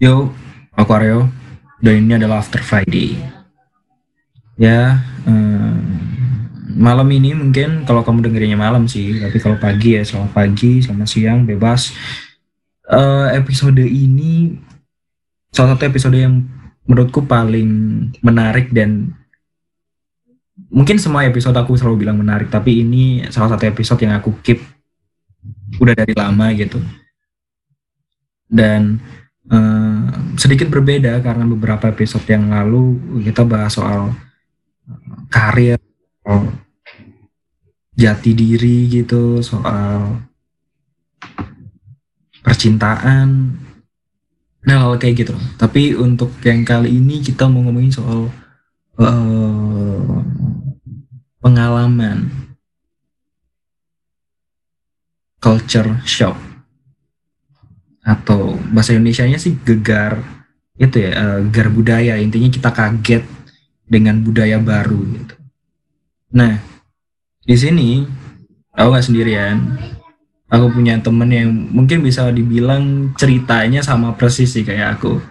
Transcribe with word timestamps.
Yo, 0.00 0.32
aku 0.72 0.96
Aryo, 0.96 1.28
dan 1.84 2.00
ini 2.00 2.16
adalah 2.16 2.40
After 2.40 2.64
Friday. 2.64 3.20
Ya, 4.56 4.96
eh, 5.28 5.76
malam 6.72 7.04
ini 7.12 7.36
mungkin 7.36 7.84
kalau 7.84 8.00
kamu 8.00 8.24
dengerinnya 8.24 8.56
malam 8.56 8.88
sih, 8.88 9.20
tapi 9.20 9.36
kalau 9.36 9.60
pagi 9.60 10.00
ya 10.00 10.02
selamat 10.08 10.32
pagi, 10.32 10.80
selamat 10.80 11.04
siang, 11.04 11.44
bebas. 11.44 11.92
Eh, 12.88 13.28
episode 13.44 13.84
ini 13.84 14.56
salah 15.52 15.76
satu 15.76 15.84
episode 15.84 16.16
yang 16.16 16.48
menurutku 16.88 17.28
paling 17.28 17.68
menarik 18.24 18.72
dan 18.72 19.12
mungkin 20.72 20.96
semua 20.96 21.28
episode 21.28 21.60
aku 21.60 21.76
selalu 21.76 22.08
bilang 22.08 22.16
menarik, 22.16 22.48
tapi 22.48 22.88
ini 22.88 23.28
salah 23.28 23.52
satu 23.52 23.68
episode 23.68 24.00
yang 24.00 24.16
aku 24.16 24.32
keep 24.40 24.64
udah 25.76 25.92
dari 25.92 26.16
lama 26.16 26.56
gitu. 26.56 26.80
Dan 28.48 28.96
sedikit 30.40 30.72
berbeda 30.72 31.20
karena 31.20 31.44
beberapa 31.44 31.92
episode 31.92 32.24
yang 32.24 32.48
lalu 32.48 32.96
kita 33.28 33.44
bahas 33.44 33.76
soal 33.76 34.08
eh, 34.88 35.20
karir, 35.28 35.76
soal 36.24 36.48
jati 37.92 38.32
diri 38.32 38.88
gitu, 38.88 39.44
soal 39.44 40.24
percintaan, 42.40 43.60
nah 44.64 44.88
hal 44.88 44.96
kayak 44.96 45.28
gitu. 45.28 45.36
Tapi 45.60 45.92
untuk 45.92 46.32
yang 46.40 46.64
kali 46.64 46.96
ini 46.96 47.20
kita 47.20 47.44
mau 47.44 47.60
ngomongin 47.60 47.92
soal 47.92 48.32
eh, 48.96 50.08
pengalaman 51.44 52.32
culture 55.36 56.00
shock 56.08 56.49
atau 58.00 58.56
bahasa 58.72 58.96
Indonesianya 58.96 59.36
sih 59.36 59.56
gegar 59.60 60.20
itu 60.80 60.96
ya 61.04 61.12
eh, 61.12 61.38
gegar 61.48 61.68
budaya 61.68 62.16
intinya 62.16 62.48
kita 62.48 62.70
kaget 62.72 63.24
dengan 63.84 64.22
budaya 64.24 64.56
baru 64.56 65.00
gitu. 65.12 65.34
Nah 66.32 66.56
di 67.44 67.56
sini 67.56 68.06
aku 68.72 68.88
nggak 68.94 69.06
sendirian. 69.06 69.58
Aku 70.50 70.66
punya 70.74 70.98
temen 70.98 71.30
yang 71.30 71.46
mungkin 71.70 72.02
bisa 72.02 72.26
dibilang 72.34 73.14
ceritanya 73.14 73.86
sama 73.86 74.18
persis 74.18 74.50
sih 74.50 74.66
kayak 74.66 74.98
aku. 74.98 75.22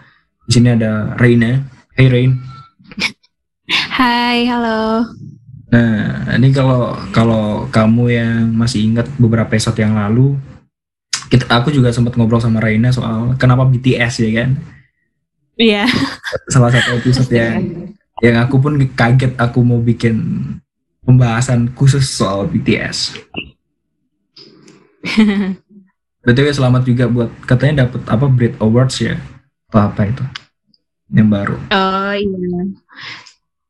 Di 0.47 0.51
sini 0.55 0.71
ada 0.79 1.11
Reina. 1.19 1.59
Hey 1.91 2.07
Rain. 2.07 2.39
Hai, 3.69 4.47
halo. 4.47 5.03
Nah 5.75 6.23
ini 6.39 6.55
kalau 6.55 6.95
kalau 7.11 7.67
kamu 7.67 8.03
yang 8.15 8.55
masih 8.55 8.87
ingat 8.87 9.11
beberapa 9.19 9.59
episode 9.59 9.75
yang 9.77 9.99
lalu, 9.99 10.39
kita 11.29 11.45
aku 11.47 11.69
juga 11.69 11.93
sempat 11.93 12.17
ngobrol 12.17 12.41
sama 12.41 12.57
Reina 12.59 12.89
soal 12.89 13.37
kenapa 13.37 13.63
BTS 13.69 14.25
ya 14.25 14.31
kan. 14.43 14.49
Iya. 15.59 15.85
salah 16.53 16.71
satu 16.71 16.97
episode 16.97 17.29
yang 17.35 17.53
yang 18.23 18.35
aku 18.39 18.59
pun 18.59 18.79
kaget 18.95 19.35
aku 19.35 19.59
mau 19.63 19.79
bikin 19.79 20.19
pembahasan 21.05 21.71
khusus 21.75 22.07
soal 22.09 22.47
BTS. 22.49 23.15
BTW 26.25 26.51
selamat 26.51 26.83
juga 26.83 27.07
buat 27.07 27.31
katanya 27.47 27.87
dapat 27.87 28.01
apa 28.11 28.25
Brit 28.27 28.55
Awards 28.59 28.99
ya 28.99 29.15
atau 29.71 29.79
apa 29.87 30.01
itu 30.09 30.25
yang 31.13 31.29
baru. 31.31 31.55
Oh 31.71 32.13
iya. 32.13 32.61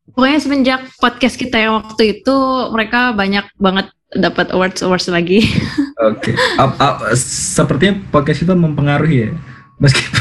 Pokoknya 0.09 0.39
semenjak 0.41 0.81
podcast 0.97 1.37
kita 1.37 1.61
yang 1.61 1.79
waktu 1.79 2.19
itu 2.19 2.35
mereka 2.73 3.13
banyak 3.13 3.45
banget 3.55 3.87
dapat 4.11 4.49
awards 4.49 4.81
awards 4.81 5.05
lagi. 5.07 5.45
Oke. 6.09 6.33
Ap- 6.57 7.05
sepertinya 7.15 7.99
podcast 8.09 8.41
kita 8.41 8.57
mempengaruhi 8.57 9.29
ya 9.29 9.31
meskipun 9.79 10.19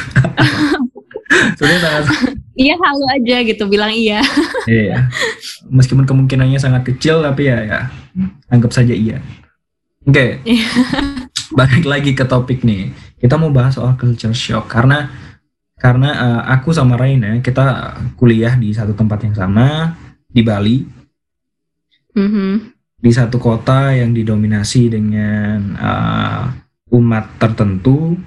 sebenarnya 1.59 1.81
sangat 1.83 2.05
iya 2.55 2.75
halu 2.79 3.05
aja 3.11 3.37
gitu 3.43 3.67
bilang 3.67 3.91
iya. 3.91 4.23
iya 4.71 5.11
meskipun 5.67 6.07
kemungkinannya 6.07 6.59
sangat 6.59 6.87
kecil 6.87 7.21
tapi 7.21 7.51
ya 7.51 7.59
ya 7.67 7.79
anggap 8.49 8.71
saja 8.71 8.95
iya. 8.95 9.19
Oke. 10.07 10.41
Iya. 10.47 10.69
balik 11.53 11.85
lagi 11.85 12.13
ke 12.13 12.25
topik 12.25 12.63
nih. 12.63 12.93
Kita 13.19 13.35
mau 13.35 13.51
bahas 13.51 13.75
soal 13.75 13.99
culture 13.99 14.33
shock 14.33 14.71
karena 14.71 15.11
karena 15.75 16.11
eh, 16.13 16.41
aku 16.55 16.71
sama 16.71 16.95
Raina 16.95 17.39
kita 17.39 17.95
kuliah 18.15 18.55
di 18.55 18.71
satu 18.71 18.95
tempat 18.95 19.27
yang 19.27 19.35
sama 19.35 19.95
di 20.29 20.43
Bali 20.43 20.77
Mhm. 22.15 22.78
Di 23.09 23.13
satu 23.17 23.41
kota 23.41 23.97
yang 23.97 24.13
didominasi 24.13 24.93
dengan 24.93 25.73
eh, 25.81 26.45
umat 26.93 27.41
tertentu. 27.41 28.21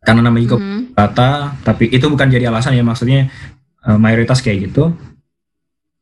Karena 0.00 0.24
namanya 0.24 0.48
juga 0.48 0.58
kota 0.96 1.52
tapi 1.60 1.92
itu 1.92 2.08
bukan 2.08 2.32
jadi 2.32 2.48
alasan 2.48 2.72
ya 2.72 2.80
maksudnya 2.80 3.28
eh, 3.84 3.98
mayoritas 4.00 4.40
kayak 4.40 4.72
gitu. 4.72 4.96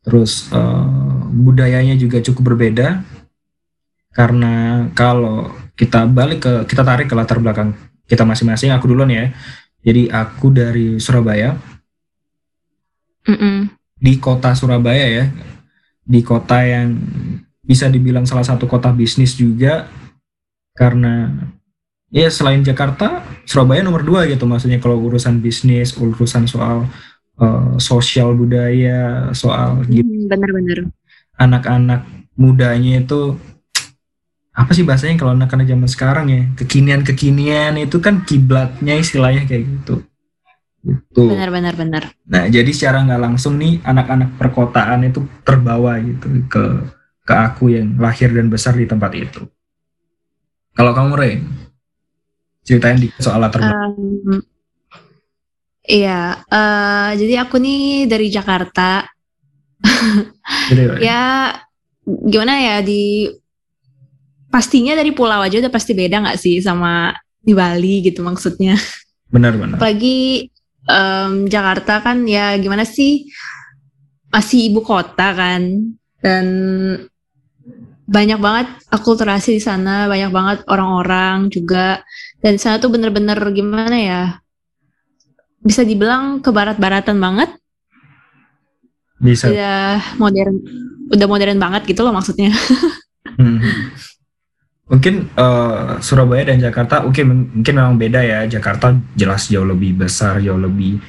Terus 0.07 0.55
eh, 0.55 0.87
budayanya 1.35 1.99
juga 1.99 2.23
cukup 2.23 2.55
berbeda. 2.55 3.03
Karena 4.15 4.87
kalau 4.95 5.51
kita 5.75 6.07
balik 6.07 6.47
ke 6.47 6.53
kita 6.71 6.87
tarik 6.87 7.11
ke 7.11 7.19
latar 7.19 7.43
belakang 7.43 7.75
kita 8.07 8.23
masing-masing 8.23 8.71
aku 8.71 8.87
duluan 8.87 9.11
ya. 9.11 9.35
Jadi 9.83 10.07
aku 10.15 10.55
dari 10.55 11.03
Surabaya. 11.03 11.59
Mhm. 13.25 13.73
di 14.05 14.21
kota 14.21 14.53
Surabaya 14.53 15.09
ya. 15.09 15.25
Di 16.05 16.21
kota 16.21 16.61
yang 16.61 16.93
bisa 17.65 17.89
dibilang 17.89 18.25
salah 18.25 18.45
satu 18.45 18.69
kota 18.69 18.93
bisnis 18.93 19.35
juga 19.35 19.89
karena 20.73 21.33
ya 22.09 22.29
selain 22.29 22.61
Jakarta 22.61 23.25
Surabaya 23.45 23.81
nomor 23.81 24.05
dua 24.05 24.29
gitu 24.29 24.45
maksudnya 24.45 24.79
kalau 24.79 25.01
urusan 25.01 25.41
bisnis 25.41 25.97
urusan 25.97 26.45
soal 26.45 26.85
eh, 27.37 27.71
sosial 27.81 28.37
budaya 28.37 29.31
soal 29.33 29.81
gitu, 29.89 30.05
Hmm, 30.05 30.29
Bener-bener. 30.29 30.79
anak-anak 31.35 32.05
mudanya 32.35 33.01
itu 33.01 33.35
apa 34.55 34.71
sih 34.71 34.87
bahasanya 34.87 35.19
kalau 35.19 35.35
anak-anak 35.35 35.67
zaman 35.67 35.89
sekarang 35.91 36.27
ya 36.31 36.43
kekinian-kekinian 36.55 37.75
itu 37.75 37.99
kan 37.99 38.23
kiblatnya 38.23 38.95
istilahnya 38.95 39.51
kayak 39.51 39.67
gitu 39.67 40.07
gitu 40.85 41.27
Bener-bener 41.27 41.75
bener. 41.75 42.03
Nah, 42.29 42.45
jadi 42.47 42.69
secara 42.71 43.03
nggak 43.03 43.19
langsung 43.19 43.57
nih 43.57 43.81
anak-anak 43.83 44.37
perkotaan 44.37 45.09
itu 45.09 45.25
terbawa 45.43 45.97
gitu 45.99 46.29
ke 46.47 46.63
ke 47.25 47.33
aku 47.33 47.73
yang 47.73 47.97
lahir 47.97 48.29
dan 48.31 48.53
besar 48.53 48.77
di 48.77 48.85
tempat 48.85 49.13
itu. 49.17 49.49
Kalau 50.77 50.93
kamu 50.93 51.13
Ray, 51.17 51.35
ceritain 52.63 53.01
di 53.01 53.09
soal 53.17 53.41
latar 53.41 53.65
belakang. 53.65 53.95
Um, 54.29 54.43
Iya, 55.85 56.41
eh, 56.49 57.11
jadi 57.21 57.45
aku 57.45 57.61
nih 57.61 58.09
dari 58.09 58.33
Jakarta. 58.33 59.05
Jadi. 60.73 61.05
Ya, 61.05 61.53
gimana 62.05 62.57
ya 62.57 62.77
di 62.81 63.29
pastinya 64.49 64.97
dari 64.97 65.13
pulau 65.13 65.45
aja 65.45 65.61
udah 65.61 65.69
pasti 65.69 65.93
beda 65.93 66.25
nggak 66.25 66.41
sih 66.41 66.65
sama 66.65 67.13
di 67.37 67.53
Bali 67.53 68.01
gitu 68.01 68.25
maksudnya. 68.25 68.81
Benar-benar. 69.29 69.77
Apalagi 69.77 70.49
em, 70.89 71.53
Jakarta 71.53 72.01
kan 72.01 72.25
ya 72.25 72.57
gimana 72.57 72.89
sih 72.89 73.29
masih 74.33 74.73
ibu 74.73 74.81
kota 74.81 75.37
kan 75.37 75.85
dan 76.25 76.45
banyak 78.05 78.37
banget 78.37 78.69
akulturasi 78.93 79.57
di 79.57 79.63
sana, 79.63 80.05
banyak 80.09 80.31
banget 80.33 80.59
orang-orang 80.69 81.49
juga 81.49 82.05
dan 82.45 82.57
di 82.57 82.61
sana 82.61 82.77
tuh 82.77 82.93
bener-bener 82.93 83.41
gimana 83.57 83.97
ya 83.97 84.23
bisa 85.65 85.81
dibilang 85.81 86.45
ke 86.45 86.53
barat-baratan 86.53 87.17
banget, 87.17 87.51
Bisa. 89.17 89.49
udah 89.49 89.97
modern, 90.21 90.61
udah 91.09 91.27
modern 91.27 91.57
banget 91.57 91.83
gitu 91.89 92.05
loh 92.05 92.13
maksudnya. 92.13 92.53
Hmm. 93.25 93.57
Mungkin 94.85 95.33
eh, 95.33 95.93
Surabaya 96.05 96.45
dan 96.53 96.61
Jakarta, 96.61 97.09
oke 97.09 97.25
m- 97.25 97.51
mungkin 97.57 97.75
memang 97.75 97.97
beda 97.97 98.21
ya. 98.21 98.41
Jakarta 98.45 98.93
jelas 99.17 99.49
jauh 99.49 99.65
lebih 99.65 99.97
besar, 99.97 100.45
jauh 100.45 100.61
lebih 100.61 101.01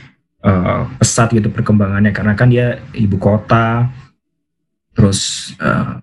eh, 0.41 0.81
pesat 0.95 1.35
gitu 1.35 1.51
perkembangannya 1.51 2.15
karena 2.15 2.33
kan 2.33 2.47
dia 2.47 2.79
ibu 2.95 3.19
kota, 3.19 3.91
terus 4.95 5.51
eh, 5.59 6.01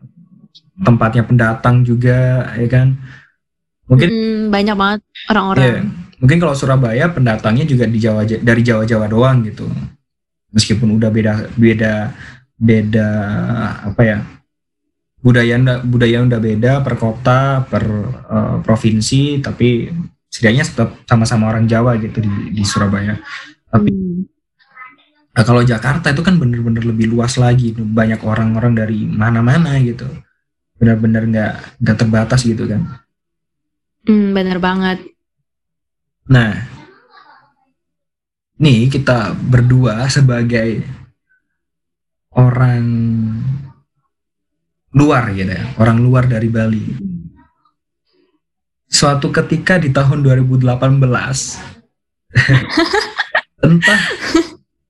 tempatnya 0.83 1.23
pendatang 1.25 1.87
juga, 1.87 2.53
ya 2.59 2.69
kan. 2.69 2.99
Mungkin 3.89 4.09
Hmm, 4.09 4.41
banyak 4.51 4.77
banget 4.77 5.01
orang-orang. 5.31 5.63
Iya. 5.63 5.81
Mungkin 6.23 6.39
kalau 6.39 6.55
Surabaya 6.55 7.11
pendatangnya 7.11 7.67
juga 7.67 7.85
di 7.91 7.99
Jawa 7.99 8.23
dari 8.23 8.63
Jawa-Jawa 8.63 9.07
doang 9.11 9.43
gitu. 9.43 9.67
Meskipun 10.55 10.95
udah 11.01 11.11
beda 11.11 11.33
beda 11.59 12.15
beda 12.55 13.09
apa 13.91 14.03
ya? 14.07 14.19
Budaya 15.23 15.55
budaya 15.83 16.19
udah 16.23 16.41
beda 16.43 16.73
per 16.83 16.95
kota, 16.99 17.63
per 17.67 17.85
eh, 18.31 18.57
provinsi, 18.63 19.43
tapi 19.43 19.91
setidaknya 20.31 20.65
tetap 20.67 20.89
sama-sama 21.07 21.51
orang 21.51 21.67
Jawa 21.67 21.99
gitu 21.99 22.23
di, 22.23 22.55
di 22.55 22.63
Surabaya. 22.63 23.19
Tapi 23.71 23.91
Hmm. 23.91 24.27
Nah, 25.33 25.49
kalau 25.49 25.65
Jakarta 25.65 26.13
itu 26.13 26.21
kan 26.21 26.37
bener-bener 26.37 26.85
lebih 26.85 27.09
luas 27.09 27.41
lagi, 27.41 27.73
banyak 27.73 28.21
orang-orang 28.21 28.77
dari 28.77 29.09
mana-mana 29.09 29.81
gitu. 29.81 30.05
Benar-benar 30.83 31.23
nggak 31.31 31.79
nggak 31.79 31.97
terbatas 32.03 32.43
gitu 32.43 32.67
kan. 32.67 32.83
Hmm, 34.03 34.35
bener 34.35 34.59
banget. 34.59 34.99
Nah, 36.27 36.59
nih 38.59 38.91
kita 38.91 39.31
berdua 39.31 40.11
sebagai 40.11 40.83
orang 42.35 42.83
luar 44.91 45.31
gitu 45.31 45.55
ya, 45.55 45.71
orang 45.79 46.03
luar 46.03 46.27
dari 46.27 46.51
Bali. 46.51 46.99
Suatu 48.91 49.31
ketika 49.31 49.79
di 49.79 49.95
tahun 49.95 50.21
2018 50.27 50.67
entah 53.67 54.03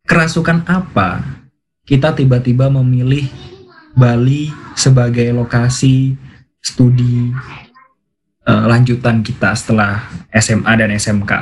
kerasukan 0.08 0.64
apa 0.66 1.22
kita 1.86 2.16
tiba-tiba 2.16 2.72
memilih 2.72 3.28
Bali 3.92 4.48
sebagai 4.72 5.28
lokasi 5.32 6.16
studi 6.58 7.28
uh, 8.46 8.64
lanjutan 8.70 9.20
kita 9.20 9.52
setelah 9.52 10.08
SMA 10.32 10.72
dan 10.78 10.90
SMK. 10.94 11.32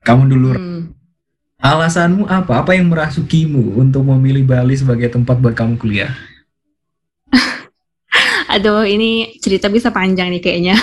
Kamu 0.00 0.22
dulu 0.26 0.48
Hmm. 0.56 0.96
alasanmu 1.60 2.24
apa? 2.24 2.64
Apa 2.64 2.72
yang 2.72 2.88
merasukimu 2.88 3.76
untuk 3.76 4.02
memilih 4.08 4.48
Bali 4.48 4.74
sebagai 4.74 5.12
tempat 5.12 5.36
buat 5.38 5.52
kamu 5.52 5.76
kuliah? 5.76 6.10
Aduh, 8.56 8.82
ini 8.82 9.38
cerita 9.38 9.70
bisa 9.70 9.92
panjang 9.94 10.32
nih 10.32 10.42
kayaknya. 10.42 10.76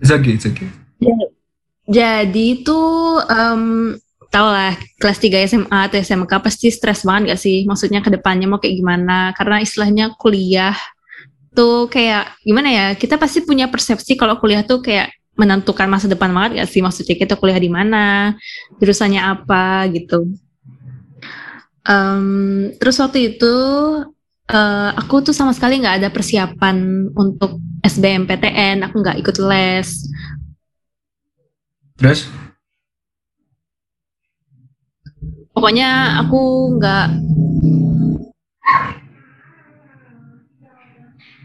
It's 0.00 0.10
okay, 0.10 0.34
it's 0.34 0.48
okay. 0.48 0.68
Jadi 1.84 2.64
tuh 2.64 3.20
em, 3.28 3.92
tau 4.34 4.50
lah 4.50 4.74
kelas 4.98 5.18
3 5.22 5.46
SMA 5.46 5.78
atau 5.86 5.94
SMK 6.02 6.32
pasti 6.42 6.66
stres 6.74 7.06
banget 7.06 7.34
gak 7.34 7.40
sih? 7.46 7.62
Maksudnya 7.70 8.02
ke 8.02 8.10
depannya 8.10 8.50
mau 8.50 8.58
kayak 8.58 8.74
gimana? 8.74 9.30
Karena 9.38 9.62
istilahnya 9.62 10.10
kuliah 10.18 10.74
tuh 11.54 11.86
kayak 11.86 12.34
gimana 12.42 12.68
ya? 12.74 12.86
Kita 12.98 13.14
pasti 13.14 13.46
punya 13.46 13.70
persepsi 13.70 14.18
kalau 14.18 14.34
kuliah 14.42 14.66
tuh 14.66 14.82
kayak 14.82 15.14
menentukan 15.38 15.86
masa 15.86 16.10
depan 16.10 16.34
banget 16.34 16.58
gak 16.58 16.70
sih? 16.74 16.82
Maksudnya 16.82 17.14
kita 17.14 17.38
kuliah 17.38 17.62
di 17.62 17.70
mana, 17.70 18.34
jurusannya 18.82 19.22
apa 19.22 19.86
gitu. 19.94 20.26
Em, 21.86 22.74
terus 22.82 22.98
waktu 22.98 23.38
itu 23.38 23.54
eh, 24.50 24.90
aku 24.98 25.30
tuh 25.30 25.36
sama 25.36 25.52
sekali 25.52 25.78
nggak 25.78 26.00
ada 26.00 26.08
persiapan 26.08 27.06
untuk 27.12 27.60
SBMPTN, 27.84 28.88
aku 28.88 28.98
nggak 28.98 29.20
ikut 29.20 29.36
les. 29.44 29.88
Terus 31.94 32.26
Pokoknya 35.54 36.18
aku 36.26 36.40
nggak. 36.76 37.06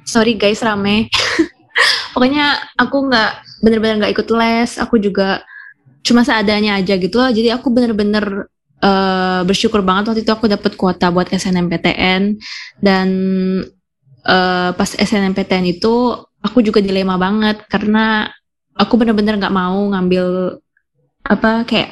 Sorry 0.10 0.34
guys 0.34 0.66
rame. 0.66 1.14
Pokoknya 2.18 2.58
aku 2.74 3.06
nggak 3.06 3.32
bener-bener 3.62 3.96
nggak 4.02 4.14
ikut 4.18 4.28
les. 4.34 4.82
Aku 4.82 4.98
juga 4.98 5.46
cuma 6.02 6.26
seadanya 6.26 6.82
aja 6.82 6.98
gitu 6.98 7.22
loh. 7.22 7.30
Jadi 7.30 7.54
aku 7.54 7.70
bener-bener 7.70 8.50
eh, 8.82 9.42
bersyukur 9.46 9.86
banget 9.86 10.10
waktu 10.10 10.22
itu 10.26 10.34
aku 10.34 10.50
dapat 10.50 10.74
kuota 10.74 11.14
buat 11.14 11.30
SNMPTN 11.30 12.42
dan 12.82 13.08
eh, 14.26 14.70
pas 14.74 14.90
SNMPTN 14.90 15.70
itu 15.70 16.18
aku 16.42 16.66
juga 16.66 16.82
dilema 16.82 17.22
banget 17.22 17.62
karena 17.70 18.26
aku 18.74 18.96
bener-bener 18.98 19.38
nggak 19.38 19.54
mau 19.54 19.78
ngambil 19.94 20.58
apa 21.28 21.68
kayak 21.68 21.92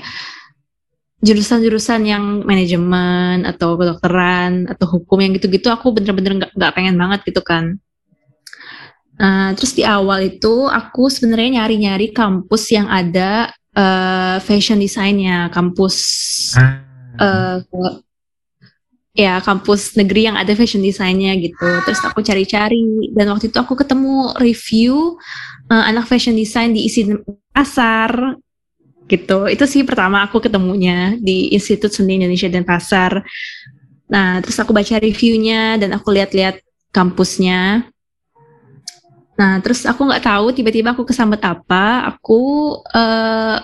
jurusan-jurusan 1.17 2.01
yang 2.05 2.23
manajemen 2.45 3.41
atau 3.49 3.73
kedokteran 3.73 4.69
atau 4.69 4.85
hukum 4.85 5.17
yang 5.17 5.33
gitu-gitu 5.33 5.73
aku 5.73 5.89
bener-bener 5.89 6.45
nggak 6.45 6.51
nggak 6.53 6.73
pengen 6.77 6.95
banget 6.95 7.19
gitu 7.25 7.41
kan. 7.41 7.81
Nah, 9.17 9.57
terus 9.57 9.73
di 9.73 9.81
awal 9.81 10.29
itu 10.29 10.69
aku 10.69 11.09
sebenarnya 11.09 11.61
nyari-nyari 11.61 12.13
kampus 12.13 12.69
yang 12.69 12.85
ada 12.85 13.49
eh, 13.73 14.37
fashion 14.45 14.77
desainnya, 14.77 15.49
kampus 15.49 15.97
eh, 17.17 17.57
ya 19.17 19.41
kampus 19.41 19.97
negeri 19.97 20.29
yang 20.29 20.37
ada 20.37 20.53
fashion 20.53 20.85
desainnya 20.85 21.33
gitu. 21.41 21.65
Terus 21.81 21.97
aku 22.05 22.21
cari-cari 22.21 23.09
dan 23.17 23.33
waktu 23.33 23.49
itu 23.49 23.57
aku 23.57 23.73
ketemu 23.73 24.37
review 24.37 25.17
eh, 25.73 25.83
anak 25.89 26.05
fashion 26.05 26.37
design 26.37 26.77
di 26.77 26.85
isi 26.85 27.09
pasar 27.49 28.37
gitu. 29.07 29.47
Itu 29.47 29.63
sih 29.65 29.87
pertama 29.87 30.21
aku 30.27 30.43
ketemunya 30.43 31.15
di 31.17 31.55
Institut 31.55 31.89
Seni 31.95 32.19
Indonesia 32.19 32.51
dan 32.51 32.67
Pasar. 32.67 33.23
Nah, 34.07 34.39
terus 34.43 34.55
aku 34.59 34.71
baca 34.71 34.95
reviewnya 34.99 35.79
dan 35.79 35.95
aku 35.95 36.11
lihat-lihat 36.11 36.59
kampusnya. 36.91 37.87
Nah, 39.37 39.61
terus 39.61 39.85
aku 39.85 40.07
nggak 40.07 40.23
tahu 40.23 40.51
tiba-tiba 40.51 40.91
aku 40.95 41.07
kesambet 41.07 41.43
apa, 41.43 42.07
aku 42.09 42.73
eh, 42.91 43.59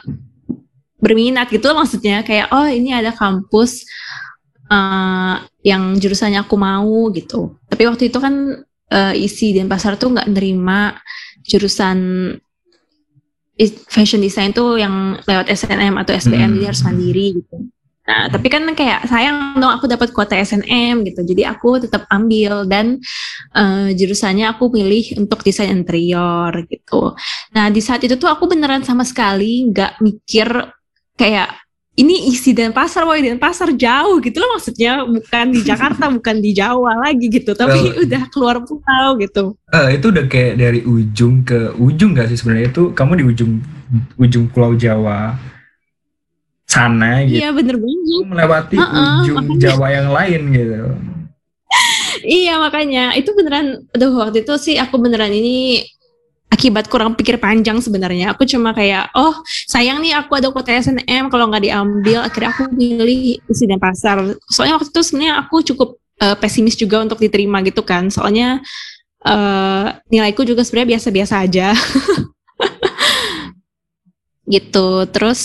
berminat 1.04 1.52
gitu 1.52 1.68
loh 1.68 1.84
maksudnya 1.84 2.24
kayak 2.24 2.48
oh 2.56 2.64
ini 2.70 2.96
ada 2.96 3.12
kampus 3.12 3.84
eh, 4.72 5.36
yang 5.64 5.98
jurusannya 6.00 6.44
aku 6.44 6.56
mau 6.56 7.10
gitu. 7.12 7.58
Tapi 7.68 7.84
waktu 7.90 8.12
itu 8.12 8.18
kan 8.22 8.64
eh, 8.92 9.14
isi 9.18 9.56
dan 9.56 9.68
pasar 9.68 9.98
tuh 9.98 10.14
nggak 10.14 10.30
nerima 10.30 10.96
jurusan 11.44 12.00
fashion 13.88 14.20
design 14.20 14.50
tuh 14.52 14.82
yang 14.82 15.22
lewat 15.30 15.48
SNM 15.50 15.94
atau 16.02 16.14
SBM 16.14 16.50
Hmm. 16.50 16.56
jadi 16.58 16.66
harus 16.74 16.84
mandiri 16.84 17.28
gitu. 17.38 17.58
Nah, 18.04 18.28
tapi 18.28 18.52
kan 18.52 18.68
kayak 18.76 19.08
sayang 19.08 19.56
dong 19.56 19.72
aku 19.80 19.88
dapat 19.88 20.12
kuota 20.12 20.36
SNM 20.36 21.08
gitu. 21.08 21.24
Jadi 21.24 21.48
aku 21.48 21.80
tetap 21.80 22.04
ambil 22.12 22.68
dan 22.68 23.00
eh, 23.56 23.96
jurusannya 23.96 24.44
aku 24.52 24.76
pilih 24.76 25.24
untuk 25.24 25.40
desain 25.40 25.72
interior 25.72 26.52
gitu. 26.68 27.16
Nah, 27.56 27.72
di 27.72 27.80
saat 27.80 28.04
itu 28.04 28.20
tuh 28.20 28.28
aku 28.28 28.52
beneran 28.52 28.84
sama 28.84 29.08
sekali 29.08 29.72
nggak 29.72 30.04
mikir 30.04 30.52
kayak 31.16 31.63
ini 31.94 32.26
isi 32.28 32.52
dan 32.52 32.74
pasar, 32.74 33.06
boy 33.06 33.22
dan 33.22 33.38
pasar 33.38 33.70
jauh 33.70 34.18
gitu 34.18 34.42
loh 34.42 34.58
maksudnya 34.58 35.06
bukan 35.06 35.46
di 35.54 35.62
Jakarta, 35.62 36.10
bukan 36.18 36.42
di 36.42 36.52
Jawa 36.52 36.98
lagi 37.00 37.30
gitu, 37.30 37.54
tapi 37.54 37.94
Well, 37.94 38.02
udah 38.04 38.24
keluar 38.28 38.56
pulau 38.62 39.14
gitu. 39.18 39.54
eh, 39.70 39.88
itu 39.94 40.06
udah 40.10 40.26
kayak 40.26 40.54
dari 40.58 40.82
ujung 40.82 41.42
ke 41.42 41.78
ujung 41.78 42.14
gak 42.14 42.28
sih 42.28 42.38
sebenarnya 42.38 42.70
itu 42.70 42.84
kamu 42.92 43.22
di 43.22 43.26
ujung 43.28 43.52
ujung 44.16 44.50
Pulau 44.50 44.74
Jawa 44.74 45.38
sana 46.66 47.22
gitu 47.22 47.38
Iya 47.38 47.54
bener 47.54 47.78
banget. 47.78 48.24
melewati 48.26 48.76
Heeh, 48.76 49.06
ujung 49.22 49.38
makanya. 49.38 49.62
Jawa 49.62 49.88
yang 49.92 50.08
lain 50.10 50.42
gitu. 50.50 50.78
Iya 52.24 52.54
makanya 52.56 53.04
itu 53.14 53.36
beneran, 53.36 53.84
aduh 53.92 54.14
waktu 54.16 54.42
itu 54.42 54.54
sih 54.58 54.76
aku 54.78 54.96
beneran 54.96 55.30
ini 55.30 55.84
akibat 56.54 56.86
kurang 56.86 57.18
pikir 57.18 57.42
panjang 57.42 57.82
sebenarnya. 57.82 58.38
Aku 58.38 58.46
cuma 58.46 58.78
kayak, 58.78 59.10
oh 59.18 59.34
sayang 59.66 60.06
nih 60.06 60.14
aku 60.14 60.38
ada 60.38 60.54
kuota 60.54 60.70
SNM 60.70 61.34
kalau 61.34 61.50
nggak 61.50 61.66
diambil, 61.66 62.22
akhirnya 62.22 62.54
aku 62.54 62.70
milih 62.70 63.42
isi 63.50 63.66
dan 63.66 63.82
pasar. 63.82 64.22
Soalnya 64.54 64.78
waktu 64.78 64.94
itu 64.94 65.02
sebenarnya 65.02 65.34
aku 65.42 65.66
cukup 65.74 65.98
eh, 66.22 66.38
pesimis 66.38 66.78
juga 66.78 67.02
untuk 67.02 67.18
diterima 67.18 67.66
gitu 67.66 67.82
kan. 67.82 68.14
Soalnya 68.14 68.62
eh, 69.26 69.86
nilaiku 70.14 70.46
juga 70.46 70.62
sebenarnya 70.62 71.02
biasa-biasa 71.02 71.42
aja. 71.42 71.74
gitu. 74.54 75.10
Terus 75.10 75.42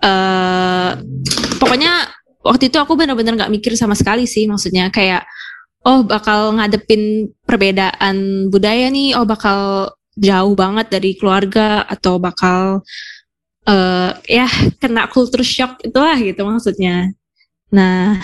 eh 0.00 0.92
pokoknya 1.60 2.08
waktu 2.40 2.72
itu 2.72 2.80
aku 2.80 2.96
benar-benar 2.96 3.36
nggak 3.36 3.52
mikir 3.52 3.72
sama 3.76 3.92
sekali 3.92 4.24
sih 4.24 4.48
maksudnya 4.48 4.88
kayak 4.88 5.28
oh 5.86 6.04
bakal 6.04 6.56
ngadepin 6.56 7.32
perbedaan 7.44 8.48
budaya 8.52 8.92
nih 8.92 9.16
oh 9.16 9.24
bakal 9.24 9.90
jauh 10.18 10.52
banget 10.52 10.92
dari 10.92 11.16
keluarga 11.16 11.86
atau 11.88 12.20
bakal 12.20 12.84
eh 13.64 14.12
ya 14.26 14.48
kena 14.80 15.08
culture 15.08 15.44
shock 15.44 15.80
itulah 15.84 16.16
gitu 16.18 16.42
maksudnya 16.44 17.12
nah 17.70 18.18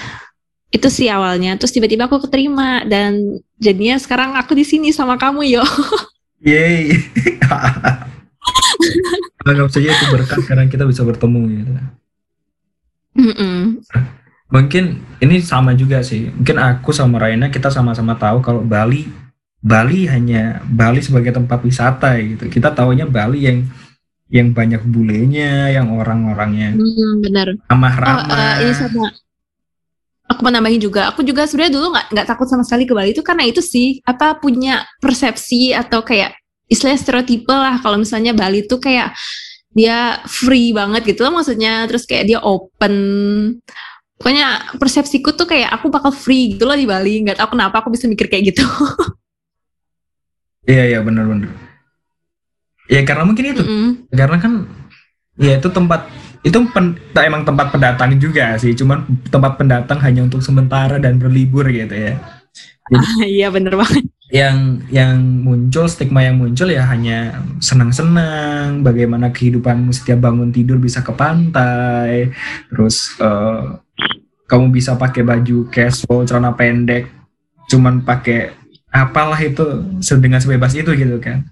itu 0.75 0.91
sih 0.91 1.09
awalnya 1.09 1.55
terus 1.57 1.73
tiba-tiba 1.73 2.11
aku 2.11 2.27
keterima 2.27 2.83
dan 2.85 3.41
jadinya 3.57 3.97
sekarang 3.97 4.35
aku 4.37 4.59
di 4.59 4.65
sini 4.67 4.89
sama 4.91 5.17
kamu 5.17 5.61
yo 5.61 5.65
Yeay. 6.45 6.93
Anggap 9.49 9.73
saja 9.73 9.89
itu 9.89 10.05
berkat 10.13 10.43
karena 10.45 10.69
kita 10.69 10.85
bisa 10.85 11.01
bertemu 11.07 11.41
gitu. 11.49 11.73
Mm-mm. 13.17 13.81
Mungkin 14.47 14.85
ini 15.19 15.43
sama 15.43 15.75
juga 15.75 16.01
sih. 16.07 16.31
Mungkin 16.31 16.57
aku 16.57 16.95
sama 16.95 17.19
Raina 17.19 17.51
kita 17.51 17.67
sama-sama 17.69 18.15
tahu 18.15 18.39
kalau 18.41 18.63
Bali 18.63 19.11
Bali 19.59 20.07
hanya 20.07 20.63
Bali 20.63 21.03
sebagai 21.03 21.35
tempat 21.35 21.59
wisata 21.67 22.15
gitu. 22.23 22.47
Kita 22.47 22.71
tahunya 22.71 23.11
Bali 23.11 23.43
yang 23.43 23.59
yang 24.27 24.51
banyak 24.51 24.83
bulenya, 24.83 25.71
yang 25.71 25.95
orang-orangnya 25.95 26.75
Hmm, 26.75 27.23
benar 27.23 27.47
Oh, 27.55 27.63
ramah-ramah. 27.71 28.27
eh, 28.59 28.67
ini 28.67 28.75
sama. 28.75 29.07
Aku 30.27 30.43
mau 30.43 30.51
nambahin 30.51 30.83
juga. 30.83 31.11
Aku 31.15 31.23
juga 31.23 31.47
sebenarnya 31.47 31.79
dulu 31.79 31.95
nggak 31.95 32.07
nggak 32.11 32.27
takut 32.27 32.47
sama 32.51 32.67
sekali 32.67 32.83
ke 32.87 32.95
Bali 32.95 33.15
itu 33.15 33.23
karena 33.23 33.47
itu 33.47 33.63
sih 33.63 34.03
apa 34.03 34.39
punya 34.39 34.83
persepsi 34.99 35.71
atau 35.71 36.03
kayak 36.03 36.35
istilahnya 36.67 36.99
stereotipe 36.99 37.51
lah 37.51 37.79
kalau 37.79 37.99
misalnya 37.99 38.35
Bali 38.35 38.67
tuh 38.67 38.83
kayak 38.83 39.15
dia 39.71 40.19
free 40.27 40.75
banget 40.75 41.07
gitu 41.07 41.23
loh 41.23 41.39
maksudnya 41.39 41.87
terus 41.87 42.03
kayak 42.11 42.27
dia 42.27 42.39
open 42.43 42.95
pokoknya 44.17 44.77
persepsiku 44.81 45.37
tuh 45.37 45.47
kayak 45.49 45.71
aku 45.77 45.93
bakal 45.93 46.11
free 46.11 46.57
gitu 46.57 46.65
loh 46.65 46.77
di 46.77 46.89
Bali. 46.89 47.25
Nggak 47.25 47.41
tahu 47.41 47.57
kenapa 47.57 47.85
aku 47.85 47.93
bisa 47.93 48.09
mikir 48.09 48.27
kayak 48.27 48.53
gitu. 48.55 48.65
Iya 50.67 50.83
iya 50.91 50.99
benar-benar. 50.99 51.47
Ya 52.91 53.07
karena 53.07 53.23
mungkin 53.23 53.55
itu. 53.55 53.63
Mm-mm. 53.63 53.91
karena 54.11 54.37
kan 54.43 54.67
ya 55.39 55.63
itu 55.63 55.71
tempat 55.71 56.11
itu 56.43 56.59
pen, 56.75 56.99
emang 57.15 57.47
tempat 57.47 57.71
pendatang 57.71 58.19
juga 58.19 58.59
sih. 58.59 58.75
Cuman 58.75 59.07
tempat 59.31 59.59
pendatang 59.63 60.03
hanya 60.03 60.27
untuk 60.27 60.43
sementara 60.43 60.99
dan 60.99 61.23
berlibur 61.23 61.71
gitu 61.71 61.95
ya. 61.95 62.19
Iya 63.27 63.51
bener 63.51 63.75
banget. 63.75 64.07
yang 64.27 64.83
yang 64.91 65.23
muncul 65.23 65.87
stigma 65.87 66.27
yang 66.27 66.43
muncul 66.43 66.67
ya 66.67 66.83
hanya 66.91 67.47
senang-senang 67.63 68.83
bagaimana 68.83 69.31
kehidupan 69.31 69.87
setiap 69.95 70.27
bangun 70.27 70.51
tidur 70.51 70.83
bisa 70.83 70.99
ke 71.07 71.15
pantai 71.15 72.35
terus 72.67 73.15
uh, 73.23 73.79
kamu 74.47 74.71
bisa 74.71 74.95
pakai 74.95 75.27
baju 75.27 75.67
casual 75.69 76.27
celana 76.27 76.55
pendek 76.55 77.11
cuman 77.67 78.03
pakai 78.07 78.55
apalah 78.91 79.39
itu 79.43 79.83
dengan 80.23 80.39
sebebas 80.41 80.73
itu 80.73 80.89
gitu 80.95 81.19
kan. 81.19 81.45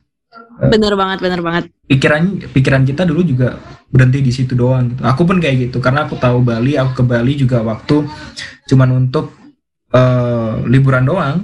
Eh, 0.62 0.70
bener 0.70 0.94
banget 0.94 1.18
bener 1.18 1.42
banget. 1.42 1.64
pikiran 1.90 2.40
pikiran 2.54 2.86
kita 2.86 3.02
dulu 3.02 3.26
juga 3.26 3.58
berhenti 3.90 4.22
di 4.22 4.30
situ 4.30 4.54
doang 4.54 4.94
gitu. 4.94 5.02
Aku 5.02 5.26
pun 5.26 5.42
kayak 5.42 5.68
gitu 5.68 5.82
karena 5.82 6.06
aku 6.06 6.14
tahu 6.14 6.46
Bali 6.46 6.78
aku 6.78 7.02
ke 7.02 7.04
Bali 7.04 7.34
juga 7.34 7.60
waktu 7.66 8.06
cuman 8.70 8.88
untuk 9.04 9.34
uh, 9.90 10.62
liburan 10.64 11.04
doang. 11.04 11.36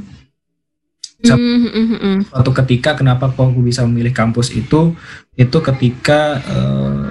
Mm-hmm. 1.21 2.33
Suatu 2.33 2.51
ketika 2.65 2.97
kenapa 2.97 3.29
kok 3.29 3.53
aku 3.53 3.61
bisa 3.61 3.85
memilih 3.85 4.15
kampus 4.15 4.57
itu? 4.57 4.97
Itu 5.37 5.59
ketika 5.61 6.41
uh, 6.41 7.11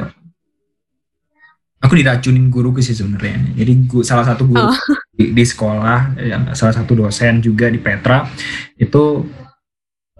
aku 1.79 1.93
diracunin 1.95 2.51
guruku 2.51 2.83
sih 2.83 2.95
sebenarnya. 2.95 3.55
Jadi 3.55 3.71
gua, 3.87 4.03
salah 4.03 4.27
satu 4.27 4.47
guru 4.47 4.67
oh. 4.67 4.75
di, 5.15 5.31
di 5.31 5.43
sekolah 5.43 6.19
yang 6.19 6.43
salah 6.53 6.75
satu 6.75 6.99
dosen 6.99 7.39
juga 7.39 7.71
di 7.71 7.79
Petra 7.79 8.27
itu 8.75 9.23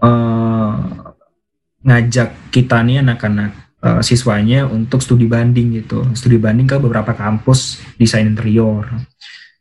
uh, 0.00 0.74
ngajak 1.80 2.52
kita 2.52 2.84
nih 2.84 3.04
anak-anak 3.04 3.52
uh, 3.84 4.00
siswanya 4.04 4.68
untuk 4.68 5.04
studi 5.04 5.28
banding 5.28 5.76
gitu. 5.80 6.04
Studi 6.16 6.40
banding 6.40 6.68
ke 6.68 6.76
beberapa 6.80 7.12
kampus 7.12 7.80
desain 8.00 8.28
interior. 8.28 8.88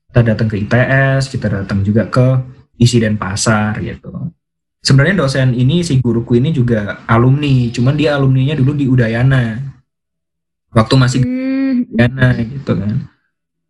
Kita 0.10 0.26
datang 0.26 0.50
ke 0.50 0.58
ITS, 0.58 1.30
kita 1.30 1.48
datang 1.52 1.86
juga 1.86 2.10
ke 2.10 2.40
isi 2.82 2.98
dan 2.98 3.20
pasar 3.20 3.78
gitu. 3.84 4.34
Sebenarnya 4.80 5.22
dosen 5.22 5.52
ini 5.52 5.84
si 5.84 6.00
guruku 6.00 6.40
ini 6.40 6.56
juga 6.56 7.04
alumni, 7.04 7.68
cuman 7.68 7.94
dia 8.00 8.16
alumninya 8.16 8.56
dulu 8.56 8.74
di 8.74 8.88
Udayana. 8.88 9.60
Waktu 10.72 10.96
masih 10.96 11.20
hmm. 11.22 11.49
Udayana 12.00 12.28
gitu 12.40 12.72
kan. 12.80 12.96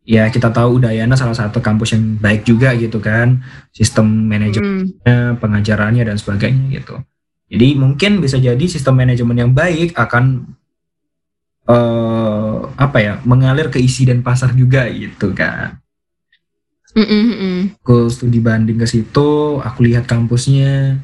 Ya 0.06 0.30
kita 0.30 0.54
tahu 0.54 0.78
Udayana 0.78 1.18
salah 1.18 1.34
satu 1.34 1.62
kampus 1.62 1.98
yang 1.98 2.18
baik 2.22 2.46
juga 2.46 2.78
gitu 2.78 3.02
kan, 3.02 3.42
sistem 3.74 4.06
manajemennya, 4.30 4.94
hmm. 5.34 5.42
pengajarannya 5.42 6.04
dan 6.06 6.18
sebagainya 6.18 6.82
gitu. 6.82 7.02
Jadi 7.50 7.68
mungkin 7.74 8.22
bisa 8.22 8.38
jadi 8.38 8.62
sistem 8.70 9.02
manajemen 9.02 9.34
yang 9.34 9.52
baik 9.54 9.98
akan 9.98 10.54
uh, 11.66 12.70
apa 12.78 12.98
ya 13.02 13.14
mengalir 13.26 13.74
ke 13.74 13.82
isi 13.82 14.06
dan 14.06 14.22
pasar 14.22 14.54
juga 14.54 14.86
gitu 14.90 15.34
kan. 15.34 15.82
Mm-mm. 16.98 17.78
Aku 17.86 18.10
studi 18.10 18.42
banding 18.42 18.82
ke 18.82 18.90
situ, 18.90 19.62
aku 19.62 19.86
lihat 19.86 20.10
kampusnya, 20.10 20.98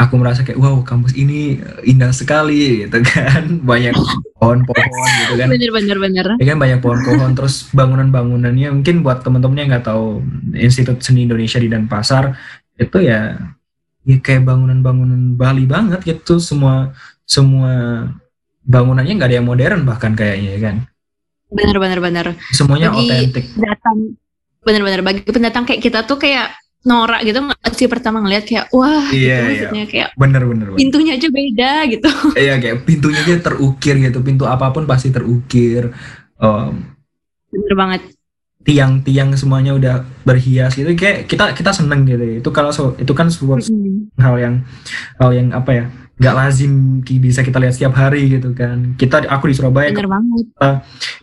aku 0.00 0.16
merasa 0.16 0.40
kayak 0.40 0.56
wow 0.56 0.80
kampus 0.80 1.12
ini 1.12 1.60
indah 1.84 2.08
sekali 2.16 2.88
gitu 2.88 3.04
kan, 3.04 3.44
banyak 3.70 3.92
pohon-pohon 4.40 5.08
gitu 5.28 5.34
kan. 5.36 5.48
Bener 5.52 5.70
bener 5.76 5.96
bener. 6.00 6.26
Ya 6.40 6.46
kan 6.56 6.58
banyak 6.58 6.80
pohon-pohon, 6.80 7.36
terus 7.36 7.68
bangunan-bangunannya 7.76 8.80
mungkin 8.80 9.04
buat 9.04 9.20
teman-teman 9.20 9.60
yang 9.60 9.68
nggak 9.76 9.84
tahu 9.92 10.24
Institut 10.56 11.04
Seni 11.04 11.28
Indonesia 11.28 11.60
di 11.60 11.68
Denpasar 11.68 12.32
itu 12.80 12.96
ya 13.04 13.36
ya 14.08 14.16
kayak 14.16 14.48
bangunan-bangunan 14.48 15.36
Bali 15.36 15.68
banget 15.68 16.00
gitu 16.00 16.40
semua 16.40 16.96
semua 17.28 18.08
bangunannya 18.64 19.20
nggak 19.20 19.28
ada 19.28 19.36
yang 19.36 19.48
modern 19.48 19.84
bahkan 19.84 20.16
kayaknya 20.16 20.56
ya 20.56 20.60
kan. 20.64 20.76
Bener 21.52 21.76
bener 21.76 22.00
bener. 22.00 22.26
Semuanya 22.56 22.88
otentik. 22.96 23.52
Datang 23.52 24.16
bener-bener 24.60 25.00
bagi 25.00 25.24
pendatang 25.24 25.64
kayak 25.64 25.80
kita 25.80 26.04
tuh 26.04 26.20
kayak 26.20 26.52
norak 26.80 27.20
gitu 27.28 27.44
sih 27.76 27.88
pertama 27.92 28.24
ngeliat 28.24 28.48
kayak 28.48 28.72
wah 28.72 29.12
iya, 29.12 29.12
gitu 29.12 29.28
iya. 29.28 29.40
maksudnya 29.44 29.84
kayak 29.84 30.08
bener, 30.16 30.42
bener 30.48 30.66
bener. 30.72 30.78
pintunya 30.80 31.12
aja 31.16 31.28
beda 31.28 31.72
gitu. 31.92 32.10
Iya 32.48 32.54
kayak 32.56 32.76
pintunya 32.88 33.20
aja 33.20 33.36
terukir 33.40 33.94
gitu 34.00 34.18
pintu 34.24 34.44
apa 34.48 34.72
pun 34.72 34.88
pasti 34.88 35.12
terukir 35.12 35.92
um, 36.40 36.96
bener 37.52 37.74
banget. 37.76 38.02
Tiang-tiang 38.60 39.32
semuanya 39.40 39.72
udah 39.72 40.04
berhias 40.24 40.76
gitu 40.76 40.92
kayak 40.96 41.28
kita 41.28 41.52
kita 41.52 41.72
seneng 41.72 42.08
gitu. 42.08 42.40
Itu 42.40 42.48
kalau 42.52 42.72
so, 42.72 42.96
itu 42.96 43.12
kan 43.12 43.28
sebuah 43.28 43.60
mm 43.60 43.68
-hmm. 43.68 44.20
hal 44.20 44.36
yang 44.40 44.54
hal 45.20 45.30
yang 45.36 45.48
apa 45.52 45.70
ya 45.72 45.84
nggak 46.20 46.34
lazim 46.36 47.00
bisa 47.00 47.40
kita 47.40 47.56
lihat 47.56 47.72
setiap 47.72 47.96
hari 47.96 48.28
gitu 48.28 48.52
kan. 48.52 48.92
Kita 49.00 49.24
aku 49.24 49.48
di 49.48 49.54
Surabaya 49.56 49.88
Bener 49.88 50.04
banget. 50.04 50.46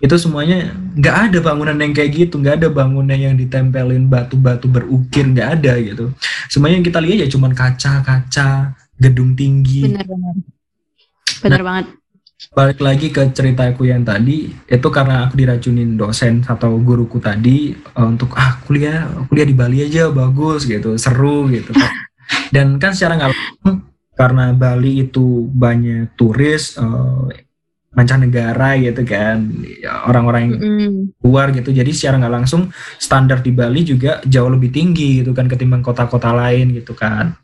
Itu 0.02 0.18
semuanya 0.18 0.74
nggak 0.98 1.16
ada 1.30 1.38
bangunan 1.46 1.78
yang 1.78 1.94
kayak 1.94 2.12
gitu 2.18 2.42
nggak 2.42 2.66
ada 2.66 2.70
bangunan 2.74 3.14
yang 3.14 3.38
ditempelin 3.38 4.10
batu-batu 4.10 4.66
berukir 4.66 5.30
nggak 5.30 5.62
ada 5.62 5.78
gitu. 5.78 6.10
Semuanya 6.50 6.82
yang 6.82 6.88
kita 6.90 6.98
lihat 6.98 7.18
ya 7.24 7.28
cuman 7.30 7.54
kaca-kaca 7.54 8.74
gedung 8.98 9.38
tinggi. 9.38 9.86
Bener-bener 9.86 10.58
bener 11.38 11.62
nah, 11.62 11.66
banget. 11.70 11.88
balik 12.54 12.80
lagi 12.82 13.08
ke 13.14 13.22
ceritaku 13.34 13.90
yang 13.90 14.02
tadi 14.02 14.50
itu 14.50 14.88
karena 14.90 15.26
aku 15.26 15.38
diracunin 15.38 15.98
dosen 15.98 16.42
atau 16.46 16.78
guruku 16.82 17.22
tadi 17.22 17.74
uh, 17.94 18.08
untuk 18.08 18.34
ah 18.38 18.58
kuliah 18.66 19.10
kuliah 19.30 19.46
di 19.46 19.54
Bali 19.54 19.86
aja 19.86 20.10
bagus 20.10 20.66
gitu 20.66 20.98
seru 20.98 21.46
gitu. 21.54 21.74
Dan 22.54 22.80
kan 22.82 22.96
secara 22.96 23.20
nggak 23.20 23.34
karena 24.18 24.50
Bali 24.52 25.06
itu 25.06 25.46
banyak 25.54 26.18
turis 26.18 26.74
uh, 26.82 27.30
mancanegara 27.94 28.78
gitu 28.78 29.02
kan 29.06 29.50
orang-orang 30.06 30.42
yang 30.50 30.56
mm. 30.58 31.22
luar 31.26 31.54
gitu. 31.54 31.70
Jadi 31.70 31.94
secara 31.94 32.22
nggak 32.22 32.34
langsung 32.34 32.70
standar 32.98 33.42
di 33.46 33.54
Bali 33.54 33.86
juga 33.86 34.22
jauh 34.26 34.50
lebih 34.50 34.74
tinggi 34.74 35.22
gitu 35.22 35.34
kan 35.38 35.46
ketimbang 35.46 35.86
kota-kota 35.86 36.34
lain 36.34 36.74
gitu 36.74 36.98
kan. 36.98 37.38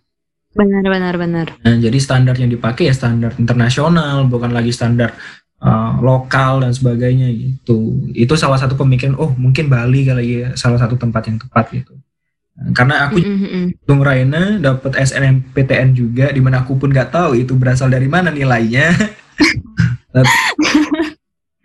Benar 0.53 0.85
benar 0.85 1.15
benar. 1.17 1.47
Nah, 1.65 1.77
jadi 1.81 1.97
standar 1.97 2.37
yang 2.37 2.53
dipakai 2.53 2.89
ya 2.89 2.93
standar 2.93 3.33
internasional 3.41 4.29
bukan 4.29 4.53
lagi 4.53 4.69
standar 4.69 5.17
uh, 5.57 5.97
lokal 6.01 6.61
dan 6.61 6.69
sebagainya 6.69 7.33
gitu. 7.33 8.05
Itu 8.13 8.37
salah 8.37 8.61
satu 8.61 8.77
pemikiran 8.77 9.17
oh 9.17 9.33
mungkin 9.33 9.69
Bali 9.69 10.05
kali 10.05 10.25
ya 10.45 10.49
salah 10.53 10.77
satu 10.77 10.97
tempat 10.97 11.29
yang 11.29 11.41
tepat 11.41 11.65
gitu 11.73 11.97
karena 12.53 13.09
aku 13.09 13.17
mm 13.17 13.37
-hmm. 13.37 13.65
Bung 13.89 14.05
Raina 14.05 14.61
dapat 14.61 14.93
SNMPTN 15.01 15.97
juga 15.97 16.29
di 16.29 16.37
mana 16.37 16.61
aku 16.61 16.77
pun 16.77 16.93
nggak 16.93 17.09
tahu 17.09 17.33
itu 17.41 17.57
berasal 17.57 17.89
dari 17.89 18.05
mana 18.09 18.29
nilainya. 18.29 18.93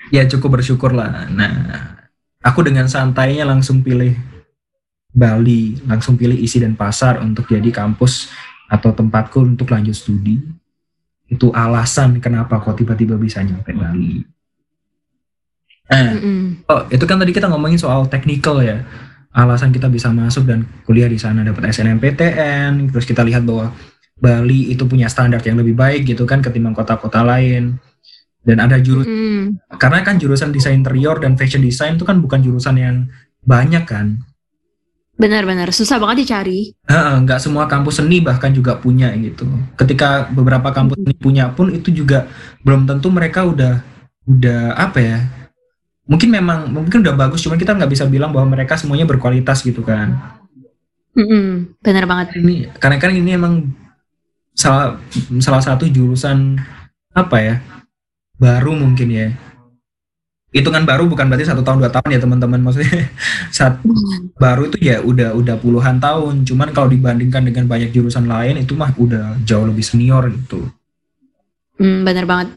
Ya 0.09 0.25
cukup 0.25 0.57
bersyukur 0.57 0.97
lah. 0.97 1.29
Nah 1.29 1.53
aku 2.41 2.65
dengan 2.65 2.89
santainya 2.89 3.45
langsung 3.45 3.85
pilih 3.85 4.17
Bali 5.13 5.77
langsung 5.85 6.17
pilih 6.17 6.33
isi 6.33 6.57
dan 6.57 6.73
pasar 6.73 7.21
untuk 7.21 7.45
jadi 7.45 7.69
kampus 7.69 8.33
atau 8.73 8.97
tempatku 8.97 9.45
untuk 9.45 9.69
lanjut 9.69 9.93
studi. 9.93 10.41
Itu 11.29 11.53
alasan 11.53 12.25
kenapa 12.25 12.57
kok 12.57 12.81
tiba-tiba 12.81 13.21
bisa 13.21 13.45
nyampe 13.45 13.69
Bali. 13.77 14.25
Nah, 15.93 16.09
mm 16.09 16.21
-hmm. 16.25 16.45
oh 16.73 16.81
itu 16.89 17.05
kan 17.05 17.21
tadi 17.21 17.37
kita 17.37 17.53
ngomongin 17.53 17.77
soal 17.77 18.09
technical 18.09 18.65
ya 18.65 18.81
alasan 19.39 19.71
kita 19.71 19.87
bisa 19.87 20.11
masuk 20.11 20.51
dan 20.51 20.67
kuliah 20.83 21.07
di 21.07 21.15
sana 21.15 21.47
dapat 21.47 21.71
SNMPTN 21.71 22.91
terus 22.91 23.07
kita 23.07 23.23
lihat 23.23 23.47
bahwa 23.47 23.71
Bali 24.19 24.75
itu 24.75 24.83
punya 24.85 25.07
standar 25.07 25.39
yang 25.47 25.63
lebih 25.63 25.79
baik 25.79 26.03
gitu 26.11 26.27
kan 26.27 26.43
ketimbang 26.43 26.75
kota-kota 26.75 27.23
lain. 27.23 27.79
Dan 28.43 28.65
ada 28.65 28.81
jurusan 28.81 29.07
mm. 29.07 29.77
karena 29.77 30.01
kan 30.03 30.17
jurusan 30.17 30.51
desain 30.51 30.81
interior 30.81 31.21
dan 31.21 31.37
fashion 31.37 31.61
design 31.61 32.01
itu 32.01 32.07
kan 32.07 32.19
bukan 32.19 32.41
jurusan 32.43 32.75
yang 32.81 32.97
banyak 33.45 33.85
kan. 33.87 34.19
Benar-benar 35.19 35.75
susah 35.75 35.99
banget 35.99 36.27
dicari. 36.27 36.73
Nggak 36.89 37.43
semua 37.43 37.67
kampus 37.67 37.99
seni 37.99 38.23
bahkan 38.23 38.55
juga 38.55 38.79
punya 38.79 39.11
gitu. 39.19 39.45
Ketika 39.75 40.31
beberapa 40.31 40.71
kampus 40.71 40.97
seni 41.03 41.15
punya 41.19 41.51
pun 41.51 41.75
itu 41.75 41.91
juga 41.91 42.31
belum 42.63 42.87
tentu 42.89 43.11
mereka 43.11 43.45
udah 43.45 43.83
udah 44.29 44.77
apa 44.79 44.99
ya 45.01 45.19
mungkin 46.09 46.33
memang 46.33 46.73
mungkin 46.73 47.05
udah 47.05 47.15
bagus 47.15 47.45
cuman 47.45 47.61
kita 47.61 47.77
nggak 47.77 47.93
bisa 47.93 48.09
bilang 48.09 48.33
bahwa 48.33 48.57
mereka 48.57 48.81
semuanya 48.81 49.05
berkualitas 49.05 49.61
gitu 49.61 49.85
kan. 49.85 50.41
Mm-hmm, 51.13 51.79
benar 51.85 52.05
banget. 52.09 52.41
Ini 52.41 52.73
karena 52.81 52.97
kan 52.97 53.13
ini 53.13 53.31
emang 53.37 53.69
salah 54.57 54.97
salah 55.39 55.63
satu 55.63 55.85
jurusan 55.87 56.57
apa 57.13 57.37
ya 57.45 57.55
baru 58.41 58.73
mungkin 58.73 59.09
ya. 59.13 59.29
Hitungan 60.49 60.89
baru 60.89 61.05
bukan 61.05 61.29
berarti 61.29 61.45
satu 61.45 61.61
tahun 61.61 61.85
dua 61.85 61.93
tahun 61.93 62.09
ya 62.09 62.21
teman-teman. 62.25 62.65
Maksudnya 62.65 63.13
saat 63.57 63.77
baru 64.41 64.73
itu 64.73 64.81
ya 64.81 65.05
udah 65.05 65.37
udah 65.37 65.61
puluhan 65.61 66.01
tahun. 66.01 66.49
Cuman 66.49 66.73
kalau 66.73 66.89
dibandingkan 66.89 67.45
dengan 67.45 67.69
banyak 67.69 67.93
jurusan 67.93 68.25
lain 68.25 68.65
itu 68.65 68.73
mah 68.73 68.97
udah 68.97 69.37
jauh 69.45 69.69
lebih 69.69 69.85
senior 69.85 70.25
gitu. 70.33 70.73
Mm, 71.77 72.09
benar 72.09 72.25
banget 72.25 72.49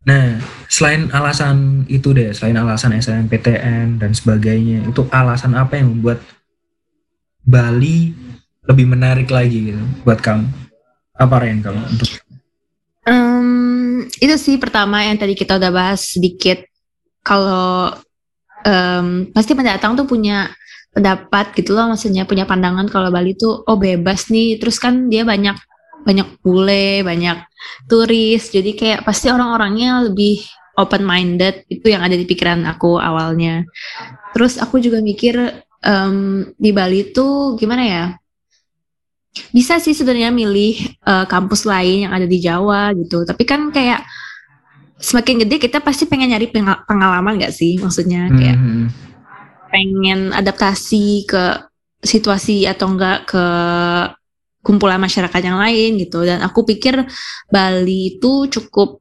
Nah, 0.00 0.40
selain 0.64 1.12
alasan 1.12 1.84
itu 1.84 2.16
deh, 2.16 2.32
selain 2.32 2.56
alasan 2.56 2.96
SNMPTN 2.96 4.00
dan 4.00 4.16
sebagainya, 4.16 4.88
itu 4.88 5.04
alasan 5.12 5.52
apa 5.52 5.76
yang 5.76 5.92
membuat 5.92 6.24
Bali 7.44 8.16
lebih 8.64 8.86
menarik 8.88 9.28
lagi 9.28 9.72
gitu 9.72 9.82
buat 10.04 10.20
kamu? 10.24 10.48
Apa 11.20 11.44
yang 11.44 11.60
kamu 11.60 11.80
untuk? 11.84 12.08
Um, 13.04 14.08
itu 14.20 14.36
sih 14.40 14.56
pertama 14.56 15.04
yang 15.04 15.20
tadi 15.20 15.36
kita 15.36 15.60
udah 15.60 15.72
bahas 15.72 16.16
sedikit 16.16 16.64
kalau 17.20 17.92
um, 18.64 19.28
pasti 19.36 19.52
pendatang 19.52 19.96
tuh 19.96 20.08
punya 20.08 20.52
pendapat 20.90 21.54
gitu 21.54 21.76
loh 21.76 21.92
maksudnya 21.92 22.26
punya 22.26 22.44
pandangan 22.48 22.88
kalau 22.90 23.12
Bali 23.14 23.38
tuh 23.38 23.62
oh 23.62 23.78
bebas 23.78 24.28
nih 24.32 24.58
terus 24.58 24.80
kan 24.82 25.06
dia 25.06 25.22
banyak 25.22 25.54
banyak 26.04 26.40
bule 26.40 27.04
banyak 27.04 27.38
turis. 27.86 28.48
Jadi 28.50 28.76
kayak 28.76 29.04
pasti 29.04 29.28
orang-orangnya 29.28 30.08
lebih 30.08 30.40
open 30.80 31.04
minded 31.04 31.66
itu 31.68 31.92
yang 31.92 32.00
ada 32.00 32.16
di 32.16 32.24
pikiran 32.24 32.64
aku 32.64 32.96
awalnya. 32.96 33.66
Terus 34.32 34.56
aku 34.56 34.80
juga 34.80 35.02
mikir 35.04 35.36
um, 35.84 36.46
di 36.56 36.70
Bali 36.72 37.12
tuh 37.12 37.58
gimana 37.60 37.84
ya? 37.84 38.04
Bisa 39.54 39.78
sih 39.78 39.94
sebenarnya 39.94 40.34
milih 40.34 40.98
uh, 41.06 41.26
kampus 41.28 41.62
lain 41.62 42.08
yang 42.08 42.12
ada 42.16 42.26
di 42.26 42.38
Jawa 42.42 42.90
gitu. 42.96 43.22
Tapi 43.22 43.42
kan 43.46 43.70
kayak 43.70 44.02
semakin 45.00 45.46
gede 45.46 45.56
kita 45.70 45.80
pasti 45.80 46.04
pengen 46.04 46.34
nyari 46.34 46.50
pengalaman 46.86 47.38
gak 47.38 47.54
sih 47.54 47.78
maksudnya? 47.78 48.26
Kayak 48.32 48.58
mm 48.58 48.64
-hmm. 48.66 48.86
pengen 49.70 50.20
adaptasi 50.34 51.28
ke 51.28 51.70
situasi 52.00 52.64
atau 52.64 52.96
enggak 52.96 53.28
ke 53.28 53.44
kumpulan 54.60 55.00
masyarakat 55.00 55.40
yang 55.40 55.58
lain 55.58 56.00
gitu. 56.00 56.24
Dan 56.24 56.44
aku 56.44 56.64
pikir 56.64 57.04
Bali 57.48 58.16
itu 58.16 58.48
cukup 58.48 59.00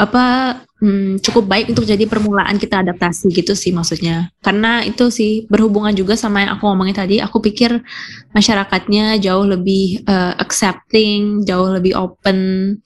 apa 0.00 0.56
hmm, 0.80 1.20
cukup 1.20 1.44
baik 1.44 1.76
untuk 1.76 1.84
jadi 1.84 2.08
permulaan 2.08 2.56
kita 2.56 2.80
adaptasi 2.80 3.28
gitu 3.28 3.52
sih 3.52 3.68
maksudnya. 3.68 4.32
Karena 4.40 4.80
itu 4.80 5.12
sih 5.12 5.44
berhubungan 5.44 5.92
juga 5.92 6.16
sama 6.16 6.40
yang 6.40 6.56
aku 6.56 6.64
ngomongin 6.72 6.96
tadi 6.96 7.16
aku 7.20 7.44
pikir 7.44 7.84
masyarakatnya 8.32 9.20
jauh 9.20 9.44
lebih 9.44 10.00
uh, 10.08 10.32
accepting 10.40 11.44
jauh 11.44 11.68
lebih 11.68 11.92
open 11.92 12.80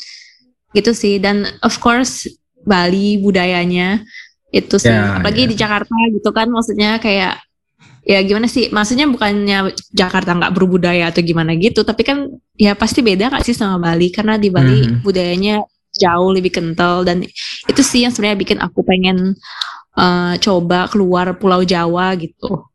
gitu 0.75 0.91
sih. 0.91 1.23
Dan 1.23 1.47
of 1.63 1.79
course 1.79 2.27
Bali 2.67 3.23
budayanya 3.23 4.03
itu 4.51 4.75
sih. 4.83 4.91
Yeah, 4.91 5.23
apalagi 5.23 5.47
yeah. 5.47 5.51
di 5.55 5.57
Jakarta 5.59 5.97
gitu 6.11 6.31
kan 6.35 6.51
maksudnya 6.51 6.99
kayak 6.99 7.44
ya 8.05 8.21
gimana 8.21 8.45
sih 8.47 8.69
maksudnya 8.69 9.09
bukannya 9.09 9.73
Jakarta 9.91 10.37
nggak 10.37 10.53
berbudaya 10.53 11.09
atau 11.09 11.25
gimana 11.25 11.57
gitu 11.57 11.83
tapi 11.89 12.05
kan 12.05 12.29
ya 12.55 12.77
pasti 12.77 13.01
beda 13.01 13.33
gak 13.33 13.45
sih 13.49 13.57
sama 13.57 13.81
Bali 13.81 14.13
karena 14.13 14.37
di 14.37 14.53
Bali 14.53 14.85
mm-hmm. 14.85 15.01
budayanya 15.01 15.65
jauh 15.95 16.31
lebih 16.31 16.53
kental 16.53 17.07
dan 17.07 17.25
itu 17.65 17.83
sih 17.83 18.05
yang 18.05 18.13
sebenarnya 18.13 18.39
bikin 18.39 18.59
aku 18.61 18.85
pengen 18.85 19.33
uh, 19.97 20.35
coba 20.39 20.91
keluar 20.91 21.39
Pulau 21.39 21.63
Jawa 21.63 22.13
gitu. 22.19 22.67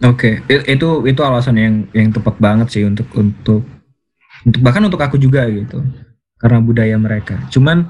Oke, 0.00 0.40
okay. 0.40 0.64
itu 0.64 1.04
itu 1.04 1.20
alasan 1.20 1.60
yang 1.60 1.74
yang 1.92 2.08
tepat 2.08 2.40
banget 2.40 2.72
sih 2.72 2.88
untuk 2.88 3.04
untuk 3.12 3.60
untuk 4.48 4.60
bahkan 4.64 4.80
untuk 4.80 4.96
aku 4.96 5.20
juga 5.20 5.44
gitu 5.44 5.84
karena 6.40 6.64
budaya 6.64 6.96
mereka. 6.96 7.36
Cuman 7.52 7.84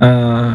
uh, 0.00 0.52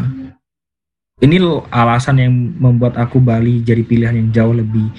ini 1.17 1.41
loh 1.41 1.65
alasan 1.73 2.21
yang 2.21 2.33
membuat 2.33 2.93
aku 2.97 3.17
Bali 3.17 3.65
jadi 3.65 3.81
pilihan 3.81 4.13
yang 4.13 4.29
jauh 4.29 4.53
lebih 4.53 4.93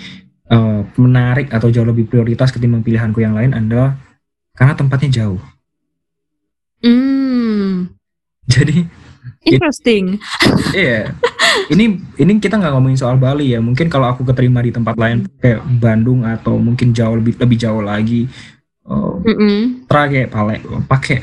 uh, 0.51 0.83
menarik 0.99 1.55
atau 1.55 1.71
jauh 1.71 1.87
lebih 1.87 2.11
prioritas 2.11 2.51
ketimbang 2.51 2.83
pilihanku 2.83 3.23
yang 3.23 3.39
lain 3.39 3.55
adalah 3.55 3.95
karena 4.59 4.75
tempatnya 4.75 5.23
jauh. 5.23 5.41
Hmm. 6.83 7.95
Jadi 8.51 8.83
interesting. 9.47 10.19
Iya. 10.75 11.15
ini 11.73 12.03
ini 12.19 12.33
kita 12.43 12.59
nggak 12.59 12.75
ngomongin 12.75 12.99
soal 12.99 13.15
Bali 13.15 13.55
ya. 13.55 13.63
Mungkin 13.63 13.87
kalau 13.87 14.11
aku 14.11 14.27
keterima 14.27 14.59
di 14.59 14.75
tempat 14.75 14.99
lain 14.99 15.31
kayak 15.39 15.63
Bandung 15.79 16.27
atau 16.27 16.59
mungkin 16.59 16.91
jauh 16.91 17.15
lebih 17.15 17.39
lebih 17.39 17.59
jauh 17.63 17.83
lagi. 17.85 18.27
Uh, 18.89 19.21
mm 19.21 19.37
-mm. 19.37 19.61
kayak 19.87 20.33
pakai 20.89 21.21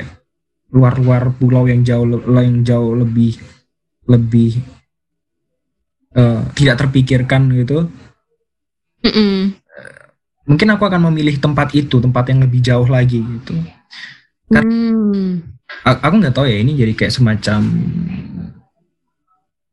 luar-luar 0.70 1.34
pulau 1.36 1.66
yang 1.66 1.82
jauh 1.82 2.06
yang 2.24 2.62
jauh 2.62 2.94
lebih 2.94 3.36
lebih 4.06 4.62
uh, 6.16 6.40
tidak 6.56 6.80
terpikirkan 6.80 7.52
gitu. 7.52 7.92
Mm 9.04 9.12
-mm. 9.12 9.38
mungkin 10.46 10.68
aku 10.74 10.82
akan 10.86 11.10
memilih 11.10 11.38
tempat 11.38 11.74
itu 11.74 11.98
tempat 11.98 12.30
yang 12.30 12.42
lebih 12.42 12.58
jauh 12.64 12.88
lagi 12.88 13.22
gitu. 13.22 13.54
Kan 14.50 14.66
mm. 14.66 15.30
aku 15.84 16.14
nggak 16.18 16.34
tahu 16.34 16.46
ya 16.48 16.58
ini 16.58 16.74
jadi 16.74 16.96
kayak 16.96 17.14
semacam 17.14 17.60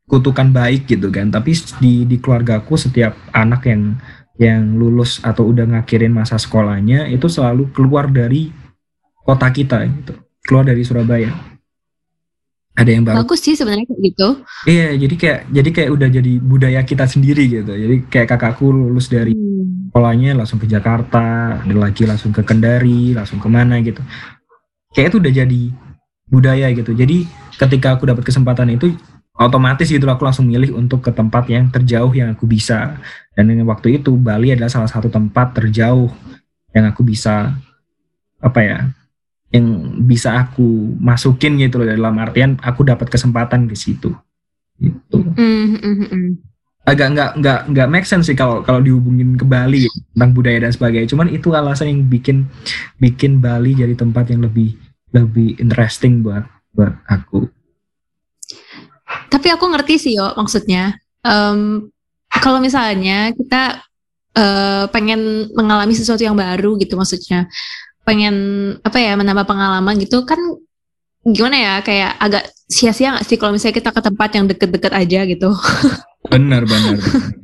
kutukan 0.06 0.54
baik 0.54 0.86
gitu 0.86 1.10
kan. 1.10 1.34
Tapi 1.34 1.56
di 1.82 2.06
di 2.06 2.18
keluargaku 2.22 2.78
setiap 2.78 3.18
anak 3.34 3.66
yang 3.66 3.98
yang 4.38 4.64
lulus 4.78 5.22
atau 5.22 5.50
udah 5.50 5.66
ngakhirin 5.66 6.14
masa 6.14 6.42
sekolahnya 6.42 7.06
itu 7.10 7.30
selalu 7.30 7.70
keluar 7.74 8.10
dari 8.10 8.54
kota 9.26 9.50
kita 9.50 9.82
gitu. 9.90 10.14
Keluar 10.44 10.68
dari 10.68 10.84
Surabaya 10.84 11.53
ada 12.74 12.90
yang 12.90 13.06
bagus. 13.06 13.20
Bagus 13.22 13.40
sih 13.46 13.54
sebenarnya 13.54 13.86
kayak 13.86 14.02
gitu. 14.02 14.28
Iya, 14.66 14.88
jadi 14.98 15.16
kayak 15.16 15.40
jadi 15.54 15.70
kayak 15.70 15.90
udah 15.94 16.08
jadi 16.10 16.34
budaya 16.42 16.82
kita 16.82 17.06
sendiri 17.06 17.44
gitu. 17.46 17.70
Jadi 17.70 17.96
kayak 18.10 18.28
kakakku 18.34 18.74
lulus 18.74 19.14
dari 19.14 19.38
hmm. 19.38 19.94
sekolahnya 19.94 20.32
langsung 20.34 20.58
ke 20.58 20.66
Jakarta, 20.66 21.60
ada 21.62 21.76
lagi 21.78 22.04
langsung 22.10 22.34
ke 22.34 22.42
Kendari, 22.42 23.14
langsung 23.14 23.38
ke 23.38 23.46
mana 23.46 23.78
gitu. 23.86 24.02
Kayak 24.90 25.14
itu 25.14 25.18
udah 25.22 25.34
jadi 25.46 25.62
budaya 26.34 26.68
gitu. 26.74 26.92
Jadi 26.98 27.30
ketika 27.62 27.94
aku 27.94 28.10
dapat 28.10 28.26
kesempatan 28.26 28.74
itu 28.74 28.98
otomatis 29.38 29.90
gitu 29.90 30.06
aku 30.10 30.26
langsung 30.26 30.50
milih 30.50 30.74
untuk 30.74 31.06
ke 31.06 31.14
tempat 31.14 31.46
yang 31.54 31.70
terjauh 31.70 32.10
yang 32.10 32.34
aku 32.34 32.50
bisa. 32.50 32.98
Dan 33.38 33.54
waktu 33.70 34.02
itu 34.02 34.18
Bali 34.18 34.50
adalah 34.50 34.74
salah 34.74 34.90
satu 34.90 35.14
tempat 35.14 35.54
terjauh 35.62 36.10
yang 36.74 36.90
aku 36.90 37.06
bisa 37.06 37.54
apa 38.42 38.60
ya 38.66 38.78
yang 39.54 39.66
bisa 40.10 40.34
aku 40.34 40.98
masukin 40.98 41.62
gitu 41.62 41.78
loh 41.78 41.86
dalam 41.86 42.18
artian 42.18 42.58
aku 42.58 42.82
dapat 42.82 43.08
kesempatan 43.14 43.70
di 43.70 43.78
situ. 43.78 44.10
Gitu. 44.82 45.18
Mm 45.38 45.78
-hmm. 45.78 46.26
agak 46.84 47.16
nggak 47.16 47.32
nggak 47.40 47.60
nggak 47.72 47.88
make 47.88 48.04
sense 48.04 48.28
sih 48.28 48.36
kalau 48.36 48.60
kalau 48.60 48.84
dihubungin 48.84 49.40
ke 49.40 49.48
Bali 49.48 49.88
tentang 50.12 50.36
budaya 50.36 50.58
dan 50.68 50.74
sebagainya. 50.74 51.08
Cuman 51.08 51.32
itu 51.32 51.54
alasan 51.54 51.94
yang 51.94 52.02
bikin 52.10 52.50
bikin 53.00 53.40
Bali 53.40 53.72
jadi 53.78 53.96
tempat 53.96 54.34
yang 54.34 54.44
lebih 54.44 54.76
lebih 55.16 55.56
interesting 55.64 56.26
buat 56.26 56.44
buat 56.76 56.92
aku. 57.08 57.48
Tapi 59.30 59.48
aku 59.54 59.66
ngerti 59.70 59.96
sih 60.02 60.14
yo 60.18 60.34
maksudnya. 60.36 60.98
Um, 61.24 61.88
kalau 62.28 62.60
misalnya 62.60 63.32
kita 63.32 63.80
uh, 64.36 64.86
pengen 64.90 65.54
mengalami 65.54 65.94
sesuatu 65.94 66.26
yang 66.26 66.36
baru 66.36 66.76
gitu 66.82 66.98
maksudnya 66.98 67.48
pengen 68.04 68.36
apa 68.84 68.98
ya 69.00 69.16
menambah 69.16 69.48
pengalaman 69.48 69.96
gitu 70.00 70.28
kan 70.28 70.40
gimana 71.24 71.56
ya 71.56 71.74
kayak 71.80 72.20
agak 72.20 72.44
sia-sia 72.68 73.16
gak 73.16 73.24
sih 73.24 73.40
kalau 73.40 73.56
misalnya 73.56 73.80
kita 73.80 73.90
ke 73.96 74.02
tempat 74.04 74.30
yang 74.36 74.46
deket-deket 74.48 74.92
aja 74.92 75.20
gitu? 75.24 75.50
Benar 76.32 76.64
benar 76.64 76.96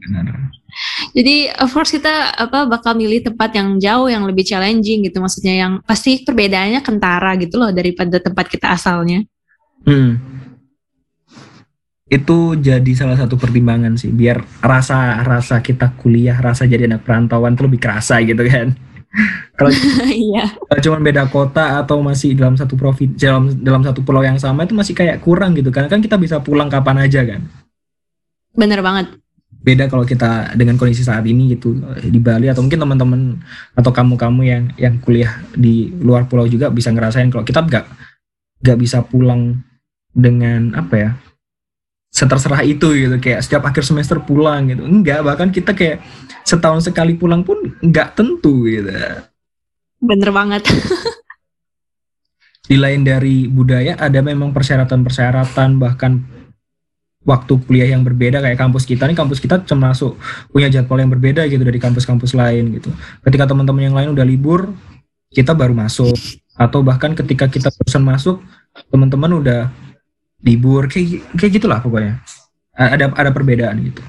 benar 0.08 0.50
jadi 1.12 1.52
of 1.60 1.70
course 1.74 1.92
kita 1.92 2.36
apa 2.38 2.70
bakal 2.70 2.94
milih 2.96 3.26
tempat 3.26 3.52
yang 3.58 3.76
jauh 3.82 4.08
yang 4.08 4.24
lebih 4.24 4.46
challenging 4.46 5.04
gitu 5.06 5.18
maksudnya 5.20 5.68
yang 5.68 5.74
pasti 5.84 6.22
perbedaannya 6.24 6.80
kentara 6.86 7.36
gitu 7.42 7.60
loh 7.60 7.72
daripada 7.74 8.22
tempat 8.22 8.46
kita 8.48 8.74
asalnya. 8.74 9.26
Hmm. 9.84 10.20
itu 12.10 12.58
jadi 12.58 12.92
salah 12.98 13.14
satu 13.14 13.38
pertimbangan 13.38 13.94
sih 13.94 14.10
biar 14.10 14.42
rasa 14.66 15.22
rasa 15.22 15.62
kita 15.62 15.94
kuliah 15.94 16.34
rasa 16.42 16.66
jadi 16.66 16.90
anak 16.90 17.06
perantauan 17.06 17.54
itu 17.54 17.70
lebih 17.70 17.78
kerasa 17.78 18.18
gitu 18.26 18.42
kan 18.50 18.74
kalau 19.58 19.74
iya. 20.14 20.54
cuma 20.86 21.02
beda 21.02 21.26
kota 21.28 21.82
atau 21.82 22.00
masih 22.00 22.38
dalam 22.38 22.54
satu 22.54 22.78
provinsi 22.78 23.18
dalam 23.18 23.50
dalam 23.60 23.82
satu 23.82 24.06
pulau 24.06 24.22
yang 24.22 24.38
sama 24.38 24.70
itu 24.70 24.78
masih 24.78 24.94
kayak 24.94 25.20
kurang 25.20 25.58
gitu 25.58 25.74
kan. 25.74 25.90
Kan 25.90 26.00
kita 26.00 26.16
bisa 26.16 26.38
pulang 26.40 26.70
kapan 26.70 27.10
aja 27.10 27.26
kan. 27.26 27.42
Bener 28.54 28.80
banget. 28.86 29.18
Beda 29.60 29.92
kalau 29.92 30.08
kita 30.08 30.56
dengan 30.56 30.80
kondisi 30.80 31.04
saat 31.04 31.28
ini 31.28 31.58
gitu 31.58 31.76
di 32.00 32.20
Bali 32.22 32.48
atau 32.48 32.64
mungkin 32.64 32.80
teman-teman 32.80 33.22
atau 33.76 33.92
kamu-kamu 33.92 34.42
yang 34.48 34.64
yang 34.80 34.96
kuliah 35.04 35.44
di 35.52 35.92
luar 36.00 36.32
pulau 36.32 36.48
juga 36.48 36.72
bisa 36.72 36.94
ngerasain 36.96 37.28
kalau 37.28 37.44
kita 37.44 37.68
nggak 37.68 37.86
nggak 38.64 38.78
bisa 38.80 39.04
pulang 39.04 39.60
dengan 40.16 40.72
apa 40.80 40.96
ya 40.96 41.10
seterserah 42.10 42.66
itu 42.66 42.90
gitu 42.98 43.16
kayak 43.22 43.46
setiap 43.46 43.70
akhir 43.70 43.86
semester 43.86 44.18
pulang 44.20 44.70
gitu. 44.70 44.82
Enggak 44.84 45.22
bahkan 45.22 45.54
kita 45.54 45.78
kayak 45.78 46.02
setahun 46.44 46.90
sekali 46.90 47.16
pulang 47.16 47.46
pun 47.46 47.78
enggak 47.80 48.18
tentu 48.18 48.66
gitu. 48.66 48.90
Bener 50.02 50.30
banget. 50.34 50.66
Di 52.70 52.78
lain 52.78 53.02
dari 53.02 53.50
budaya 53.50 53.98
ada 53.98 54.22
memang 54.22 54.54
persyaratan-persyaratan 54.54 55.82
bahkan 55.82 56.22
waktu 57.26 57.54
kuliah 57.66 57.94
yang 57.94 58.06
berbeda. 58.06 58.42
Kayak 58.42 58.58
kampus 58.62 58.86
kita 58.86 59.06
nih 59.10 59.18
kampus 59.18 59.42
kita 59.42 59.62
termasuk 59.66 60.18
punya 60.50 60.70
jadwal 60.70 61.02
yang 61.02 61.10
berbeda 61.10 61.46
gitu 61.50 61.62
dari 61.62 61.78
kampus-kampus 61.82 62.34
lain 62.38 62.78
gitu. 62.78 62.90
Ketika 63.26 63.50
teman-teman 63.50 63.90
yang 63.90 63.98
lain 63.98 64.10
udah 64.14 64.26
libur 64.26 64.70
kita 65.30 65.54
baru 65.54 65.78
masuk. 65.78 66.14
Atau 66.60 66.84
bahkan 66.84 67.16
ketika 67.16 67.48
kita 67.48 67.72
perusahaan 67.72 68.04
masuk 68.04 68.44
teman-teman 68.92 69.32
udah 69.40 69.62
libur 70.44 70.88
kayak 70.88 71.26
kayak 71.36 71.52
gitulah 71.60 71.80
pokoknya 71.84 72.20
ada 72.76 73.12
ada 73.16 73.32
perbedaan 73.32 73.80
gitu 73.84 74.04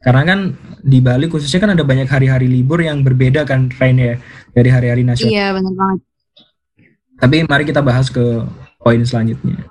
karena 0.00 0.22
kan 0.24 0.38
di 0.80 0.98
Bali 1.04 1.28
khususnya 1.28 1.60
kan 1.60 1.72
ada 1.76 1.84
banyak 1.84 2.08
hari-hari 2.08 2.48
libur 2.48 2.80
yang 2.80 3.04
berbeda 3.04 3.44
kan 3.44 3.68
Rain 3.76 4.00
ya 4.00 4.16
dari 4.52 4.68
hari-hari 4.72 5.04
nasional 5.04 5.32
iya 5.32 5.52
benar 5.52 5.72
banget 5.76 6.00
tapi 7.20 7.44
mari 7.44 7.68
kita 7.68 7.84
bahas 7.84 8.08
ke 8.08 8.24
poin 8.80 9.00
selanjutnya. 9.04 9.68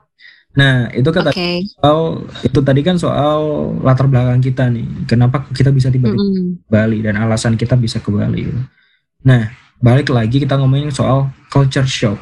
Nah, 0.54 0.90
itu 0.94 1.10
kata 1.10 1.34
Oke. 1.34 1.66
soal 1.66 2.30
itu 2.46 2.60
tadi 2.62 2.82
kan 2.86 2.96
soal 3.02 3.74
latar 3.82 4.06
belakang 4.06 4.38
kita 4.38 4.70
nih. 4.70 4.86
Kenapa 5.10 5.50
kita 5.50 5.74
bisa 5.74 5.90
tiba-tiba 5.90 6.22
Mm-mm. 6.22 6.62
ke 6.62 6.70
Bali 6.70 7.02
dan 7.02 7.18
alasan 7.18 7.58
kita 7.58 7.74
bisa 7.74 7.98
ke 7.98 8.14
Bali. 8.14 8.54
Nah, 9.26 9.50
balik 9.82 10.14
lagi 10.14 10.38
kita 10.38 10.62
ngomongin 10.62 10.94
soal 10.94 11.34
culture 11.50 11.90
shock. 11.90 12.22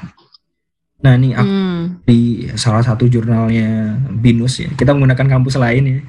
Nah, 0.97 1.13
nih 1.13 1.38
aku 1.38 1.45
Mm. 1.47 1.83
di 2.10 2.19
salah 2.57 2.81
satu 2.81 3.05
jurnalnya 3.05 3.95
Binus 4.12 4.57
ya. 4.57 4.69
Kita 4.73 4.97
menggunakan 4.97 5.27
kampus 5.29 5.55
lain 5.55 5.83
ya. 5.86 5.99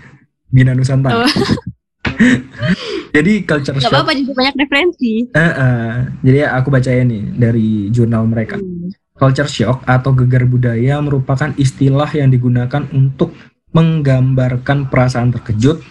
Bina 0.48 0.72
Nusantara. 0.72 1.22
Oh. 1.22 1.28
Jadi 3.14 3.32
culture 3.44 3.76
Gak 3.76 3.84
shock. 3.84 3.92
apa-apa 3.94 4.12
juga 4.16 4.32
banyak 4.34 4.54
referensi. 4.58 5.28
Eh, 5.30 5.40
eh. 5.40 5.92
jadi 6.20 6.50
aku 6.50 6.68
bacain 6.68 7.06
nih 7.06 7.24
dari 7.36 7.88
jurnal 7.90 8.26
mereka. 8.26 8.56
Mm. 8.58 8.90
Culture 9.14 9.50
shock 9.50 9.82
atau 9.82 10.14
gegar 10.14 10.46
budaya 10.46 10.98
merupakan 11.02 11.50
istilah 11.54 12.06
yang 12.14 12.30
digunakan 12.30 12.86
untuk 12.90 13.34
menggambarkan 13.70 14.86
perasaan 14.88 15.34
terkejut, 15.34 15.82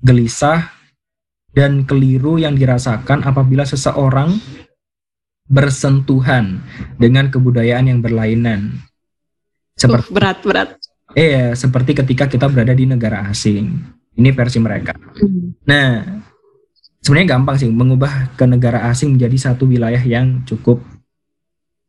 gelisah, 0.00 0.70
dan 1.50 1.82
keliru 1.82 2.38
yang 2.38 2.54
dirasakan 2.54 3.26
apabila 3.26 3.66
seseorang 3.66 4.38
bersentuhan 5.50 6.62
dengan 6.94 7.26
kebudayaan 7.26 7.90
yang 7.90 7.98
berlainan. 7.98 8.78
Seperti 9.74 10.06
Uh, 10.08 10.14
berat 10.14 10.38
berat. 10.46 10.68
eh, 11.18 11.50
seperti 11.58 11.98
ketika 11.98 12.30
kita 12.30 12.46
berada 12.46 12.70
di 12.70 12.86
negara 12.86 13.26
asing. 13.26 13.82
Ini 14.14 14.30
versi 14.30 14.62
mereka. 14.62 14.94
Mm. 14.94 15.58
Nah, 15.66 15.88
sebenarnya 17.02 17.34
gampang 17.34 17.56
sih 17.58 17.66
mengubah 17.66 18.30
ke 18.38 18.46
negara 18.46 18.86
asing 18.86 19.18
menjadi 19.18 19.50
satu 19.50 19.66
wilayah 19.66 19.98
yang 20.06 20.46
cukup 20.46 20.78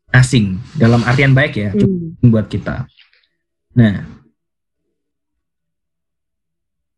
asing 0.10 0.58
dalam 0.74 1.06
artian 1.06 1.38
baik 1.38 1.54
ya, 1.54 1.70
cukup 1.78 2.02
Mm. 2.18 2.30
buat 2.34 2.48
kita. 2.50 2.90
Nah, 3.78 4.10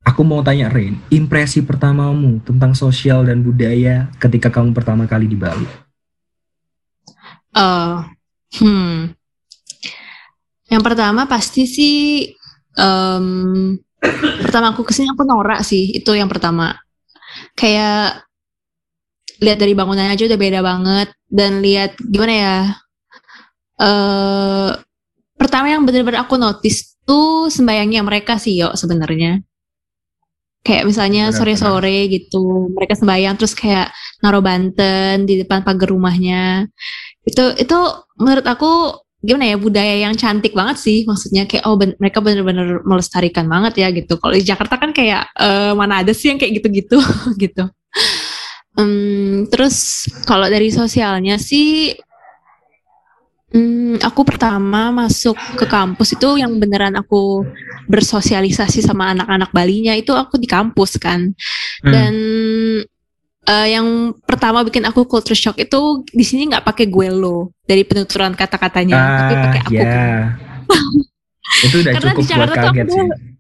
aku 0.04 0.22
mau 0.24 0.40
tanya 0.40 0.72
Rain, 0.72 0.96
impresi 1.12 1.60
pertamamu 1.60 2.40
tentang 2.48 2.72
sosial 2.72 3.28
dan 3.28 3.44
budaya 3.44 4.08
ketika 4.16 4.48
kamu 4.48 4.72
pertama 4.72 5.04
kali 5.12 5.28
di 5.28 5.36
Bali? 5.36 5.83
Eh, 7.54 7.98
hmm. 8.60 9.14
Yang 10.74 10.84
pertama 10.84 11.30
pasti 11.30 11.70
sih 11.70 11.98
em, 12.78 13.78
pertama 14.42 14.74
aku 14.74 14.82
ke 14.82 14.94
sini 14.96 15.14
aku 15.14 15.22
norak 15.22 15.62
sih 15.62 15.94
itu 15.94 16.12
yang 16.18 16.26
pertama. 16.26 16.74
Kayak 17.54 18.26
lihat 19.38 19.58
dari 19.62 19.74
bangunannya 19.78 20.18
aja 20.18 20.26
udah 20.26 20.40
beda 20.40 20.60
banget 20.66 21.08
dan 21.30 21.62
lihat 21.62 21.94
gimana 22.02 22.34
ya. 22.34 22.58
eh 23.74 24.72
pertama 25.38 25.66
yang 25.74 25.82
benar-benar 25.84 26.24
aku 26.26 26.38
notice 26.38 26.96
tuh 27.04 27.50
sembayangnya 27.50 28.02
mereka 28.06 28.38
sih 28.42 28.58
yo 28.58 28.74
sebenarnya. 28.74 29.42
Kayak 30.64 30.88
misalnya 30.88 31.24
sore-sore 31.36 32.08
gitu 32.08 32.72
mereka 32.72 32.96
sembayang 32.96 33.36
terus 33.36 33.52
kayak 33.52 33.92
naruh 34.24 34.40
banten 34.40 35.28
di 35.28 35.44
depan 35.44 35.60
pagar 35.68 35.92
rumahnya 35.92 36.72
itu 37.24 37.44
itu 37.60 37.78
menurut 38.20 38.46
aku 38.46 39.00
gimana 39.24 39.56
ya 39.56 39.58
budaya 39.58 39.96
yang 40.04 40.14
cantik 40.20 40.52
banget 40.52 40.78
sih. 40.84 41.08
Maksudnya 41.08 41.48
kayak 41.48 41.64
oh 41.64 41.80
ben- 41.80 41.96
mereka 41.98 42.20
bener-bener 42.20 42.84
melestarikan 42.84 43.48
banget 43.48 43.80
ya 43.80 43.88
gitu. 43.96 44.20
Kalau 44.20 44.36
di 44.36 44.44
Jakarta 44.44 44.76
kan 44.76 44.92
kayak 44.92 45.32
eh, 45.40 45.72
mana 45.74 46.04
ada 46.04 46.12
sih 46.12 46.30
yang 46.30 46.38
kayak 46.38 46.60
gitu-gitu 46.60 47.00
gitu. 47.44 47.64
Em, 48.74 49.46
terus 49.54 50.10
kalau 50.26 50.50
dari 50.50 50.74
sosialnya 50.74 51.38
sih 51.38 51.94
hmm, 53.54 54.02
aku 54.02 54.26
pertama 54.26 54.90
masuk 54.90 55.38
ke 55.56 55.70
kampus 55.70 56.18
itu 56.18 56.42
yang 56.42 56.58
beneran 56.58 56.98
aku 56.98 57.46
bersosialisasi 57.86 58.82
sama 58.82 59.14
anak-anak 59.14 59.54
Balinya 59.54 59.94
itu 59.94 60.12
aku 60.12 60.42
di 60.42 60.50
kampus 60.50 60.98
kan. 60.98 61.32
Hmm. 61.86 62.82
Eh, 63.48 63.68
yang 63.76 64.16
pertama 64.24 64.64
bikin 64.64 64.84
aku 64.88 65.04
culture 65.08 65.36
shock 65.38 65.60
itu 65.60 66.04
di 66.10 66.24
sini 66.24 66.52
nggak 66.52 66.64
pakai 66.64 66.86
gue 66.88 67.08
lo 67.12 67.52
dari 67.68 67.84
penuturan 67.84 68.32
kata-katanya, 68.36 69.00
tapi 69.20 69.34
pakai 69.40 69.60
aku. 69.64 69.74
Ah, 69.74 69.84
ya. 69.84 70.08
Itu 71.64 71.76
udah 71.84 71.94
Karena 71.96 72.12
di 72.12 72.24
cukup 72.24 72.36
buat 72.38 72.52
kaget 72.56 72.88
aku 72.88 72.96
sih. 72.96 73.33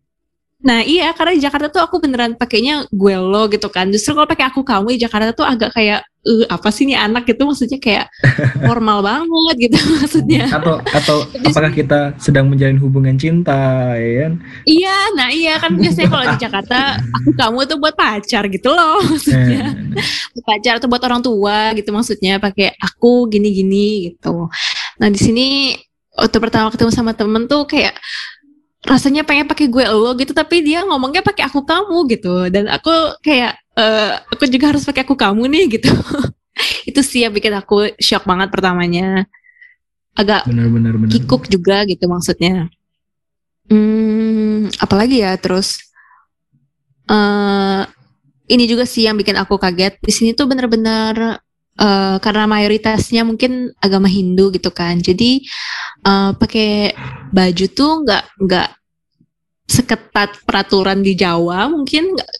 Nah 0.63 0.79
iya, 0.79 1.11
karena 1.11 1.35
di 1.35 1.43
Jakarta 1.43 1.67
tuh 1.67 1.83
aku 1.83 1.99
beneran 1.99 2.39
pakainya 2.39 2.87
gue 2.87 3.15
lo 3.19 3.51
gitu 3.51 3.67
kan. 3.67 3.91
Justru 3.91 4.15
kalau 4.15 4.25
pakai 4.25 4.47
aku 4.47 4.63
kamu 4.63 4.95
di 4.95 4.99
Jakarta 5.03 5.35
tuh 5.35 5.43
agak 5.43 5.75
kayak 5.75 6.07
eh 6.23 6.47
apa 6.47 6.71
sih 6.71 6.87
nih 6.87 6.95
anak 6.95 7.27
gitu 7.27 7.43
maksudnya 7.43 7.83
kayak 7.83 8.07
formal 8.71 9.03
banget 9.03 9.67
gitu 9.67 9.77
maksudnya. 9.99 10.47
Atau 10.47 10.79
atau 10.79 11.17
apakah 11.43 11.67
kita 11.75 11.99
sedang 12.15 12.47
menjalin 12.47 12.79
hubungan 12.79 13.19
cinta, 13.19 13.91
ya 13.99 14.11
kan? 14.23 14.33
Iya, 14.63 14.97
nah 15.19 15.27
iya 15.27 15.53
kan 15.59 15.75
biasanya 15.75 16.07
kalau 16.07 16.25
di 16.31 16.37
Jakarta 16.39 16.77
aku 17.11 17.29
kamu 17.35 17.59
tuh 17.67 17.77
buat 17.83 17.95
pacar 17.99 18.47
gitu 18.47 18.71
loh 18.71 19.03
maksudnya. 19.11 19.75
Nah, 19.75 19.99
buat 20.31 20.45
pacar 20.47 20.73
atau 20.79 20.87
buat 20.87 21.03
orang 21.03 21.19
tua 21.19 21.75
gitu 21.75 21.91
maksudnya 21.91 22.39
pakai 22.39 22.71
aku 22.79 23.27
gini-gini 23.27 24.15
gitu. 24.15 24.47
Nah 25.03 25.07
di 25.11 25.19
sini 25.19 25.75
waktu 26.15 26.37
pertama 26.39 26.71
ketemu 26.71 26.91
sama 26.93 27.11
temen 27.11 27.49
tuh 27.49 27.67
kayak 27.67 27.97
rasanya 28.83 29.23
pengen 29.23 29.47
pakai 29.47 29.71
gue 29.71 29.85
lo 29.87 30.11
gitu 30.19 30.35
tapi 30.35 30.59
dia 30.59 30.83
ngomongnya 30.83 31.23
pakai 31.23 31.47
aku 31.47 31.63
kamu 31.63 31.97
gitu 32.11 32.51
dan 32.51 32.67
aku 32.67 33.15
kayak 33.23 33.55
eh, 33.79 34.13
aku 34.27 34.43
juga 34.51 34.75
harus 34.75 34.83
pakai 34.83 35.07
aku 35.07 35.15
kamu 35.15 35.43
nih 35.49 35.65
gitu. 35.79 35.89
Itu 36.89 37.01
sih 37.01 37.25
yang 37.25 37.33
bikin 37.33 37.55
aku 37.55 37.95
shock 37.97 38.27
banget 38.29 38.53
pertamanya. 38.53 39.25
Agak 40.13 40.45
benar-benar 40.45 40.93
benar. 40.99 41.09
kikuk 41.09 41.49
juga 41.49 41.87
gitu 41.89 42.05
maksudnya. 42.05 42.69
Hmm, 43.71 44.69
apalagi 44.77 45.23
ya 45.25 45.33
terus 45.39 45.81
eh 47.09 47.81
ini 48.51 48.63
juga 48.67 48.83
sih 48.85 49.07
yang 49.07 49.17
bikin 49.17 49.39
aku 49.39 49.57
kaget. 49.57 49.97
Di 50.03 50.11
sini 50.13 50.37
tuh 50.37 50.45
bener-bener 50.45 51.41
eh, 51.79 52.17
karena 52.21 52.45
mayoritasnya 52.45 53.25
mungkin 53.25 53.73
agama 53.81 54.09
Hindu 54.09 54.53
gitu 54.53 54.69
kan. 54.73 54.99
Jadi 55.01 55.41
eh, 56.05 56.31
pakai 56.37 56.93
baju 57.33 57.65
tuh 57.71 57.91
nggak 58.05 58.23
nggak 58.45 58.69
seketat 59.63 60.43
peraturan 60.43 60.99
di 60.99 61.15
Jawa 61.15 61.71
mungkin 61.71 62.13
nggak 62.13 62.31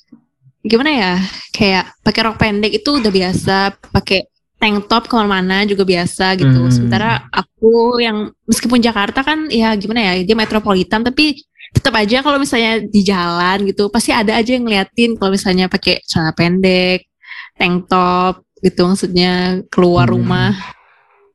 gimana 0.64 0.92
ya 0.92 1.14
kayak 1.52 2.00
pakai 2.04 2.22
rok 2.24 2.38
pendek 2.40 2.72
itu 2.72 2.90
udah 3.00 3.12
biasa 3.12 3.56
pakai 3.92 4.28
tank 4.64 4.88
top 4.88 5.12
ke 5.12 5.14
mana-mana 5.20 5.68
juga 5.68 5.84
biasa 5.84 6.40
gitu 6.40 6.56
Hmm. 6.56 6.72
sementara 6.72 7.28
aku 7.28 8.00
yang 8.00 8.32
meskipun 8.48 8.80
Jakarta 8.80 9.20
kan 9.20 9.52
ya 9.52 9.76
gimana 9.76 10.00
ya 10.16 10.24
dia 10.24 10.36
metropolitan 10.40 11.04
tapi 11.04 11.44
tetap 11.76 11.92
aja 12.00 12.24
kalau 12.24 12.40
misalnya 12.40 12.80
di 12.80 13.02
jalan 13.04 13.68
gitu 13.68 13.92
pasti 13.92 14.16
ada 14.16 14.40
aja 14.40 14.56
yang 14.56 14.64
ngeliatin 14.64 15.20
kalau 15.20 15.36
misalnya 15.36 15.68
pakai 15.68 16.00
celana 16.08 16.32
pendek 16.32 17.12
tank 17.60 17.92
top 17.92 18.48
gitu 18.64 18.88
maksudnya 18.88 19.62
keluar 19.68 20.08
Hmm. 20.08 20.16
rumah 20.18 20.52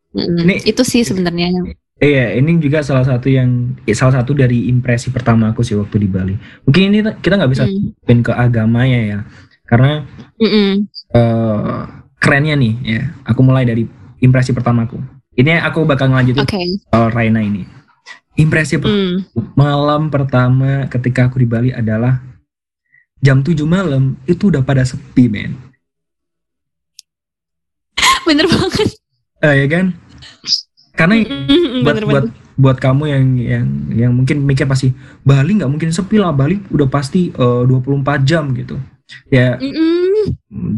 Mm, 0.09 0.41
Ini- 0.41 0.65
itu 0.65 0.83
sih 0.83 1.05
sebenarnya 1.05 1.53
Iya, 2.01 2.33
ini 2.39 2.57
juga 2.57 2.81
salah 2.81 3.05
satu 3.05 3.29
yang 3.29 3.75
eh, 3.85 3.93
salah 3.93 4.23
satu 4.23 4.33
dari 4.33 4.71
impresi 4.73 5.13
pertama 5.13 5.53
aku 5.53 5.61
sih 5.61 5.77
waktu 5.77 6.01
di 6.01 6.09
Bali. 6.09 6.33
Mungkin 6.65 6.83
ini 6.89 6.99
kita 7.19 7.37
nggak 7.37 7.53
bisa 7.53 7.69
Mm, 7.69 7.93
pin 8.07 8.23
ke 8.25 8.33
agamanya 8.33 8.99
ya, 9.05 9.19
karena 9.67 10.07
mm-mm. 10.41 10.87
eh, 11.13 11.79
kerennya 12.17 12.55
nih 12.57 12.75
ya. 12.87 13.03
Aku 13.27 13.45
mulai 13.45 13.67
dari 13.67 13.85
impresi 14.23 14.55
pertamaku. 14.55 14.97
Ini 15.35 15.59
aku 15.61 15.85
bakal 15.85 16.09
ngelanjutin 16.09 16.47
oke 16.47 16.63
soal 16.89 17.11
Raina 17.11 17.45
ini. 17.45 17.67
Impresi 18.39 18.79
Mm. 18.79 19.29
malam 19.59 20.09
pertama 20.09 20.87
ketika 20.87 21.27
aku 21.27 21.43
di 21.43 21.47
Bali 21.51 21.71
adalah 21.75 22.23
jam 23.19 23.43
7 23.43 23.67
malam 23.67 24.17
itu 24.25 24.55
udah 24.55 24.63
pada 24.63 24.87
sepi, 24.87 25.27
men. 25.29 25.68
Bener 28.29 28.45
banget. 28.45 28.89
Eh, 29.41 29.55
ya 29.65 29.67
kan? 29.73 29.87
Karena 30.93 31.15
Mm-mm, 31.25 31.81
buat 31.87 31.95
bener 31.97 32.05
buat 32.05 32.25
banget 32.29 32.47
buat 32.59 32.77
kamu 32.83 33.05
yang 33.07 33.25
yang 33.39 33.67
yang 33.95 34.13
mungkin 34.13 34.43
mikir 34.43 34.67
pasti 34.67 34.91
Bali 35.23 35.63
nggak 35.63 35.71
mungkin 35.71 35.95
sepi 35.95 36.19
lah. 36.19 36.35
Bali 36.35 36.59
udah 36.75 36.91
pasti 36.91 37.31
eh, 37.31 37.63
24 37.65 38.27
jam 38.27 38.51
gitu. 38.53 38.77
Ya 39.31 39.57
Mm-mm. 39.57 40.35
mm, 40.51 40.75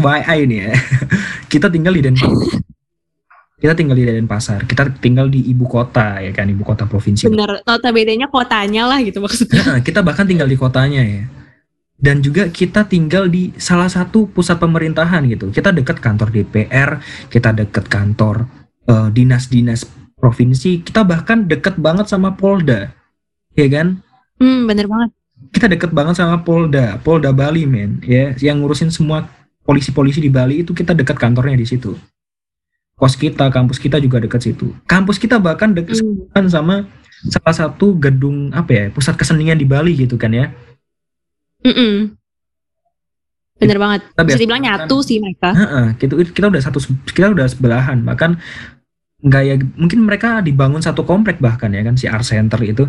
FYI 0.00 0.38
nih 0.46 0.58
ya. 0.70 0.72
Kita 1.52 1.66
tinggal 1.66 1.98
di 1.98 2.02
Denpasar. 2.06 2.30
Kita 3.62 3.72
tinggal 3.74 3.96
di 3.98 4.04
Denpasar. 4.06 4.60
Kita 4.70 4.86
tinggal 5.02 5.26
di 5.26 5.50
ibu 5.50 5.66
kota 5.66 6.22
ya 6.22 6.30
kan? 6.30 6.46
Ibu 6.46 6.62
kota 6.62 6.86
provinsi. 6.86 7.26
Bener. 7.26 7.66
Notabene-nya 7.66 8.30
kotanya 8.30 8.86
lah 8.86 9.02
gitu 9.02 9.18
maksudnya. 9.18 9.62
Nah, 9.66 9.78
kita 9.86 10.00
bahkan 10.06 10.30
tinggal 10.30 10.46
di 10.46 10.54
kotanya 10.54 11.02
ya 11.02 11.26
dan 11.96 12.20
juga 12.20 12.52
kita 12.52 12.84
tinggal 12.84 13.26
di 13.26 13.50
salah 13.56 13.88
satu 13.88 14.28
pusat 14.28 14.60
pemerintahan 14.60 15.24
gitu 15.26 15.48
kita 15.48 15.72
dekat 15.72 15.96
kantor 15.98 16.28
DPR 16.28 17.00
kita 17.28 17.52
dekat 17.52 17.88
kantor 17.88 18.44
eh, 18.84 19.08
dinas-dinas 19.10 19.88
provinsi 20.14 20.84
kita 20.84 21.04
bahkan 21.04 21.44
deket 21.44 21.76
banget 21.76 22.06
sama 22.06 22.36
Polda 22.36 22.92
ya 23.52 23.68
kan 23.68 24.00
Hmm, 24.36 24.68
bener 24.68 24.84
banget. 24.84 25.10
kita 25.50 25.64
deket 25.66 25.90
banget 25.96 26.20
sama 26.20 26.44
Polda 26.44 27.00
Polda 27.00 27.32
Bali 27.32 27.64
men 27.64 28.04
ya 28.04 28.36
yang 28.36 28.60
ngurusin 28.60 28.92
semua 28.92 29.24
polisi-polisi 29.64 30.20
di 30.20 30.28
Bali 30.28 30.60
itu 30.60 30.76
kita 30.76 30.92
dekat 30.92 31.16
kantornya 31.16 31.56
di 31.56 31.64
situ 31.64 31.96
kos 32.96 33.12
kita, 33.12 33.52
kampus 33.52 33.76
kita 33.76 34.00
juga 34.00 34.16
dekat 34.16 34.40
situ. 34.40 34.72
Kampus 34.88 35.20
kita 35.20 35.36
bahkan 35.36 35.76
dekat 35.76 36.00
Hmm. 36.00 36.48
sama 36.48 36.88
salah 37.28 37.52
satu 37.52 37.92
gedung 37.92 38.48
apa 38.56 38.72
ya, 38.72 38.84
pusat 38.88 39.20
kesenian 39.20 39.60
di 39.60 39.68
Bali 39.68 39.92
gitu 39.92 40.16
kan 40.16 40.32
ya. 40.32 40.48
Mm-mm. 41.66 42.14
Bener 43.56 43.78
banget. 43.80 44.00
Kita 44.12 44.22
Bisa 44.22 44.38
dibilang 44.38 44.62
nyatu 44.62 44.96
sih 45.02 45.18
mereka. 45.18 45.50
Heeh, 45.50 45.86
gitu 45.98 46.14
kita 46.30 46.46
udah 46.52 46.62
satu 46.62 46.78
kita 47.08 47.32
udah 47.32 47.46
sebelahan 47.50 48.04
bahkan 48.06 48.38
nggak 49.24 49.42
ya 49.42 49.54
mungkin 49.80 50.04
mereka 50.04 50.44
dibangun 50.44 50.84
satu 50.84 51.02
komplek 51.02 51.40
bahkan 51.40 51.72
ya 51.72 51.80
kan 51.82 51.96
si 51.96 52.04
Art 52.06 52.22
Center 52.28 52.60
itu 52.62 52.84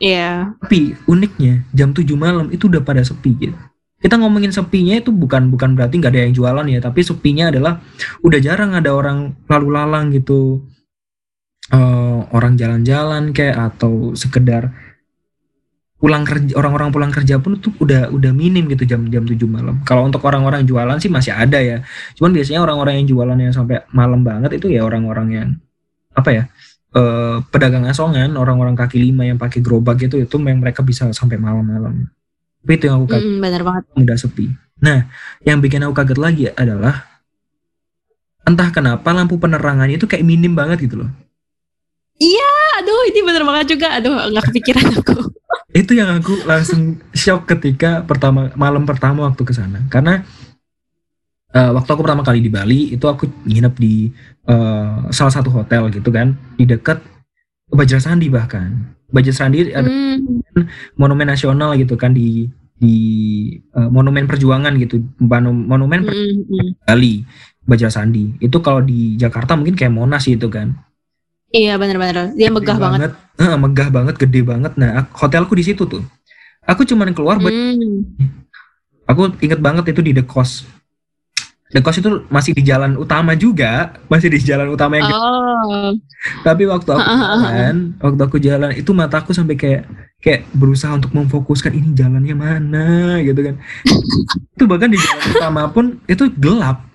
Iya. 0.00 0.56
tapi 0.64 0.96
uniknya 1.04 1.68
jam 1.76 1.92
7 1.92 2.16
malam 2.16 2.48
itu 2.48 2.64
udah 2.72 2.80
pada 2.80 3.04
sepi 3.04 3.36
gitu 3.36 3.58
kita 4.00 4.16
ngomongin 4.16 4.48
sepinya 4.48 4.96
itu 4.96 5.12
bukan 5.12 5.52
bukan 5.52 5.76
berarti 5.76 6.00
nggak 6.00 6.16
ada 6.16 6.20
yang 6.24 6.32
jualan 6.32 6.64
ya 6.64 6.80
tapi 6.80 7.04
sepinya 7.04 7.52
adalah 7.52 7.84
udah 8.24 8.40
jarang 8.40 8.72
ada 8.72 8.88
orang 8.96 9.36
lalu 9.44 9.68
lalang 9.76 10.08
gitu 10.16 10.64
Eh, 11.70 12.20
orang 12.34 12.58
jalan-jalan 12.58 13.30
kayak 13.30 13.54
atau 13.70 14.10
sekedar 14.18 14.74
pulang 16.00 16.24
kerja 16.24 16.56
orang-orang 16.56 16.88
pulang 16.88 17.12
kerja 17.12 17.36
pun 17.36 17.60
tuh 17.60 17.76
udah 17.76 18.08
udah 18.08 18.32
minim 18.32 18.64
gitu 18.72 18.88
jam 18.88 19.04
jam 19.12 19.20
7 19.28 19.36
malam 19.44 19.84
kalau 19.84 20.08
untuk 20.08 20.24
orang-orang 20.24 20.64
jualan 20.64 20.96
sih 20.96 21.12
masih 21.12 21.36
ada 21.36 21.60
ya 21.60 21.84
cuman 22.16 22.32
biasanya 22.32 22.64
orang-orang 22.64 23.04
yang 23.04 23.06
jualan 23.12 23.36
yang 23.36 23.52
sampai 23.52 23.84
malam 23.92 24.24
banget 24.24 24.56
itu 24.56 24.72
ya 24.72 24.80
orang-orang 24.80 25.28
yang 25.28 25.48
apa 26.16 26.30
ya 26.32 26.42
eh, 26.96 27.36
pedagang 27.52 27.84
asongan 27.84 28.32
orang-orang 28.40 28.72
kaki 28.72 28.96
lima 28.96 29.28
yang 29.28 29.36
pakai 29.36 29.60
gerobak 29.60 30.00
gitu 30.00 30.16
itu 30.16 30.36
memang 30.40 30.64
mereka 30.64 30.80
bisa 30.80 31.04
sampai 31.12 31.36
malam-malam 31.36 32.08
tapi 32.64 32.72
itu 32.80 32.84
yang 32.88 33.04
aku 33.04 33.06
kaget 33.12 33.28
Mm-mm, 33.28 33.44
bener 33.44 33.62
banget. 33.62 33.84
udah 34.00 34.16
sepi 34.16 34.46
nah 34.80 35.04
yang 35.44 35.60
bikin 35.60 35.84
aku 35.84 35.92
kaget 35.92 36.18
lagi 36.18 36.44
adalah 36.56 37.04
entah 38.48 38.72
kenapa 38.72 39.12
lampu 39.12 39.36
penerangannya 39.36 40.00
itu 40.00 40.08
kayak 40.08 40.24
minim 40.24 40.56
banget 40.56 40.88
gitu 40.88 41.04
loh 41.04 41.12
Aduh, 42.80 43.02
ini 43.12 43.20
bener 43.20 43.44
banget 43.44 43.76
juga. 43.76 43.86
Aduh, 44.00 44.16
nggak 44.32 44.44
kepikiran 44.48 44.86
aku. 44.96 45.39
Itu 45.70 45.94
yang 45.94 46.10
aku 46.18 46.34
langsung 46.46 46.98
shock 47.14 47.46
ketika 47.46 48.02
pertama 48.02 48.50
malam 48.58 48.82
pertama 48.82 49.30
waktu 49.30 49.42
ke 49.46 49.54
sana. 49.54 49.86
Karena 49.86 50.22
eh, 51.54 51.70
waktu 51.70 51.90
aku 51.90 52.02
pertama 52.02 52.26
kali 52.26 52.42
di 52.42 52.50
Bali 52.50 52.80
itu 52.94 53.06
aku 53.06 53.26
nginep 53.46 53.74
di 53.78 54.10
eh, 54.50 54.96
salah 55.14 55.30
satu 55.34 55.50
hotel 55.54 55.90
gitu 55.94 56.10
kan 56.10 56.34
di 56.58 56.66
dekat 56.66 56.98
Bajra 57.70 58.02
Sandi 58.02 58.26
bahkan. 58.26 58.98
Bajra 59.14 59.30
Sandi 59.34 59.70
ada 59.70 59.86
Hmm. 59.86 60.42
monumen 60.98 61.30
nasional 61.30 61.78
gitu 61.78 61.94
kan 61.94 62.10
di 62.10 62.50
di 62.74 62.94
eh, 63.54 63.90
monumen 63.90 64.26
perjuangan 64.26 64.74
gitu. 64.74 64.98
Monu- 65.22 65.54
monumen 65.54 66.02
per- 66.02 66.14
Mm-mm, 66.18 66.50
mm. 66.50 66.70
Bali 66.82 67.22
Bajra 67.62 67.94
Sandi. 67.94 68.34
Itu 68.42 68.58
kalau 68.58 68.82
di 68.82 69.14
Jakarta 69.14 69.54
mungkin 69.54 69.78
kayak 69.78 69.94
Monas 69.94 70.26
itu 70.26 70.50
kan 70.50 70.74
Iya 71.50 71.74
bener-bener. 71.76 72.34
Dia 72.38 72.48
megah 72.50 72.78
Gede 72.78 72.84
banget. 72.86 73.10
Eh, 73.40 73.56
megah 73.56 73.88
banget 73.88 74.14
gede 74.20 74.40
banget 74.44 74.72
nah 74.76 75.08
hotelku 75.16 75.56
di 75.56 75.64
situ 75.64 75.88
tuh 75.88 76.04
aku 76.68 76.84
cuman 76.86 77.10
keluar 77.16 77.40
buat 77.40 77.50
Hmm. 77.50 78.06
Aku 79.10 79.26
inget 79.42 79.58
banget 79.58 79.90
itu 79.90 80.06
di 80.06 80.14
The 80.14 80.22
Coast. 80.22 80.70
The 81.74 81.82
Coast 81.82 81.98
itu 81.98 82.30
masih 82.30 82.54
di 82.54 82.62
jalan 82.62 82.94
utama 82.94 83.34
juga, 83.34 83.98
masih 84.06 84.30
di 84.30 84.38
jalan 84.38 84.70
utama 84.70 85.02
yang. 85.02 85.10
Oh. 85.10 85.90
Tapi 86.46 86.62
waktu 86.70 86.94
aku 86.94 87.02
jalan, 87.42 87.98
waktu 87.98 88.22
aku 88.22 88.36
jalan 88.38 88.70
itu 88.70 88.94
mataku 88.94 89.34
sampai 89.34 89.58
kayak 89.58 89.82
kayak 90.22 90.46
berusaha 90.54 90.94
untuk 90.94 91.10
memfokuskan 91.10 91.74
ini 91.74 91.90
jalannya 91.90 92.38
mana 92.38 93.18
gitu 93.26 93.50
kan. 93.50 93.58
itu 94.54 94.64
bahkan 94.70 94.94
di 94.94 94.98
jalan 95.02 95.26
utama 95.34 95.62
pun 95.74 95.98
itu 96.06 96.30
gelap. 96.38 96.86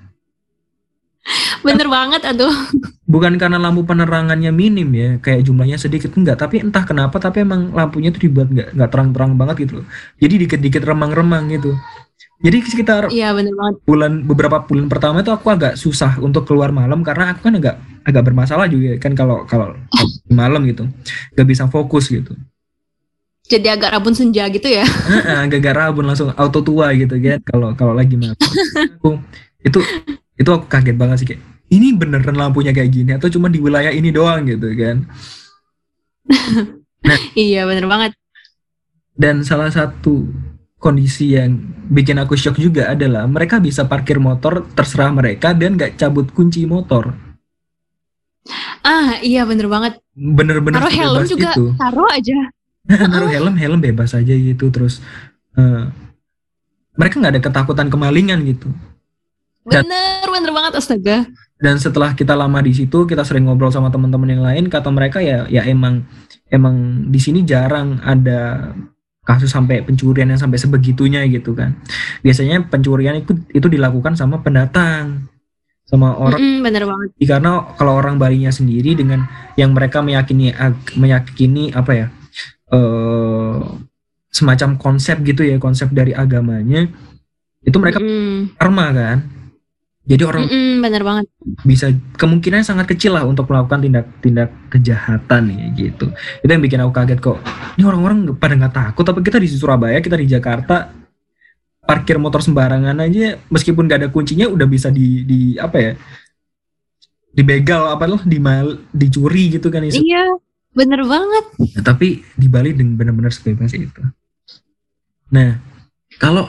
Bener 1.68 1.88
banget, 1.92 2.22
aduh. 2.24 2.56
Bukan 3.06 3.38
karena 3.38 3.62
lampu 3.62 3.86
penerangannya 3.86 4.50
minim 4.50 4.90
ya, 4.90 5.10
kayak 5.22 5.46
jumlahnya 5.46 5.78
sedikit 5.78 6.10
enggak, 6.18 6.42
tapi 6.42 6.58
entah 6.58 6.82
kenapa 6.82 7.22
tapi 7.22 7.46
emang 7.46 7.70
lampunya 7.70 8.10
tuh 8.10 8.18
dibuat 8.26 8.50
nggak 8.50 8.74
nggak 8.74 8.90
terang-terang 8.90 9.38
banget 9.38 9.56
gitu 9.70 9.74
loh. 9.82 9.86
Jadi 10.18 10.34
dikit-dikit 10.42 10.82
remang-remang 10.82 11.46
gitu. 11.54 11.78
Jadi 12.42 12.58
sekitar 12.68 13.08
Iya 13.10 13.32
bener 13.32 13.54
banget. 13.56 13.76
bulan 13.88 14.12
beberapa 14.26 14.58
bulan 14.66 14.92
pertama 14.92 15.24
itu 15.24 15.32
aku 15.32 15.48
agak 15.54 15.74
susah 15.80 16.20
untuk 16.20 16.44
keluar 16.44 16.74
malam 16.74 17.00
karena 17.00 17.32
aku 17.32 17.48
kan 17.48 17.56
agak 17.56 17.76
agak 18.04 18.24
bermasalah 18.28 18.68
juga 18.68 19.00
kan 19.00 19.16
kalau 19.16 19.48
kalau 19.48 19.72
malam 20.30 20.68
gitu 20.68 20.84
gak 21.34 21.48
bisa 21.48 21.64
fokus 21.72 22.12
gitu 22.12 22.36
Jadi 23.46 23.70
agak 23.70 23.94
rabun 23.94 24.18
senja 24.18 24.50
gitu 24.50 24.66
ya. 24.66 24.84
Heeh, 25.14 25.38
agak 25.48 25.74
rabun 25.78 26.10
langsung 26.10 26.34
auto 26.34 26.60
tua 26.60 26.90
gitu 26.98 27.14
kan 27.22 27.40
kalau 27.46 27.72
kalau 27.78 27.94
lagi 27.94 28.18
malam 28.18 28.34
aku 28.36 29.22
itu 29.68 29.80
itu 30.36 30.50
aku 30.50 30.66
kaget 30.66 30.98
banget 30.98 31.18
sih 31.22 31.28
kayak 31.30 31.42
ini 31.68 31.92
beneran 31.92 32.34
lampunya 32.34 32.70
kayak 32.70 32.92
gini 32.92 33.12
atau 33.14 33.28
cuma 33.28 33.48
di 33.48 33.58
wilayah 33.58 33.90
ini 33.90 34.10
doang 34.10 34.46
gitu 34.46 34.70
kan 34.74 35.06
iya 37.38 37.64
bener 37.64 37.86
banget. 37.86 38.12
dan 39.14 39.42
salah 39.42 39.70
satu 39.70 40.28
kondisi 40.76 41.34
yang 41.34 41.56
bikin 41.88 42.18
aku 42.18 42.36
shock 42.36 42.58
juga 42.58 42.92
adalah 42.92 43.26
mereka 43.26 43.58
bisa 43.58 43.86
parkir 43.86 44.18
motor 44.18 44.66
terserah 44.74 45.10
mereka 45.10 45.52
dan 45.52 45.76
gak 45.76 45.96
cabut 45.96 46.30
kunci 46.30 46.66
motor 46.66 47.14
Ah 48.82 49.18
iya 49.20 49.42
bener 49.42 49.66
banget. 49.66 49.98
bener-bener 50.14 50.78
Taruh 50.78 50.94
helm 50.94 51.26
juga. 51.26 51.50
itu 51.52 51.66
Taruh 51.74 52.06
aja. 52.08 52.38
naruh 53.10 53.26
helm 53.26 53.58
helm 53.58 53.80
bebas 53.82 54.14
aja 54.14 54.30
gitu 54.32 54.70
terus 54.70 55.02
eh, 55.56 55.90
mereka 56.94 57.18
nggak 57.18 57.34
ada 57.34 57.42
ketakutan 57.42 57.90
kemalingan 57.90 58.46
gitu 58.46 58.70
Dan- 59.66 59.90
Bener, 59.90 60.28
bener 60.30 60.52
banget 60.54 60.74
astaga. 60.78 61.26
Dan 61.56 61.80
setelah 61.80 62.12
kita 62.12 62.36
lama 62.36 62.60
di 62.60 62.76
situ 62.76 63.08
kita 63.08 63.24
sering 63.24 63.48
ngobrol 63.48 63.72
sama 63.72 63.88
teman-teman 63.88 64.28
yang 64.28 64.44
lain 64.44 64.68
kata 64.68 64.92
mereka 64.92 65.24
ya 65.24 65.48
ya 65.48 65.64
emang 65.64 66.04
emang 66.52 67.08
di 67.08 67.20
sini 67.20 67.48
jarang 67.48 68.04
ada 68.04 68.72
kasus 69.26 69.50
sampai 69.50 69.82
pencurian 69.82 70.30
yang 70.30 70.38
sampai 70.38 70.60
sebegitunya 70.60 71.24
gitu 71.32 71.56
kan 71.56 71.80
biasanya 72.22 72.62
pencurian 72.68 73.18
itu 73.18 73.34
itu 73.56 73.68
dilakukan 73.72 74.14
sama 74.14 74.44
pendatang 74.44 75.26
sama 75.86 76.18
orang 76.18 76.42
Mm-mm, 76.42 76.66
bener 76.66 76.84
banget. 76.86 77.10
karena 77.24 77.52
kalau 77.78 77.94
orang 77.98 78.18
Balinya 78.18 78.50
sendiri 78.50 78.98
dengan 78.98 79.26
yang 79.56 79.74
mereka 79.74 80.02
meyakini 80.02 80.54
meyakini 80.98 81.74
apa 81.74 81.92
ya 81.94 82.08
eh 82.74 83.58
semacam 84.36 84.76
konsep 84.76 85.24
gitu 85.24 85.48
ya 85.48 85.56
konsep 85.62 85.90
dari 85.96 86.12
agamanya 86.12 86.90
itu 87.64 87.78
mereka 87.80 88.04
Mm-mm. 88.04 88.60
karma 88.60 88.92
kan 88.92 89.18
jadi 90.06 90.22
orang 90.22 90.46
Mm-mm, 90.46 90.86
bener 90.86 91.02
banget. 91.02 91.26
bisa 91.66 91.90
kemungkinan 92.22 92.62
sangat 92.62 92.86
kecil 92.94 93.18
lah 93.18 93.26
untuk 93.26 93.50
melakukan 93.50 93.82
tindak-tindak 93.82 94.54
kejahatan 94.70 95.50
ya 95.50 95.66
gitu 95.74 96.14
itu 96.46 96.50
yang 96.54 96.62
bikin 96.62 96.80
aku 96.86 96.94
kaget 96.94 97.20
kok 97.20 97.42
ini 97.76 97.84
orang-orang 97.84 98.30
pada 98.38 98.54
nggak 98.54 98.74
takut 98.74 99.04
tapi 99.04 99.26
kita 99.26 99.42
di 99.42 99.50
Surabaya 99.50 99.98
kita 100.00 100.14
di 100.14 100.30
Jakarta 100.30 100.94
parkir 101.86 102.18
motor 102.18 102.42
sembarangan 102.42 102.98
aja 102.98 103.38
meskipun 103.50 103.86
gak 103.86 104.00
ada 104.02 104.10
kuncinya 104.10 104.50
udah 104.50 104.66
bisa 104.66 104.90
di 104.90 105.22
di 105.22 105.40
apa 105.58 105.78
ya 105.78 105.92
dibegal 107.36 107.94
apa 107.94 108.08
loh 108.10 108.22
di 108.24 108.40
dicuri 108.96 109.60
gitu 109.60 109.68
kan 109.68 109.84
isu 109.84 110.00
Iya, 110.02 110.24
bener 110.72 111.04
banget. 111.04 111.46
Nah, 111.76 111.84
tapi 111.84 112.24
di 112.34 112.48
Bali 112.48 112.72
dengan 112.72 112.96
benar-benar 112.96 113.36
sebebas 113.36 113.76
itu. 113.76 114.02
Nah, 115.36 115.60
kalau 116.16 116.48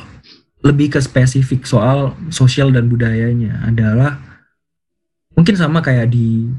lebih 0.67 0.99
ke 0.99 0.99
spesifik 0.99 1.63
soal 1.63 2.19
sosial 2.35 2.75
dan 2.75 2.91
budayanya 2.91 3.63
adalah 3.63 4.19
mungkin 5.39 5.55
sama 5.55 5.79
kayak 5.79 6.11
di 6.11 6.51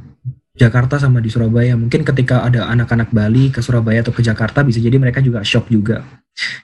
Jakarta 0.57 0.97
sama 0.97 1.21
di 1.21 1.29
Surabaya. 1.29 1.77
Mungkin 1.77 2.01
ketika 2.01 2.41
ada 2.41 2.65
anak-anak 2.71 3.13
Bali 3.13 3.53
ke 3.53 3.61
Surabaya 3.61 4.01
atau 4.01 4.15
ke 4.15 4.25
Jakarta 4.25 4.65
bisa 4.65 4.81
jadi 4.81 4.97
mereka 4.97 5.21
juga 5.21 5.45
shock 5.45 5.69
juga. 5.69 6.01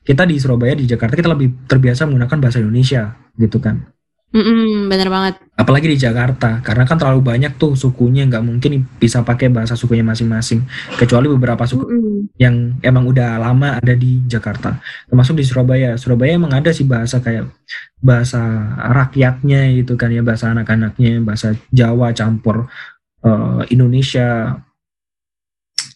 Kita 0.02 0.26
di 0.26 0.42
Surabaya 0.42 0.74
di 0.74 0.90
Jakarta 0.90 1.14
kita 1.14 1.30
lebih 1.30 1.70
terbiasa 1.70 2.10
menggunakan 2.10 2.38
bahasa 2.42 2.58
Indonesia 2.58 3.14
gitu 3.38 3.62
kan. 3.62 3.86
Mm-mm, 4.34 4.90
bener 4.90 5.14
banget. 5.14 5.38
Apalagi 5.54 5.94
di 5.94 5.98
Jakarta 6.02 6.58
karena 6.66 6.90
kan 6.90 6.98
terlalu 6.98 7.22
banyak 7.22 7.54
tuh 7.54 7.78
sukunya 7.78 8.26
nggak 8.26 8.42
mungkin 8.42 8.82
bisa 8.98 9.22
pakai 9.22 9.54
bahasa 9.54 9.78
sukunya 9.78 10.02
masing-masing. 10.02 10.66
Kecuali 10.98 11.30
beberapa 11.30 11.62
suku 11.70 11.86
Mm-mm. 11.86 12.34
yang 12.42 12.82
emang 12.82 13.06
udah 13.06 13.38
lama 13.38 13.78
ada 13.78 13.94
di 13.94 14.26
Jakarta. 14.26 14.82
Termasuk 15.06 15.38
di 15.38 15.46
Surabaya. 15.46 15.94
Surabaya 16.02 16.34
emang 16.34 16.50
ada 16.50 16.74
sih 16.74 16.82
bahasa 16.82 17.22
kayak 17.22 17.46
bahasa 18.02 18.42
rakyatnya 19.06 19.70
gitu 19.78 19.94
kan 20.02 20.10
ya 20.10 20.26
bahasa 20.26 20.50
anak-anaknya 20.50 21.22
bahasa 21.22 21.54
Jawa 21.70 22.10
campur 22.18 22.66
eh, 23.22 23.62
Indonesia 23.70 24.58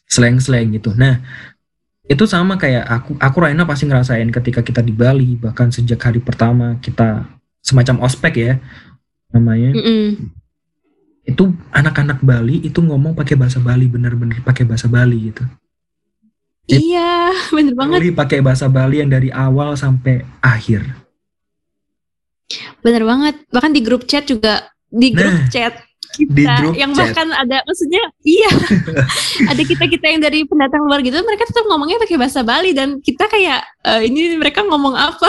slang-slang 0.05 0.77
gitu. 0.77 0.93
Nah 0.93 1.25
itu 2.05 2.23
sama 2.29 2.55
kayak 2.55 2.85
aku 2.85 3.11
aku 3.17 3.37
Raina 3.41 3.65
pasti 3.65 3.89
ngerasain 3.89 4.29
ketika 4.29 4.61
kita 4.61 4.85
di 4.85 4.93
Bali. 4.93 5.41
Bahkan 5.41 5.73
sejak 5.73 5.97
hari 6.05 6.21
pertama 6.21 6.77
kita 6.77 7.36
semacam 7.67 8.07
ospek 8.07 8.33
ya 8.37 8.53
namanya 9.29 9.75
Mm-mm. 9.75 10.31
itu 11.23 11.43
anak-anak 11.69 12.23
Bali 12.23 12.63
itu 12.63 12.79
ngomong 12.79 13.11
pakai 13.11 13.35
bahasa 13.35 13.59
Bali 13.59 13.85
bener-bener 13.85 14.39
pakai 14.39 14.63
bahasa 14.63 14.87
Bali 14.87 15.27
gitu 15.27 15.43
It- 16.67 16.83
Iya, 16.83 17.31
bener 17.55 17.75
banget. 17.75 17.99
Bali 17.99 18.11
pakai 18.11 18.39
bahasa 18.39 18.67
Bali 18.67 18.99
yang 18.99 19.07
dari 19.07 19.31
awal 19.31 19.75
sampai 19.75 20.19
akhir. 20.41 20.83
Bener 22.79 23.03
banget. 23.03 23.39
Bahkan 23.47 23.71
di 23.71 23.79
grup 23.79 24.03
chat 24.03 24.23
juga 24.23 24.67
di 24.87 25.11
grup 25.11 25.31
Nah. 25.31 25.47
chat 25.47 25.73
di 26.15 26.23
kita 26.27 26.59
grup 26.59 26.75
yang 26.75 26.91
chat. 26.91 27.11
bahkan 27.11 27.27
ada 27.29 27.59
maksudnya 27.61 27.99
iya 28.21 28.47
ada 29.51 29.61
kita 29.61 29.85
kita 29.85 30.05
yang 30.07 30.19
dari 30.19 30.43
pendatang 30.43 30.81
luar 30.81 30.99
gitu 30.99 31.19
mereka 31.21 31.43
tetap 31.43 31.67
ngomongnya 31.67 31.99
pakai 31.99 32.15
bahasa 32.15 32.41
Bali 32.41 32.71
dan 32.71 32.99
kita 32.99 33.27
kayak 33.27 33.59
"Eh, 33.83 34.07
ini 34.07 34.35
mereka 34.35 34.63
ngomong 34.63 34.91
apa 34.91 35.27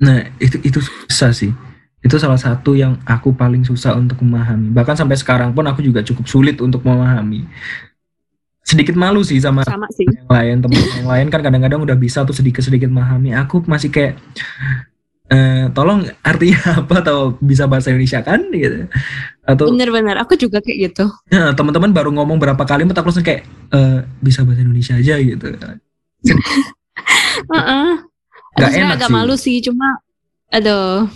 Nah, 0.00 0.24
itu 0.40 0.56
itu 0.64 0.80
susah 0.80 1.30
sih. 1.36 1.52
Itu 2.00 2.16
salah 2.16 2.40
satu 2.40 2.72
yang 2.72 2.96
aku 3.04 3.36
paling 3.36 3.68
susah 3.68 3.92
untuk 3.92 4.24
memahami. 4.24 4.72
Bahkan 4.72 4.96
sampai 4.96 5.20
sekarang 5.20 5.52
pun 5.52 5.68
aku 5.68 5.84
juga 5.84 6.00
cukup 6.00 6.24
sulit 6.24 6.56
untuk 6.64 6.80
memahami. 6.80 7.44
Sedikit 8.64 8.96
malu 8.96 9.20
sih 9.20 9.36
sama 9.36 9.68
sama 9.68 9.84
sih 9.92 10.08
yang 10.08 10.30
lain, 10.30 10.56
teman 10.64 10.80
yang 10.96 11.08
lain 11.08 11.26
kan 11.28 11.40
kadang-kadang 11.44 11.84
udah 11.84 11.96
bisa 11.96 12.24
tuh 12.24 12.32
sedikit-sedikit 12.32 12.88
memahami. 12.88 13.36
Aku 13.36 13.60
masih 13.68 13.92
kayak 13.92 14.16
eh 15.30 15.70
tolong 15.76 16.08
artinya 16.24 16.58
apa 16.82 16.94
atau 17.04 17.36
bisa 17.38 17.68
bahasa 17.68 17.92
Indonesia 17.92 18.24
kan 18.24 18.40
gitu. 18.48 18.88
Atau 19.44 19.68
bener-bener 19.68 20.16
aku 20.18 20.40
juga 20.40 20.64
kayak 20.64 20.78
gitu 20.90 21.04
ya, 21.28 21.52
teman-teman 21.52 21.92
baru 21.92 22.10
ngomong 22.16 22.40
berapa 22.40 22.64
kalimat 22.64 22.96
aku 22.96 23.12
langsung 23.12 23.26
kayak 23.26 23.44
eh 23.74 24.00
bisa 24.24 24.42
bahasa 24.42 24.64
Indonesia 24.64 24.96
aja 24.96 25.20
gitu. 25.20 25.44
Heeh. 27.52 27.88
Nggak 28.00 28.09
Sebenarnya 28.54 28.82
enak 28.84 28.96
agak 28.98 29.08
sih. 29.08 29.14
malu 29.14 29.34
sih 29.38 29.56
cuma 29.62 29.88
aduh 30.50 31.06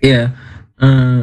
Iya, 0.00 0.32
eh, 0.80 1.22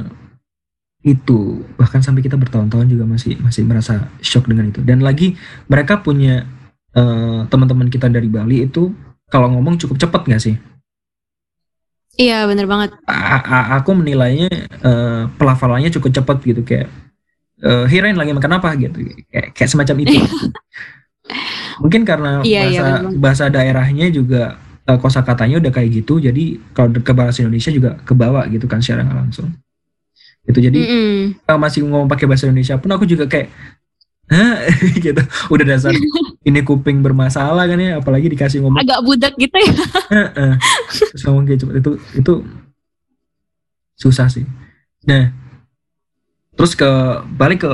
itu 1.07 1.63
bahkan 1.79 2.03
sampai 2.03 2.21
kita 2.21 2.35
bertahun-tahun 2.35 2.87
juga 2.91 3.07
masih 3.07 3.39
masih 3.39 3.63
merasa 3.65 4.11
shock 4.19 4.45
dengan 4.45 4.69
itu. 4.69 4.83
Dan 4.83 5.01
lagi 5.01 5.33
mereka 5.65 5.97
punya 6.03 6.45
eh, 6.93 7.39
teman-teman 7.49 7.89
kita 7.89 8.09
dari 8.09 8.29
Bali 8.29 8.65
itu 8.67 8.93
kalau 9.29 9.49
ngomong 9.53 9.77
cukup 9.81 9.97
cepat 9.97 10.21
nggak 10.29 10.43
sih? 10.43 10.55
iya 12.17 12.49
bener 12.49 12.65
banget 12.65 12.97
A- 13.05 13.45
a- 13.45 13.69
aku 13.77 13.93
menilainya 13.93 14.49
eh, 14.81 15.23
pelafalannya 15.37 15.93
cukup 15.93 16.17
cepat 16.17 16.37
gitu 16.41 16.65
kayak 16.65 16.89
eh, 17.61 17.85
Hirain 17.89 18.17
lagi 18.17 18.31
makan 18.33 18.57
apa 18.59 18.69
gitu, 18.77 18.97
kayak, 19.31 19.53
kayak 19.55 19.69
semacam 19.69 19.95
itu. 20.05 20.17
Mungkin 21.83 22.01
karena 22.07 22.41
Iya, 22.41 22.61
iya, 22.67 22.81
bahasa 22.81 22.85
benar. 22.87 23.17
bahasa 23.19 23.43
daerahnya 23.51 24.07
juga 24.09 24.57
eh, 24.87 24.97
kosakatanya 24.97 25.61
udah 25.61 25.71
kayak 25.73 25.89
gitu, 26.03 26.17
jadi 26.17 26.57
kalau 26.73 26.89
ke 26.95 27.13
bahasa 27.13 27.43
Indonesia 27.43 27.69
juga 27.69 27.99
kebawa 28.01 28.47
gitu 28.49 28.65
kan 28.65 28.81
secara 28.81 29.05
nggak 29.05 29.19
langsung. 29.27 29.51
Itu 30.47 30.63
jadi 30.63 30.79
Mm-mm. 30.79 31.43
kalau 31.43 31.59
masih 31.59 31.83
ngomong 31.83 32.07
pakai 32.07 32.23
bahasa 32.23 32.47
Indonesia 32.47 32.79
pun 32.79 32.89
aku 32.89 33.03
juga 33.03 33.27
kayak 33.27 33.51
Hah? 34.27 34.59
gitu 35.07 35.23
udah 35.47 35.65
dasar 35.67 35.95
ini 36.47 36.59
kuping 36.59 36.99
bermasalah 36.99 37.63
kan 37.63 37.79
ya 37.79 37.99
apalagi 38.03 38.27
dikasih 38.27 38.59
ngomong 38.59 38.79
agak 38.83 38.99
budak 39.03 39.33
gitu 39.39 39.55
ya 39.55 39.71
"Heeh." 40.11 40.51
terus 40.91 41.23
ngomong 41.23 41.47
kayak 41.47 41.63
itu 41.63 41.91
itu 42.11 42.33
susah 43.95 44.27
sih 44.27 44.43
nah 45.07 45.31
terus 46.57 46.73
ke 46.73 46.89
balik 47.37 47.63
ke 47.63 47.71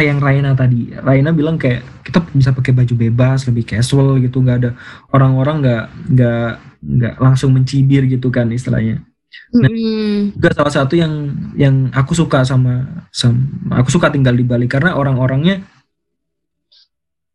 yang 0.00 0.22
Raina 0.22 0.56
tadi. 0.56 0.88
Raina 0.96 1.36
bilang 1.36 1.60
kayak 1.60 1.84
kita 2.00 2.24
bisa 2.32 2.56
pakai 2.56 2.72
baju 2.72 2.94
bebas 2.96 3.44
lebih 3.44 3.68
casual 3.68 4.16
gitu 4.24 4.40
nggak 4.40 4.58
ada 4.64 4.70
orang-orang 5.12 5.60
nggak 5.60 5.84
nggak 6.16 6.48
nggak 6.80 7.14
langsung 7.20 7.52
mencibir 7.52 8.08
gitu 8.08 8.32
kan 8.32 8.48
istilahnya. 8.48 9.04
Mm-mm. 9.52 10.36
juga 10.36 10.52
salah 10.52 10.72
satu 10.72 10.92
yang 10.96 11.12
yang 11.56 11.88
aku 11.92 12.12
suka 12.12 12.44
sama, 12.44 13.04
sama 13.12 13.80
aku 13.80 13.88
suka 13.92 14.12
tinggal 14.12 14.32
di 14.32 14.44
Bali 14.44 14.68
karena 14.68 14.96
orang-orangnya 14.96 15.64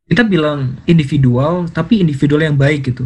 kita 0.05 0.25
bilang 0.25 0.77
individual 0.85 1.65
tapi 1.69 2.01
individual 2.01 2.41
yang 2.41 2.57
baik 2.57 2.89
gitu. 2.89 3.05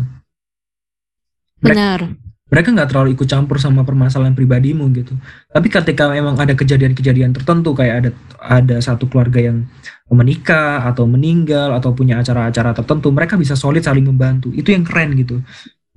Benar 1.60 2.21
mereka 2.52 2.68
nggak 2.76 2.90
terlalu 2.92 3.16
ikut 3.16 3.32
campur 3.32 3.56
sama 3.64 3.88
permasalahan 3.88 4.36
pribadimu 4.36 4.92
gitu. 4.92 5.16
Tapi 5.48 5.72
ketika 5.72 6.12
memang 6.12 6.36
ada 6.36 6.52
kejadian-kejadian 6.52 7.32
tertentu 7.32 7.72
kayak 7.72 7.96
ada 7.96 8.10
ada 8.44 8.78
satu 8.84 9.08
keluarga 9.08 9.40
yang 9.40 9.64
menikah 10.12 10.84
atau 10.84 11.08
meninggal 11.08 11.72
atau 11.72 11.96
punya 11.96 12.20
acara-acara 12.20 12.76
tertentu 12.76 13.08
mereka 13.16 13.40
bisa 13.40 13.56
solid 13.56 13.80
saling 13.80 14.04
membantu. 14.04 14.52
Itu 14.52 14.76
yang 14.76 14.84
keren 14.84 15.16
gitu. 15.16 15.40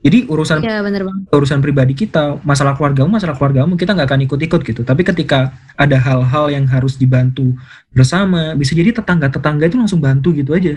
Jadi 0.04 0.30
urusan 0.30 0.60
ya 0.62 0.84
bener 0.84 1.02
banget. 1.02 1.32
urusan 1.32 1.58
pribadi 1.64 1.96
kita, 1.96 2.38
masalah 2.44 2.76
keluargamu, 2.76 3.08
masalah 3.08 3.34
keluargamu, 3.34 3.74
kita 3.74 3.96
nggak 3.96 4.14
akan 4.14 4.20
ikut-ikut 4.28 4.60
gitu. 4.62 4.80
Tapi 4.86 5.02
ketika 5.02 5.56
ada 5.74 5.96
hal-hal 5.96 6.52
yang 6.54 6.68
harus 6.70 7.00
dibantu 7.00 7.56
bersama, 7.90 8.52
bisa 8.54 8.76
jadi 8.76 8.94
tetangga-tetangga 8.94 9.64
itu 9.66 9.80
langsung 9.80 9.98
bantu 10.04 10.30
gitu 10.36 10.54
aja. 10.54 10.76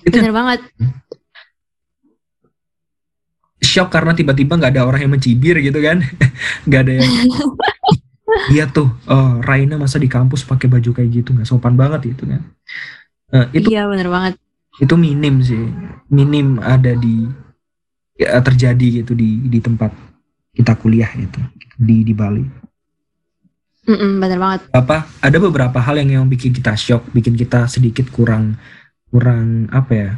Itu 0.00 0.16
yang 0.16 0.32
bener 0.32 0.34
banget 0.34 0.60
shock 3.70 3.94
karena 3.94 4.10
tiba-tiba 4.18 4.58
nggak 4.58 4.74
ada 4.74 4.82
orang 4.82 5.06
yang 5.06 5.14
mencibir 5.14 5.54
gitu 5.62 5.78
kan, 5.78 6.02
nggak 6.66 6.80
ada 6.82 6.92
yang 6.98 7.06
Iya 8.54 8.70
tuh, 8.70 8.86
oh, 9.10 9.42
Raina 9.42 9.74
masa 9.74 9.98
di 9.98 10.06
kampus 10.06 10.46
pakai 10.46 10.70
baju 10.70 10.90
kayak 10.94 11.10
gitu 11.10 11.34
nggak 11.34 11.46
sopan 11.50 11.74
banget 11.74 12.14
gitu 12.14 12.30
kan. 12.30 12.42
Nah, 13.30 13.46
itu 13.54 13.70
iya 13.70 13.86
bener 13.86 14.10
banget 14.10 14.34
itu 14.80 14.94
minim 14.96 15.42
sih, 15.44 15.60
minim 16.08 16.56
ada 16.62 16.96
di 16.96 17.26
ya, 18.16 18.38
terjadi 18.40 19.02
gitu 19.02 19.12
di 19.18 19.50
di 19.50 19.58
tempat 19.60 19.92
kita 20.54 20.72
kuliah 20.78 21.10
itu 21.18 21.38
di 21.76 22.06
di 22.06 22.14
Bali. 22.14 22.44
Mm-mm, 23.90 24.22
bener 24.22 24.38
banget 24.38 24.60
apa 24.76 25.08
ada 25.18 25.38
beberapa 25.40 25.80
hal 25.82 25.98
yang 26.04 26.22
yang 26.22 26.26
bikin 26.28 26.54
kita 26.54 26.76
shock 26.76 27.10
bikin 27.10 27.34
kita 27.34 27.66
sedikit 27.66 28.06
kurang 28.12 28.60
kurang 29.10 29.66
apa 29.72 29.92
ya 29.96 30.10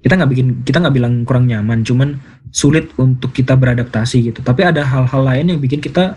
kita 0.00 0.16
nggak 0.16 0.30
bikin 0.32 0.48
kita 0.64 0.80
nggak 0.80 0.96
bilang 0.96 1.14
kurang 1.28 1.44
nyaman 1.44 1.84
cuman 1.84 2.16
sulit 2.48 2.88
untuk 2.96 3.36
kita 3.36 3.54
beradaptasi 3.54 4.32
gitu. 4.32 4.40
Tapi 4.40 4.64
ada 4.64 4.80
hal-hal 4.82 5.22
lain 5.22 5.46
yang 5.56 5.60
bikin 5.60 5.80
kita 5.84 6.16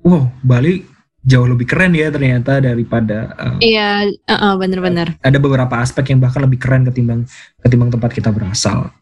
wow 0.00 0.32
Bali 0.40 0.84
jauh 1.26 1.44
lebih 1.44 1.66
keren 1.66 1.92
ya 1.92 2.08
ternyata 2.08 2.62
daripada 2.62 3.34
uh, 3.34 3.58
iya 3.58 4.06
uh-uh, 4.06 4.54
bener-bener. 4.62 5.18
ada 5.18 5.38
beberapa 5.42 5.74
aspek 5.82 6.14
yang 6.14 6.22
bahkan 6.22 6.38
lebih 6.46 6.62
keren 6.62 6.86
ketimbang 6.86 7.26
ketimbang 7.60 7.90
tempat 7.92 8.10
kita 8.14 8.30
berasal. 8.32 8.94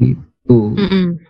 Gitu. 0.00 0.58
Mm-mm. 0.78 1.20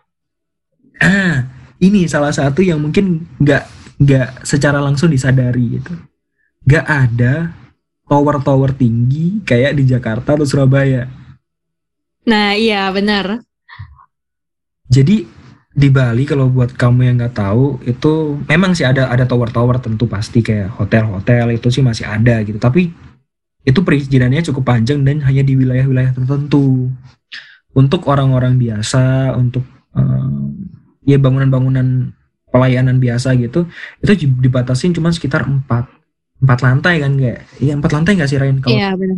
ah 1.02 1.48
ini 1.86 2.06
salah 2.06 2.30
satu 2.30 2.62
yang 2.62 2.78
mungkin 2.78 3.26
nggak 3.42 3.64
nggak 3.98 4.46
secara 4.46 4.78
langsung 4.78 5.10
disadari 5.10 5.82
gitu. 5.82 5.94
Nggak 6.62 6.86
ada 6.86 7.34
tower-tower 8.06 8.76
tinggi 8.76 9.40
kayak 9.42 9.74
di 9.74 9.88
Jakarta 9.88 10.36
atau 10.36 10.46
Surabaya 10.46 11.21
nah 12.22 12.54
iya 12.54 12.88
bener 12.94 13.42
jadi 14.92 15.24
di 15.72 15.88
Bali 15.88 16.28
kalau 16.28 16.52
buat 16.52 16.76
kamu 16.76 17.00
yang 17.08 17.16
nggak 17.16 17.36
tahu 17.36 17.80
itu 17.88 18.36
memang 18.44 18.76
sih 18.76 18.84
ada 18.84 19.08
ada 19.08 19.24
tower-tower 19.24 19.80
tentu 19.80 20.04
pasti 20.04 20.44
kayak 20.44 20.76
hotel-hotel 20.76 21.56
itu 21.56 21.72
sih 21.72 21.80
masih 21.80 22.04
ada 22.04 22.44
gitu. 22.44 22.60
Tapi 22.60 22.92
itu 23.64 23.80
perizinannya 23.80 24.44
cukup 24.52 24.68
panjang 24.68 25.00
dan 25.00 25.24
hanya 25.24 25.40
di 25.40 25.56
wilayah-wilayah 25.56 26.12
tertentu. 26.12 26.92
Untuk 27.72 28.04
orang-orang 28.04 28.60
biasa 28.60 29.32
untuk 29.32 29.64
eh, 29.96 30.48
ya 31.08 31.16
bangunan-bangunan 31.16 32.12
pelayanan 32.52 33.00
biasa 33.00 33.32
gitu 33.40 33.64
itu 34.04 34.12
di- 34.28 34.38
dibatasin 34.44 34.92
cuma 34.92 35.08
sekitar 35.08 35.48
empat 35.48 35.88
empat 36.44 36.58
lantai 36.60 37.00
kan 37.00 37.16
kayak. 37.16 37.48
Iya 37.64 37.80
empat 37.80 37.90
lantai 37.96 38.12
nggak 38.20 38.28
sih 38.28 38.36
Rain? 38.36 38.60
Kalau 38.60 38.76
Iya 38.76 38.92
benar. 38.92 39.16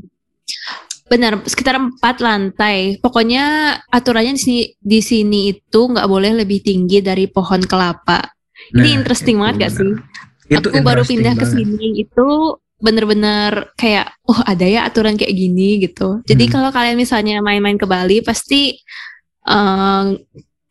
Benar, 1.05 1.45
sekitar 1.45 1.77
empat 1.77 2.17
lantai. 2.25 2.97
Pokoknya 2.99 3.77
aturannya 3.93 4.35
di 4.35 4.41
sini, 4.41 4.63
di 4.81 5.01
sini 5.05 5.41
itu 5.53 5.81
nggak 5.93 6.09
boleh 6.09 6.33
lebih 6.45 6.65
tinggi 6.65 7.05
dari 7.05 7.29
pohon 7.29 7.61
kelapa. 7.61 8.25
Nah, 8.73 8.81
Ini 8.81 8.89
interesting 9.03 9.37
banget 9.37 9.69
gak 9.69 9.73
sih? 9.77 9.93
itu 10.45 10.69
Aku 10.69 10.85
baru 10.85 11.03
pindah 11.05 11.35
ke 11.37 11.45
sini 11.49 12.05
itu 12.05 12.29
bener-bener 12.81 13.73
kayak, 13.81 14.13
oh 14.29 14.37
ada 14.45 14.65
ya 14.69 14.85
aturan 14.85 15.17
kayak 15.17 15.33
gini 15.33 15.81
gitu. 15.81 16.21
Jadi 16.29 16.49
Hmm. 16.49 16.53
kalau 16.53 16.69
kalian 16.73 16.97
misalnya 17.01 17.41
main-main 17.41 17.81
ke 17.81 17.89
Bali 17.89 18.21
pasti 18.21 18.77
eh, 19.45 20.05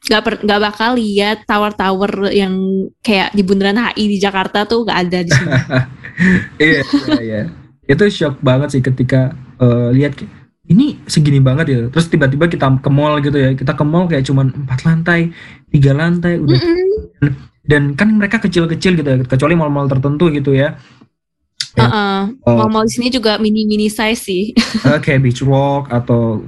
nggak 0.04 0.22
per- 0.26 0.42
nggak 0.44 0.62
bakal 0.62 0.98
lihat 1.00 1.46
tower-tower 1.48 2.34
yang 2.34 2.54
kayak 3.00 3.32
di 3.32 3.42
bundaran 3.46 3.80
HI 3.80 4.04
di 4.10 4.18
Jakarta 4.20 4.66
tuh 4.66 4.84
nggak 4.84 5.00
ada 5.00 5.20
di 5.24 5.32
sini. 5.32 5.52
iya 6.62 6.82
iya 6.82 7.20
iya 7.22 7.42
itu 7.84 8.04
shock 8.12 8.40
banget 8.40 8.78
sih 8.78 8.82
ketika 8.84 9.32
eh, 9.58 9.90
lihat 9.94 10.14
ini 10.64 10.96
segini 11.06 11.44
banget 11.44 11.66
ya 11.68 11.80
terus 11.92 12.08
tiba-tiba 12.08 12.48
kita 12.48 12.72
ke 12.80 12.90
mall 12.90 13.20
gitu 13.20 13.36
ya 13.36 13.52
kita 13.52 13.76
ke 13.76 13.84
mall 13.84 14.08
kayak 14.08 14.24
cuman 14.24 14.48
empat 14.56 14.80
lantai 14.88 15.22
tiga 15.70 15.92
lantai 15.92 16.40
udah 16.40 16.56
Mm-mm. 16.56 17.34
dan 17.64 17.94
kan 17.94 18.08
mereka 18.12 18.40
kecil-kecil 18.40 18.96
gitu 18.96 19.08
ya 19.08 19.18
kecuali 19.24 19.54
mall-mall 19.54 19.88
tertentu 19.88 20.32
gitu 20.32 20.56
ya 20.56 20.80
Ya. 21.74 21.90
Heeh. 21.90 22.22
Oh. 22.46 22.54
Mall-mall 22.54 22.86
di 22.86 22.94
sini 22.94 23.10
juga 23.10 23.42
mini-mini 23.42 23.90
size 23.90 24.22
sih. 24.22 24.54
Eh, 24.86 25.00
kayak 25.02 25.26
Beach 25.26 25.42
Walk 25.42 25.90
atau 25.90 26.46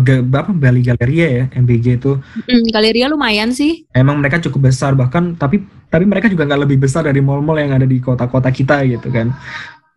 ga- 0.00 0.24
apa 0.24 0.48
Bali 0.48 0.80
Galleria 0.80 1.28
ya 1.28 1.44
MBG 1.54 2.00
itu 2.00 2.16
Mm, 2.48 2.72
Galeria 2.72 3.06
lumayan 3.06 3.52
sih. 3.52 3.84
emang 3.92 4.16
mereka 4.16 4.40
cukup 4.40 4.72
besar 4.72 4.96
bahkan 4.96 5.36
tapi 5.36 5.60
tapi 5.86 6.02
mereka 6.02 6.26
juga 6.26 6.48
nggak 6.48 6.62
lebih 6.64 6.78
besar 6.80 7.04
dari 7.04 7.20
mall-mall 7.20 7.60
yang 7.60 7.76
ada 7.76 7.84
di 7.84 8.00
kota-kota 8.00 8.48
kita 8.48 8.80
gitu 8.88 9.12
kan 9.12 9.28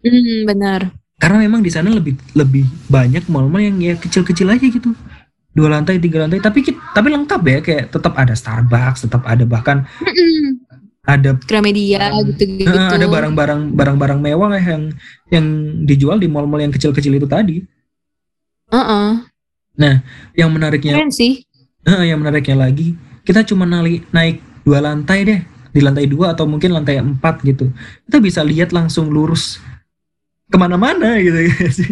Hmm, 0.04 0.44
benar. 0.44 0.92
Karena 1.22 1.38
memang 1.46 1.62
di 1.62 1.70
sana 1.70 1.94
lebih 1.94 2.18
lebih 2.34 2.66
banyak 2.90 3.30
mall-mall 3.30 3.62
yang 3.62 3.78
ya 3.78 3.94
kecil-kecil 3.94 4.50
aja 4.50 4.66
gitu 4.66 4.90
dua 5.54 5.70
lantai 5.70 6.02
tiga 6.02 6.26
lantai 6.26 6.42
tapi 6.42 6.66
kit- 6.66 6.82
tapi 6.98 7.14
lengkap 7.14 7.42
ya 7.46 7.60
kayak 7.62 7.86
tetap 7.94 8.18
ada 8.18 8.34
Starbucks 8.34 9.06
tetap 9.06 9.22
ada 9.30 9.46
bahkan 9.46 9.86
Mm-mm. 10.02 10.66
ada 11.06 11.38
Gramedia 11.46 12.10
gitu-gitu. 12.26 12.66
eh, 12.66 12.90
ada 12.90 13.06
barang-barang 13.06 13.70
barang-barang 13.70 14.20
mewah 14.20 14.58
yang 14.58 14.90
yang 15.30 15.46
dijual 15.86 16.18
di 16.18 16.26
mall-mall 16.26 16.66
yang 16.66 16.74
kecil-kecil 16.74 17.14
itu 17.14 17.28
tadi 17.30 17.62
Heeh. 18.72 19.22
yang 20.34 20.50
menariknya 20.50 20.98
Keren 20.98 21.12
sih. 21.14 21.44
eh, 21.86 22.04
yang 22.10 22.18
menariknya 22.24 22.58
lagi 22.58 22.96
kita 23.22 23.46
cuma 23.46 23.70
naik 23.70 24.08
naik 24.10 24.42
dua 24.66 24.82
lantai 24.82 25.20
deh 25.28 25.40
di 25.72 25.80
lantai 25.84 26.08
dua 26.08 26.34
atau 26.34 26.48
mungkin 26.48 26.72
lantai 26.74 26.98
empat 26.98 27.44
gitu 27.44 27.70
kita 28.08 28.18
bisa 28.24 28.42
lihat 28.42 28.72
langsung 28.72 29.12
lurus 29.12 29.60
ke 30.52 30.58
mana-mana 30.60 31.16
gitu 31.24 31.40
ya 31.48 31.68
sih 31.80 31.92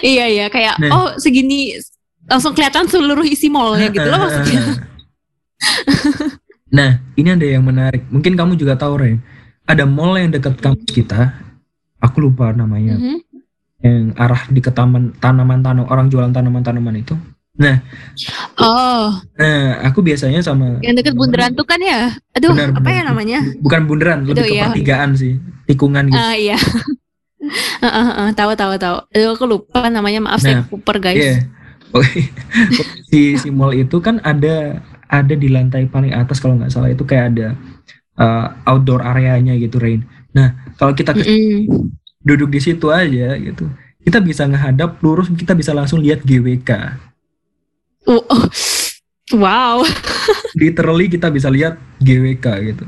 iya 0.00 0.24
iya 0.26 0.46
kayak 0.48 0.80
Nah. 0.80 0.90
oh 0.90 1.08
segini 1.20 1.76
langsung 2.24 2.56
kelihatan 2.56 2.88
seluruh 2.88 3.26
isi 3.26 3.52
mallnya 3.52 3.92
gitu 3.92 4.06
loh 4.08 4.18
maksudnya. 4.22 4.60
Nah, 6.70 7.02
ini 7.18 7.28
ada 7.34 7.42
yang 7.42 7.66
menarik. 7.66 8.06
Mungkin 8.14 8.38
kamu 8.38 8.54
juga 8.54 8.78
tahu, 8.78 9.02
Ren. 9.02 9.18
Ada 9.66 9.82
mall 9.82 10.14
yang 10.14 10.30
dekat 10.30 10.54
kampus 10.62 10.86
kita. 10.94 11.34
Aku 11.98 12.22
lupa 12.22 12.54
namanya. 12.54 12.94
Mhm. 12.94 13.18
Yang 13.82 14.04
arah 14.14 14.42
di 14.46 14.60
ke 14.62 14.70
taman 14.70 15.10
tanaman 15.18 15.66
tanam 15.66 15.90
orang 15.90 16.06
jualan 16.06 16.30
tanaman-tanaman 16.30 17.02
itu. 17.02 17.18
Oh, 18.60 19.20
Nah, 19.36 19.80
aku 19.84 20.00
biasanya 20.00 20.40
sama 20.40 20.80
yang 20.80 20.96
deket 20.96 21.12
bundaran 21.16 21.52
tuh 21.52 21.64
kan 21.64 21.80
ya? 21.80 22.12
Aduh, 22.36 22.52
Benar, 22.52 22.72
apa 22.76 22.80
benar. 22.82 22.96
ya 22.96 23.02
namanya? 23.08 23.38
bukan 23.60 23.80
bundaran, 23.88 24.18
lebih 24.24 24.48
ke 24.48 24.56
ya. 24.56 24.64
pertigaan 24.72 25.10
sih, 25.16 25.36
tikungan 25.68 26.08
gitu. 26.08 26.18
Ah 26.20 26.34
iya. 26.36 26.56
Heeh, 27.80 28.04
heeh, 28.12 28.28
tahu 28.36 28.52
tahu 28.52 28.76
tahu. 28.76 28.96
Aduh, 29.16 29.32
aku 29.32 29.44
lupa 29.48 29.88
namanya. 29.88 30.20
Maaf 30.20 30.44
Nah, 30.44 30.60
saya 30.60 30.68
kuper 30.68 31.00
guys. 31.00 31.16
Iya. 31.18 31.34
Oke. 31.96 32.28
si 33.10 33.34
si 33.40 33.48
mall 33.48 33.72
itu 33.72 33.96
kan 33.98 34.20
ada 34.22 34.84
ada 35.08 35.34
di 35.34 35.48
lantai 35.48 35.88
paling 35.88 36.12
atas 36.12 36.38
kalau 36.38 36.60
nggak 36.60 36.70
salah 36.70 36.92
itu 36.92 37.02
kayak 37.02 37.32
ada 37.34 37.46
uh, 38.20 38.46
outdoor 38.68 39.00
areanya 39.02 39.56
gitu, 39.56 39.80
Rain. 39.80 40.04
Nah, 40.36 40.52
kalau 40.76 40.92
kita 40.92 41.16
ke 41.16 41.24
Mm-mm. 41.24 41.88
duduk 42.22 42.52
di 42.52 42.60
situ 42.60 42.92
aja 42.92 43.34
gitu 43.40 43.66
kita 44.00 44.20
bisa 44.20 44.48
ngehadap 44.48 44.96
lurus 45.04 45.28
kita 45.32 45.52
bisa 45.52 45.72
langsung 45.76 46.00
lihat 46.00 46.24
GWK 46.24 46.70
Oh, 48.08 48.22
oh. 48.24 48.44
Wow. 49.30 49.84
literally 50.60 51.06
kita 51.06 51.30
bisa 51.30 51.46
lihat 51.46 51.78
GWK 52.02 52.46
gitu 52.66 52.84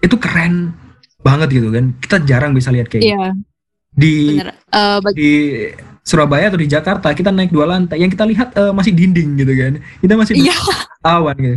itu 0.00 0.16
keren 0.18 0.74
banget 1.20 1.60
gitu 1.60 1.68
kan 1.70 1.92
kita 2.00 2.16
jarang 2.24 2.56
bisa 2.56 2.72
lihat 2.72 2.88
kayak 2.88 3.04
gitu. 3.04 3.12
Iya, 3.12 3.36
di 3.92 4.14
bener. 4.40 4.50
Bagi- 5.04 5.14
di 5.14 5.32
Surabaya 6.00 6.48
atau 6.48 6.58
di 6.58 6.66
Jakarta 6.66 7.12
kita 7.12 7.28
naik 7.30 7.52
dua 7.52 7.68
lantai 7.70 8.00
yang 8.00 8.10
kita 8.10 8.24
lihat 8.26 8.56
eh, 8.56 8.72
masih 8.72 8.90
dinding 8.96 9.36
gitu 9.36 9.52
kan 9.52 9.72
kita 10.00 10.14
masih 10.16 10.34
Iya, 10.42 10.56
awan 11.06 11.36
gitu 11.38 11.56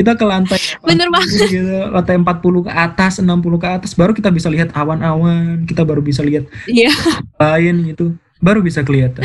kita 0.00 0.10
ke 0.16 0.24
lantai 0.26 0.58
Bener 0.88 1.06
40 1.12 1.54
gitu, 1.54 1.70
lantai 1.92 2.16
40 2.18 2.66
ke 2.66 2.72
atas 2.72 3.12
60 3.20 3.62
ke 3.62 3.68
atas 3.68 3.92
baru 3.94 4.10
kita 4.16 4.32
bisa 4.32 4.48
lihat 4.50 4.72
awan-awan 4.74 5.68
kita 5.68 5.84
baru 5.86 6.00
bisa 6.02 6.24
lihat 6.24 6.48
iya. 6.66 6.90
lain 7.38 7.94
gitu 7.94 8.16
baru 8.42 8.58
bisa 8.58 8.82
kelihatan 8.82 9.22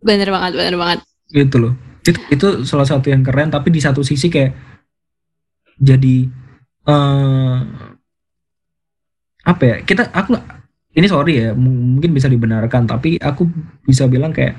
Bener 0.00 0.32
banget, 0.32 0.52
bener 0.54 0.76
banget. 0.78 0.98
gitu 1.28 1.56
loh 1.58 1.72
itu 2.04 2.20
itu 2.28 2.46
salah 2.68 2.84
satu 2.84 3.08
yang 3.08 3.24
keren 3.24 3.48
tapi 3.48 3.72
di 3.72 3.80
satu 3.80 4.04
sisi 4.04 4.28
kayak 4.28 4.52
jadi 5.80 6.28
eh 6.84 7.58
apa 9.44 9.62
ya 9.64 9.76
kita 9.84 10.12
aku 10.12 10.36
ini 10.94 11.06
sorry 11.08 11.32
ya 11.40 11.50
mungkin 11.56 12.12
bisa 12.12 12.28
dibenarkan 12.28 12.84
tapi 12.88 13.16
aku 13.20 13.48
bisa 13.84 14.04
bilang 14.08 14.32
kayak 14.32 14.56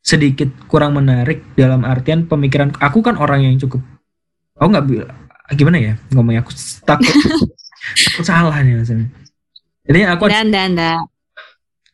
sedikit 0.00 0.48
kurang 0.70 0.96
menarik 0.96 1.42
dalam 1.56 1.82
artian 1.84 2.24
pemikiran 2.28 2.72
aku 2.80 3.00
kan 3.04 3.16
orang 3.20 3.44
yang 3.44 3.56
cukup 3.60 3.80
aku 4.56 4.68
nggak 4.72 4.86
gimana 5.56 5.78
ya 5.78 5.94
ngomongnya 6.12 6.42
aku 6.42 6.52
takut 6.84 7.12
aku 8.14 8.22
salah 8.24 8.56
nih 8.60 8.82
maksudnya 8.82 9.08
jadi 9.86 9.98
aku 10.16 10.26
Dan 10.26 10.48
dan 10.50 10.70
dan. 10.74 10.98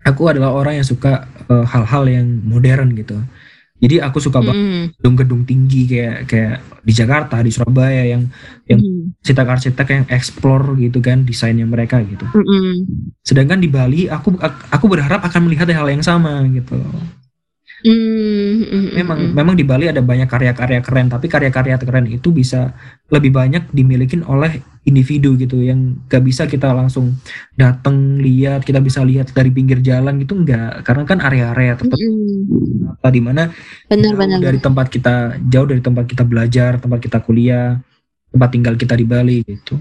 aku 0.03 0.22
adalah 0.30 0.50
orang 0.57 0.80
yang 0.80 0.86
suka 0.86 1.28
eh, 1.50 1.64
hal-hal 1.68 2.05
yang 2.09 2.26
modern 2.42 2.96
gitu 2.96 3.20
jadi 3.83 3.99
aku 4.07 4.22
suka 4.22 4.39
banget 4.39 4.95
gedung-gedung 5.03 5.43
tinggi 5.43 5.91
kayak 5.91 6.30
kayak 6.30 6.62
di 6.87 6.93
Jakarta, 6.95 7.43
di 7.43 7.51
Surabaya 7.51 8.07
yang 8.07 8.30
yang 8.70 8.78
Mm-mm. 8.78 9.18
arsitek-arsitek 9.18 9.87
yang 9.91 10.05
explore 10.07 10.78
gitu 10.78 11.03
kan 11.03 11.26
desainnya 11.26 11.66
mereka 11.66 11.99
gitu. 12.07 12.22
Mm-mm. 12.30 12.87
Sedangkan 13.26 13.59
di 13.59 13.66
Bali 13.66 14.07
aku 14.07 14.39
aku 14.70 14.87
berharap 14.87 15.26
akan 15.26 15.51
melihat 15.51 15.66
hal 15.74 15.91
yang 15.91 16.03
sama 16.03 16.47
gitu. 16.55 16.78
Mm, 17.83 18.62
mm, 18.62 18.87
Memang 18.95 19.18
mm, 19.18 19.26
mm. 19.26 19.35
memang 19.35 19.55
di 19.59 19.64
Bali 19.66 19.91
ada 19.91 19.99
banyak 19.99 20.30
karya-karya 20.30 20.80
keren, 20.87 21.11
tapi 21.11 21.26
karya-karya 21.26 21.76
keren 21.83 22.07
itu 22.07 22.30
bisa 22.30 22.70
lebih 23.11 23.35
banyak 23.35 23.74
dimiliki 23.74 24.22
oleh 24.22 24.62
individu 24.87 25.35
gitu 25.35 25.59
yang 25.62 25.99
gak 26.07 26.22
bisa 26.22 26.47
kita 26.47 26.70
langsung 26.70 27.18
datang 27.59 28.22
lihat, 28.22 28.62
kita 28.62 28.78
bisa 28.78 29.03
lihat 29.03 29.35
dari 29.35 29.51
pinggir 29.51 29.83
jalan 29.83 30.18
gitu 30.22 30.39
enggak, 30.39 30.87
karena 30.87 31.03
kan 31.03 31.18
area-area 31.26 31.74
tertentu 31.74 32.07
Mm-mm. 32.07 33.11
di 33.11 33.20
mana 33.22 33.51
Bener 33.91 34.14
jauh 34.14 34.18
bener. 34.18 34.39
dari 34.39 34.59
tempat 34.62 34.87
kita 34.87 35.14
jauh 35.51 35.66
dari 35.66 35.83
tempat 35.83 36.05
kita 36.07 36.22
belajar 36.22 36.78
tempat 36.78 36.99
kita 37.03 37.18
kuliah 37.18 37.83
tempat 38.30 38.49
tinggal 38.49 38.74
kita 38.78 38.95
di 38.95 39.05
Bali 39.05 39.43
gitu 39.45 39.76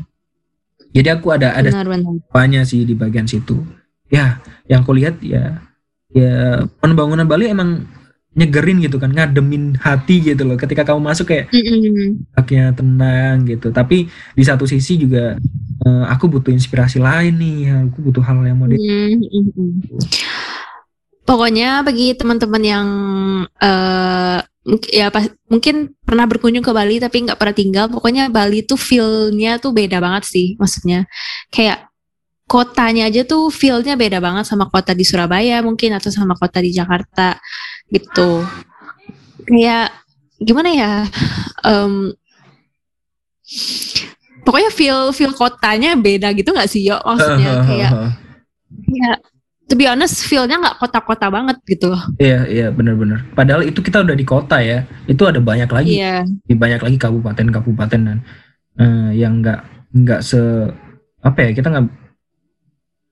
jadi 0.91 1.15
aku 1.15 1.37
ada 1.37 1.55
ada 1.55 1.71
banyak 2.33 2.65
sih 2.67 2.83
di 2.83 2.97
bagian 2.97 3.29
situ 3.29 3.61
ya 4.11 4.43
yang 4.67 4.83
kulihat 4.83 5.23
ya 5.23 5.70
ya 6.11 6.63
pembangunan 6.79 7.27
Bali 7.27 7.51
emang 7.51 7.87
nyegerin 8.31 8.79
gitu 8.79 8.95
kan 8.95 9.11
ngademin 9.11 9.75
hati 9.75 10.23
gitu 10.23 10.47
loh. 10.47 10.55
Ketika 10.55 10.87
kamu 10.87 11.03
masuk 11.03 11.35
kayak 11.35 11.51
haknya 12.35 12.71
tenang 12.71 13.43
gitu. 13.43 13.75
Tapi 13.75 14.07
di 14.07 14.43
satu 14.43 14.63
sisi 14.63 14.95
juga 14.95 15.35
eh, 15.83 16.05
aku 16.07 16.31
butuh 16.31 16.55
inspirasi 16.55 17.03
lain 17.03 17.35
nih 17.35 17.57
aku 17.91 17.97
butuh 18.11 18.23
hal 18.23 18.39
yang 18.47 18.55
modern 18.55 18.79
Mm, 18.79 19.19
mm, 19.19 19.45
mm. 19.51 19.71
Pokoknya 21.27 21.85
bagi 21.85 22.15
teman-teman 22.17 22.63
yang 22.63 22.87
mungkin- 24.65 24.93
ya 24.93 25.09
pas, 25.09 25.29
mungkin 25.49 25.93
pernah 26.05 26.25
berkunjung 26.29 26.65
ke 26.65 26.71
Bali 26.73 27.01
tapi 27.01 27.25
nggak 27.25 27.37
pernah 27.39 27.55
tinggal, 27.55 27.85
pokoknya 27.89 28.29
Bali 28.29 28.61
tuh 28.65 28.77
feel-nya 28.77 29.57
tuh 29.57 29.73
beda 29.73 30.01
banget 30.01 30.23
sih, 30.27 30.47
maksudnya. 30.57 31.05
Kayak 31.51 31.90
kotanya 32.51 33.07
aja 33.07 33.23
tuh 33.23 33.47
feel-nya 33.47 33.95
beda 33.95 34.19
banget 34.19 34.43
sama 34.43 34.67
kota 34.67 34.91
di 34.91 35.07
Surabaya 35.07 35.63
mungkin 35.63 35.95
atau 35.95 36.11
sama 36.11 36.35
kota 36.35 36.59
di 36.59 36.75
Jakarta 36.75 37.39
gitu. 37.87 38.43
Kayak 39.47 39.95
gimana 40.43 40.69
ya? 40.75 40.93
Em, 41.63 42.11
pokoknya 44.43 44.71
feel 44.75 44.99
feel 45.15 45.31
kotanya 45.31 45.95
beda 45.95 46.33
gitu 46.35 46.51
nggak 46.51 46.69
sih 46.71 46.81
yo 46.87 46.97
maksudnya 47.03 47.61
kayak 47.67 47.91
ya 48.89 49.11
to 49.67 49.75
be 49.79 49.87
honest 49.87 50.23
feel-nya 50.27 50.59
nggak 50.59 50.79
kota-kota 50.81 51.31
banget 51.31 51.55
gitu 51.67 51.91
loh 51.91 52.03
Iya, 52.19 52.43
iya 52.47 52.67
benar-benar. 52.71 53.23
Padahal 53.31 53.63
itu 53.63 53.79
kita 53.79 54.03
udah 54.03 54.15
di 54.15 54.25
kota 54.27 54.59
ya. 54.59 54.83
Itu 55.07 55.23
ada 55.27 55.39
banyak 55.39 55.69
lagi, 55.71 55.95
iya 55.95 56.27
di 56.27 56.55
banyak 56.55 56.83
lagi 56.83 56.97
kabupaten-kabupaten 56.99 58.01
dan 58.03 58.17
eh, 58.75 59.11
yang 59.15 59.39
nggak 59.39 59.59
nggak 59.95 60.19
se 60.19 60.39
apa 61.23 61.39
ya 61.47 61.49
kita 61.55 61.67
nggak 61.71 62.00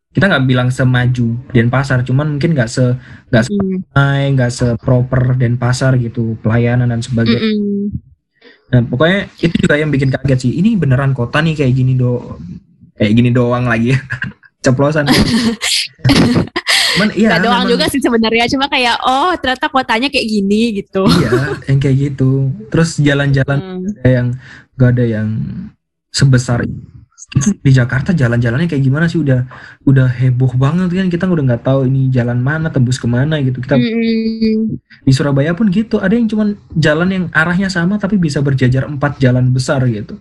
kita 0.09 0.25
nggak 0.25 0.45
bilang 0.45 0.69
semaju 0.69 1.37
Denpasar, 1.49 2.01
cuman 2.01 2.35
mungkin 2.35 2.51
nggak 2.51 2.65
se 2.67 2.97
nggak 3.29 3.43
Mm, 3.45 3.49
semai, 3.85 4.21
nggak 4.33 4.51
seproper 4.51 5.35
Denpasar 5.35 5.95
gitu 5.95 6.33
pelayanan 6.39 6.89
dan 6.89 6.99
sebagainya. 6.99 7.37
mm-mm. 7.39 7.93
Nah, 8.69 8.81
pokoknya 8.83 9.19
itu 9.35 9.55
juga 9.59 9.75
yang 9.75 9.89
bikin 9.89 10.09
kaget 10.09 10.39
sih. 10.39 10.51
Ini 10.55 10.73
beneran 10.75 11.11
kota 11.11 11.39
nih 11.39 11.53
kayak 11.55 11.73
gini 11.73 11.93
do 11.93 12.37
kayak 12.95 13.13
gini 13.13 13.29
doang 13.29 13.65
lagi 13.65 13.93
ya. 13.93 13.99
Ceplosan. 14.65 15.09
Cuman 16.89 17.09
iya 17.13 17.29
Nggak 17.29 17.41
doang 17.41 17.61
memang- 17.63 17.71
juga 17.71 17.85
sih 17.87 17.97
sebenarnya 17.97 18.45
cuma 18.49 18.65
kayak 18.65 18.97
oh 18.99 19.31
ternyata 19.35 19.67
kotanya 19.67 20.09
kayak 20.09 20.27
gini 20.27 20.61
gitu 20.75 21.05
Iya, 21.05 21.31
yang 21.65 21.79
kayak 21.79 21.97
gitu. 21.99 22.31
Terus 22.67 22.97
jalan-jalan 22.97 23.57
Hmm. 23.57 23.85
ada 23.95 24.09
yang 24.09 24.27
gak 24.73 24.89
ada 24.91 25.05
yang 25.07 25.27
sebesar. 26.09 26.65
Di 27.37 27.71
Jakarta 27.75 28.15
jalan-jalannya 28.15 28.65
kayak 28.71 28.83
gimana 28.83 29.05
sih? 29.05 29.19
Udah 29.19 29.45
udah 29.85 30.07
heboh 30.07 30.55
banget 30.55 30.89
kan? 30.95 31.07
Kita 31.11 31.25
udah 31.27 31.43
nggak 31.53 31.63
tahu 31.67 31.85
ini 31.85 32.09
jalan 32.09 32.39
mana 32.39 32.71
tembus 32.71 32.97
ke 32.97 33.05
mana 33.05 33.37
gitu. 33.43 33.59
Kita 33.59 33.75
Mm-mm. 33.75 34.79
di 35.03 35.11
Surabaya 35.11 35.51
pun 35.53 35.67
gitu. 35.69 35.99
Ada 35.99 36.15
yang 36.15 36.27
cuman 36.31 36.57
jalan 36.73 37.09
yang 37.11 37.25
arahnya 37.35 37.67
sama 37.67 37.99
tapi 37.99 38.15
bisa 38.17 38.39
berjajar 38.39 38.87
empat 38.87 39.19
jalan 39.19 39.51
besar 39.51 39.83
gitu. 39.85 40.17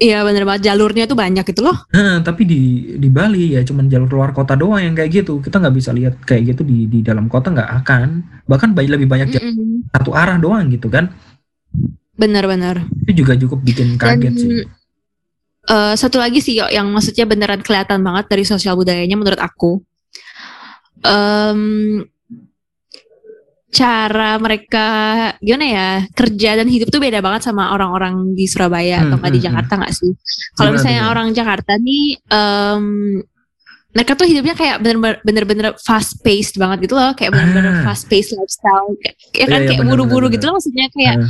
Iya 0.00 0.24
bener 0.24 0.48
banget. 0.48 0.72
Jalurnya 0.72 1.04
tuh 1.04 1.18
banyak 1.18 1.44
gitu 1.52 1.62
loh. 1.62 1.76
Nah, 1.92 2.24
tapi 2.24 2.42
di 2.48 2.60
di 2.96 3.08
Bali 3.12 3.54
ya 3.54 3.60
cuman 3.62 3.86
jalur 3.92 4.08
luar 4.08 4.30
kota 4.32 4.56
doang 4.56 4.82
yang 4.82 4.94
kayak 4.96 5.22
gitu. 5.22 5.38
Kita 5.44 5.60
nggak 5.60 5.74
bisa 5.74 5.90
lihat 5.92 6.14
kayak 6.24 6.54
gitu 6.56 6.62
di 6.64 6.88
di 6.88 7.04
dalam 7.04 7.28
kota 7.28 7.52
nggak 7.52 7.70
akan. 7.84 8.08
Bahkan 8.48 8.68
lebih 8.74 9.06
banyak 9.06 9.36
jalan 9.36 9.52
Mm-mm. 9.52 9.92
satu 9.92 10.10
arah 10.16 10.38
doang 10.40 10.70
gitu 10.72 10.88
kan. 10.88 11.12
Bener-bener 12.12 12.84
itu 13.08 13.24
juga 13.24 13.34
cukup 13.34 13.64
bikin 13.64 13.96
kaget 13.96 14.32
Dan, 14.32 14.36
sih 14.36 14.81
eh, 15.64 15.94
satu 15.94 16.18
lagi 16.18 16.42
sih 16.42 16.58
yang 16.58 16.90
maksudnya 16.90 17.26
beneran 17.26 17.62
kelihatan 17.62 18.02
banget 18.02 18.26
dari 18.26 18.42
sosial 18.42 18.74
budayanya 18.74 19.14
menurut 19.14 19.38
aku. 19.38 19.78
Em, 21.02 22.02
cara 23.72 24.36
mereka 24.36 24.86
gimana 25.40 25.64
ya 25.64 25.88
kerja 26.12 26.60
dan 26.60 26.68
hidup 26.68 26.92
tuh 26.92 27.00
beda 27.00 27.24
banget 27.24 27.48
sama 27.48 27.72
orang-orang 27.72 28.36
di 28.36 28.44
Surabaya 28.44 29.00
Hmm, 29.00 29.08
atau 29.08 29.16
nggak 29.16 29.32
di 29.32 29.40
hmm, 29.40 29.48
Jakarta 29.48 29.72
nggak 29.80 29.94
sih? 29.96 30.12
Kalau 30.54 30.70
misalnya 30.76 31.02
tuh? 31.02 31.10
orang 31.16 31.28
Jakarta 31.32 31.72
nih, 31.80 32.04
em, 32.28 32.84
mereka 33.92 34.12
tuh 34.16 34.24
hidupnya 34.28 34.54
kayak 34.56 34.76
bener-bener 35.24 35.72
fast 35.80 36.20
paced 36.20 36.56
banget 36.56 36.84
gitu 36.88 36.96
loh, 36.96 37.12
kayak 37.12 37.32
bener-bener 37.32 37.80
Ah. 37.80 37.92
fast 37.92 38.08
paced 38.08 38.32
lifestyle, 38.36 38.92
kayak, 39.00 39.16
ya 39.36 39.46
kan 39.48 39.60
iya, 39.60 39.68
kayak 39.68 39.80
bener, 39.84 39.90
buru-buru 39.96 40.26
bener, 40.28 40.34
gitu 40.36 40.44
loh 40.48 40.54
maksudnya 40.60 40.86
kayak 40.92 41.16
Ah. 41.16 41.28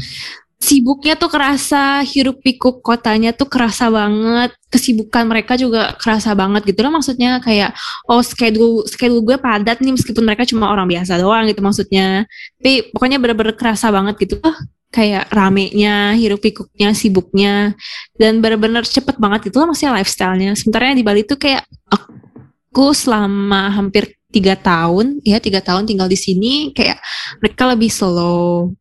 Sibuknya 0.62 1.18
tuh 1.18 1.26
kerasa, 1.26 2.06
hiruk 2.06 2.38
pikuk 2.38 2.86
kotanya 2.86 3.34
tuh 3.34 3.50
kerasa 3.50 3.90
banget, 3.90 4.54
kesibukan 4.70 5.26
mereka 5.26 5.58
juga 5.58 5.98
kerasa 5.98 6.38
banget 6.38 6.62
gitu 6.70 6.86
loh 6.86 6.94
maksudnya 6.94 7.42
kayak 7.42 7.74
oh 8.06 8.22
schedule 8.22 8.86
schedule 8.86 9.26
gue 9.26 9.36
padat 9.42 9.82
nih 9.82 9.98
meskipun 9.98 10.22
mereka 10.22 10.46
cuma 10.46 10.70
orang 10.70 10.86
biasa 10.86 11.18
doang 11.18 11.50
gitu 11.50 11.58
maksudnya. 11.66 12.30
Tapi 12.62 12.94
pokoknya 12.94 13.18
bener-bener 13.18 13.58
kerasa 13.58 13.90
banget 13.90 14.14
gitu 14.22 14.38
loh 14.38 14.54
kayak 14.94 15.26
ramenya, 15.34 16.14
hiruk 16.14 16.44
pikuknya, 16.44 16.94
sibuknya 16.94 17.74
dan 18.14 18.38
bener-bener 18.38 18.86
cepet 18.86 19.18
banget 19.18 19.50
gitu 19.50 19.58
loh 19.58 19.74
maksudnya 19.74 19.98
lifestyle-nya. 19.98 20.54
Sementara 20.54 20.94
di 20.94 21.02
Bali 21.02 21.26
tuh 21.26 21.42
kayak 21.42 21.66
aku 21.90 22.94
selama 22.94 23.74
hampir 23.74 24.14
tiga 24.32 24.56
tahun 24.56 25.20
ya 25.20 25.36
tiga 25.36 25.60
tahun 25.60 25.84
tinggal 25.84 26.08
di 26.08 26.16
sini 26.16 26.72
kayak 26.72 26.96
mereka 27.44 27.68
lebih 27.68 27.92
slow 27.92 28.72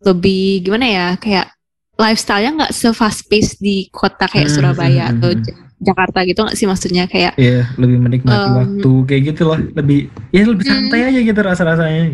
lebih 0.00 0.64
gimana 0.64 0.86
ya 0.88 1.06
kayak 1.16 1.52
lifestyle-nya 2.00 2.50
nggak 2.56 2.72
se 2.72 2.88
fast 2.96 3.28
pace 3.28 3.60
di 3.60 3.88
kota 3.92 4.24
kayak 4.24 4.48
Hmm, 4.48 4.54
Surabaya 4.56 5.04
hmm, 5.08 5.12
atau 5.18 5.30
hmm. 5.36 5.44
Ja- 5.44 5.58
Jakarta 5.80 6.20
gitu 6.28 6.40
nggak 6.44 6.56
sih 6.56 6.68
maksudnya 6.68 7.04
kayak 7.08 7.40
Iya, 7.40 7.64
lebih 7.80 7.96
menikmati 8.04 8.48
Um, 8.52 8.56
waktu 8.60 8.90
kayak 9.08 9.22
gitu 9.32 9.42
loh. 9.48 9.56
Lebih 9.56 9.98
ya 10.28 10.44
lebih 10.44 10.64
Hmm. 10.64 10.72
santai 10.76 11.00
aja 11.08 11.20
gitu 11.20 11.40
rasa-rasanya. 11.40 12.04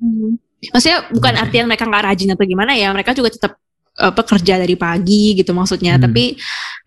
hmm, 0.00 0.30
maksudnya 0.74 0.98
bukan 1.14 1.32
Oke. 1.34 1.42
artian 1.46 1.66
mereka 1.70 1.84
nggak 1.86 2.04
rajin 2.10 2.34
atau 2.34 2.42
gimana 2.42 2.72
ya 2.74 2.90
mereka 2.90 3.14
juga 3.14 3.30
tetap 3.30 3.52
apa 3.94 4.22
kerja 4.26 4.58
dari 4.58 4.74
pagi 4.74 5.38
gitu 5.38 5.54
maksudnya 5.54 5.94
Hmm. 5.94 6.10
tapi 6.10 6.34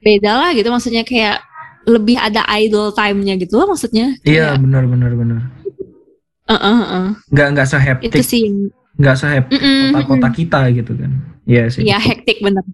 beda 0.04 0.32
lah 0.36 0.50
gitu 0.52 0.68
maksudnya 0.68 1.08
kayak 1.08 1.40
lebih 1.88 2.20
ada 2.20 2.44
idle 2.60 2.92
time-nya 2.92 3.40
gitu 3.40 3.56
loh 3.56 3.72
maksudnya 3.72 4.12
Iya, 4.28 4.52
Kayak, 4.56 4.64
benar 4.68 4.84
benar 4.84 5.12
benar. 5.16 5.40
eh, 6.48 6.54
eh, 6.60 6.80
eh. 6.92 7.08
Nggak 7.32 7.48
nggak 7.56 7.68
itu 7.68 7.72
seheptik, 7.80 8.24
sih 8.24 8.44
nggak 8.98 9.16
seheptik 9.18 9.62
Mm-mm, 9.62 9.94
kota-kota 9.94 10.28
mm-mm. 10.28 10.38
kita 10.42 10.60
gitu 10.74 10.92
kan. 10.98 11.12
Iya 11.48 11.64
sih. 11.70 11.82
Iya 11.86 11.98
hektik 12.02 12.42
bener. 12.42 12.66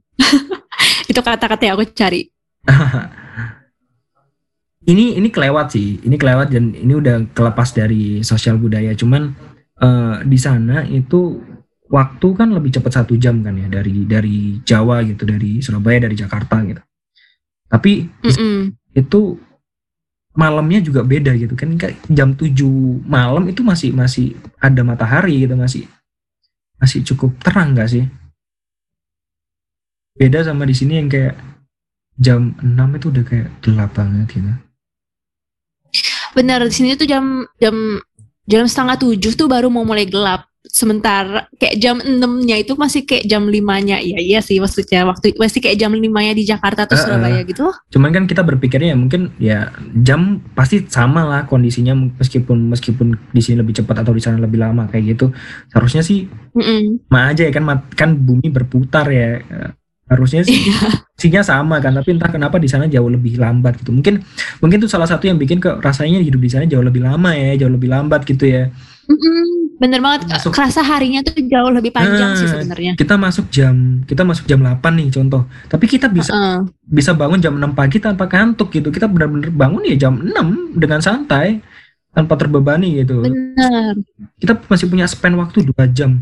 itu 1.12 1.20
kata-kata 1.20 1.62
yang 1.68 1.76
aku 1.76 1.86
cari. 1.92 2.32
ini 4.92 5.16
ini 5.16 5.30
kelewat 5.32 5.76
sih 5.76 6.00
ini 6.04 6.16
kelewat 6.20 6.52
dan 6.52 6.76
ini 6.76 6.94
udah 6.96 7.32
kelepas 7.32 7.72
dari 7.72 8.20
sosial 8.20 8.60
budaya 8.60 8.92
cuman 8.96 9.32
eh, 9.80 10.16
di 10.28 10.38
sana 10.40 10.84
itu 10.84 11.40
waktu 11.88 12.28
kan 12.36 12.50
lebih 12.52 12.74
cepat 12.74 13.04
satu 13.04 13.16
jam 13.16 13.40
kan 13.46 13.56
ya 13.56 13.68
dari 13.70 14.04
dari 14.04 14.60
Jawa 14.66 15.06
gitu 15.06 15.24
dari 15.24 15.62
Surabaya 15.64 16.10
dari 16.10 16.16
Jakarta 16.18 16.60
gitu 16.66 16.82
tapi 17.70 18.08
sana 18.24 18.28
Mm-mm. 18.28 18.76
itu 18.98 19.40
malamnya 20.34 20.82
juga 20.82 21.06
beda 21.06 21.38
gitu 21.38 21.54
kan 21.54 21.78
jam 22.10 22.34
7 22.34 22.50
malam 23.06 23.46
itu 23.46 23.62
masih 23.62 23.94
masih 23.94 24.34
ada 24.58 24.82
matahari 24.82 25.46
gitu 25.46 25.54
masih 25.54 25.86
masih 26.84 27.00
cukup 27.08 27.32
terang 27.40 27.72
gak 27.72 27.88
sih 27.88 28.04
beda 30.20 30.44
sama 30.44 30.68
di 30.68 30.76
sini 30.76 31.00
yang 31.00 31.08
kayak 31.08 31.40
jam 32.20 32.52
6 32.60 33.00
itu 33.00 33.08
udah 33.08 33.24
kayak 33.24 33.48
gelap 33.64 33.92
banget 33.96 34.28
gitu 34.36 34.52
Bener 36.34 36.66
di 36.66 36.74
sini 36.74 36.98
tuh 36.98 37.06
jam 37.06 37.46
jam 37.62 38.02
jam 38.50 38.66
setengah 38.66 38.98
tujuh 38.98 39.38
tuh 39.38 39.46
baru 39.46 39.70
mau 39.70 39.86
mulai 39.86 40.10
gelap. 40.10 40.50
Sementara 40.64 41.52
kayak 41.60 41.76
jam 41.76 42.00
enamnya 42.00 42.56
itu 42.56 42.74
masih 42.80 43.04
kayak 43.04 43.28
jam 43.28 43.48
limanya. 43.52 44.00
Iya 44.00 44.20
iya 44.24 44.40
sih 44.40 44.64
maksudnya 44.64 45.04
waktu 45.04 45.36
masih 45.36 45.60
kayak 45.60 45.76
jam 45.76 45.92
limanya 45.92 46.32
di 46.32 46.48
Jakarta 46.48 46.88
atau 46.88 46.96
eh. 46.96 47.04
Surabaya 47.04 47.44
gitu. 47.44 47.68
Cuman 47.92 48.16
kan 48.16 48.24
kita 48.24 48.42
berpikirnya 48.48 48.96
ya 48.96 48.98
mungkin 48.98 49.36
ya 49.38 49.76
jam 49.92 50.40
pasti 50.56 50.88
sama 50.88 51.28
lah 51.28 51.42
kondisinya 51.52 51.92
meskipun 51.96 52.72
meskipun 52.72 53.16
di 53.36 53.42
sini 53.44 53.60
lebih 53.60 53.84
cepat 53.84 54.08
atau 54.08 54.16
di 54.16 54.24
sana 54.24 54.40
lebih 54.40 54.64
lama 54.64 54.88
kayak 54.88 55.20
gitu. 55.20 55.36
Seharusnya 55.68 56.00
sih 56.00 56.32
Mm-mm. 56.56 57.08
sama 57.12 57.36
aja 57.36 57.44
ya 57.44 57.52
kan 57.52 57.64
kan 57.94 58.16
bumi 58.16 58.48
berputar 58.48 59.12
ya. 59.12 59.44
Harusnya 60.04 60.44
sih 60.44 60.60
isinya 61.16 61.42
sama 61.42 61.80
kan, 61.80 61.96
tapi 61.96 62.12
entah 62.12 62.28
kenapa 62.28 62.60
di 62.60 62.68
sana 62.68 62.92
jauh 62.92 63.08
lebih 63.08 63.40
lambat 63.40 63.80
gitu. 63.82 63.96
Mungkin 63.96 64.20
mungkin 64.60 64.78
itu 64.84 64.92
salah 64.92 65.08
satu 65.08 65.32
yang 65.32 65.40
bikin 65.40 65.64
ke 65.64 65.80
rasanya 65.80 66.20
hidup 66.20 66.44
di 66.44 66.52
sana 66.52 66.68
jauh 66.68 66.84
lebih 66.84 67.02
lama 67.02 67.32
ya, 67.34 67.56
jauh 67.56 67.72
lebih 67.72 67.88
lambat 67.88 68.28
gitu 68.28 68.46
ya. 68.46 68.68
Bener 69.78 70.00
banget. 70.00 70.30
Masuk- 70.30 70.54
Kerasa 70.54 70.82
harinya 70.82 71.20
tuh 71.22 71.34
jauh 71.38 71.72
lebih 71.72 71.90
panjang 71.90 72.38
sih 72.38 72.46
Ah, 72.46 72.52
sebenarnya. 72.56 72.92
Kita 72.96 73.16
masuk 73.16 73.50
jam 73.50 74.06
kita 74.06 74.22
masuk 74.22 74.46
jam 74.46 74.60
8 74.60 74.94
nih 74.94 75.10
contoh. 75.10 75.44
Tapi 75.66 75.86
kita 75.86 76.08
bisa 76.08 76.32
Heeh. 76.32 76.58
bisa 76.84 77.12
bangun 77.12 77.40
jam 77.40 77.54
6 77.54 77.74
pagi 77.74 77.98
tanpa 77.98 78.26
kantuk 78.26 78.70
gitu. 78.70 78.90
Kita 78.90 79.10
benar-benar 79.10 79.50
bangun 79.50 79.82
ya 79.84 79.96
jam 79.98 80.18
6 80.18 80.78
dengan 80.78 81.00
santai 81.00 81.60
tanpa 82.10 82.38
terbebani 82.38 83.02
gitu. 83.02 83.22
Bener. 83.22 83.98
Kita 84.38 84.54
masih 84.66 84.88
punya 84.88 85.06
span 85.06 85.34
waktu 85.36 85.66
dua 85.66 85.90
jam 85.90 86.22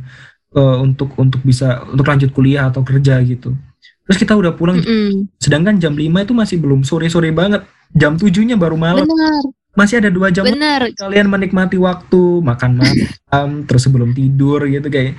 eh, 0.51 0.77
untuk 0.79 1.11
untuk 1.15 1.39
bisa 1.41 1.83
untuk 1.85 2.07
lanjut 2.07 2.31
kuliah 2.31 2.67
atau 2.67 2.81
kerja 2.81 3.19
gitu. 3.21 3.55
Terus 4.01 4.17
kita 4.17 4.33
udah 4.35 4.51
pulang 4.51 4.81
Mm-mm. 4.81 5.29
sedangkan 5.37 5.77
jam 5.77 5.93
5 5.93 6.19
itu 6.19 6.33
masih 6.33 6.57
belum 6.59 6.83
sore-sore 6.83 7.31
banget. 7.31 7.63
Jam 7.91 8.15
7-nya 8.15 8.55
baru 8.55 8.75
malam. 8.75 9.03
Bener. 9.03 9.43
Masih 9.71 10.03
ada 10.03 10.11
dua 10.11 10.27
jam 10.29 10.43
Bener. 10.43 10.91
kalian 10.99 11.31
menikmati 11.31 11.79
waktu, 11.79 12.43
makan 12.43 12.83
malam, 12.83 13.49
terus 13.67 13.87
sebelum 13.87 14.11
tidur 14.11 14.67
gitu 14.67 14.91
kayak. 14.91 15.15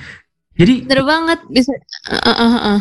Jadi 0.53 0.85
Bener 0.85 1.05
banget. 1.09 1.39
Bisa. 1.49 1.73
Uh, 2.09 2.29
uh, 2.29 2.53
uh, 2.77 2.81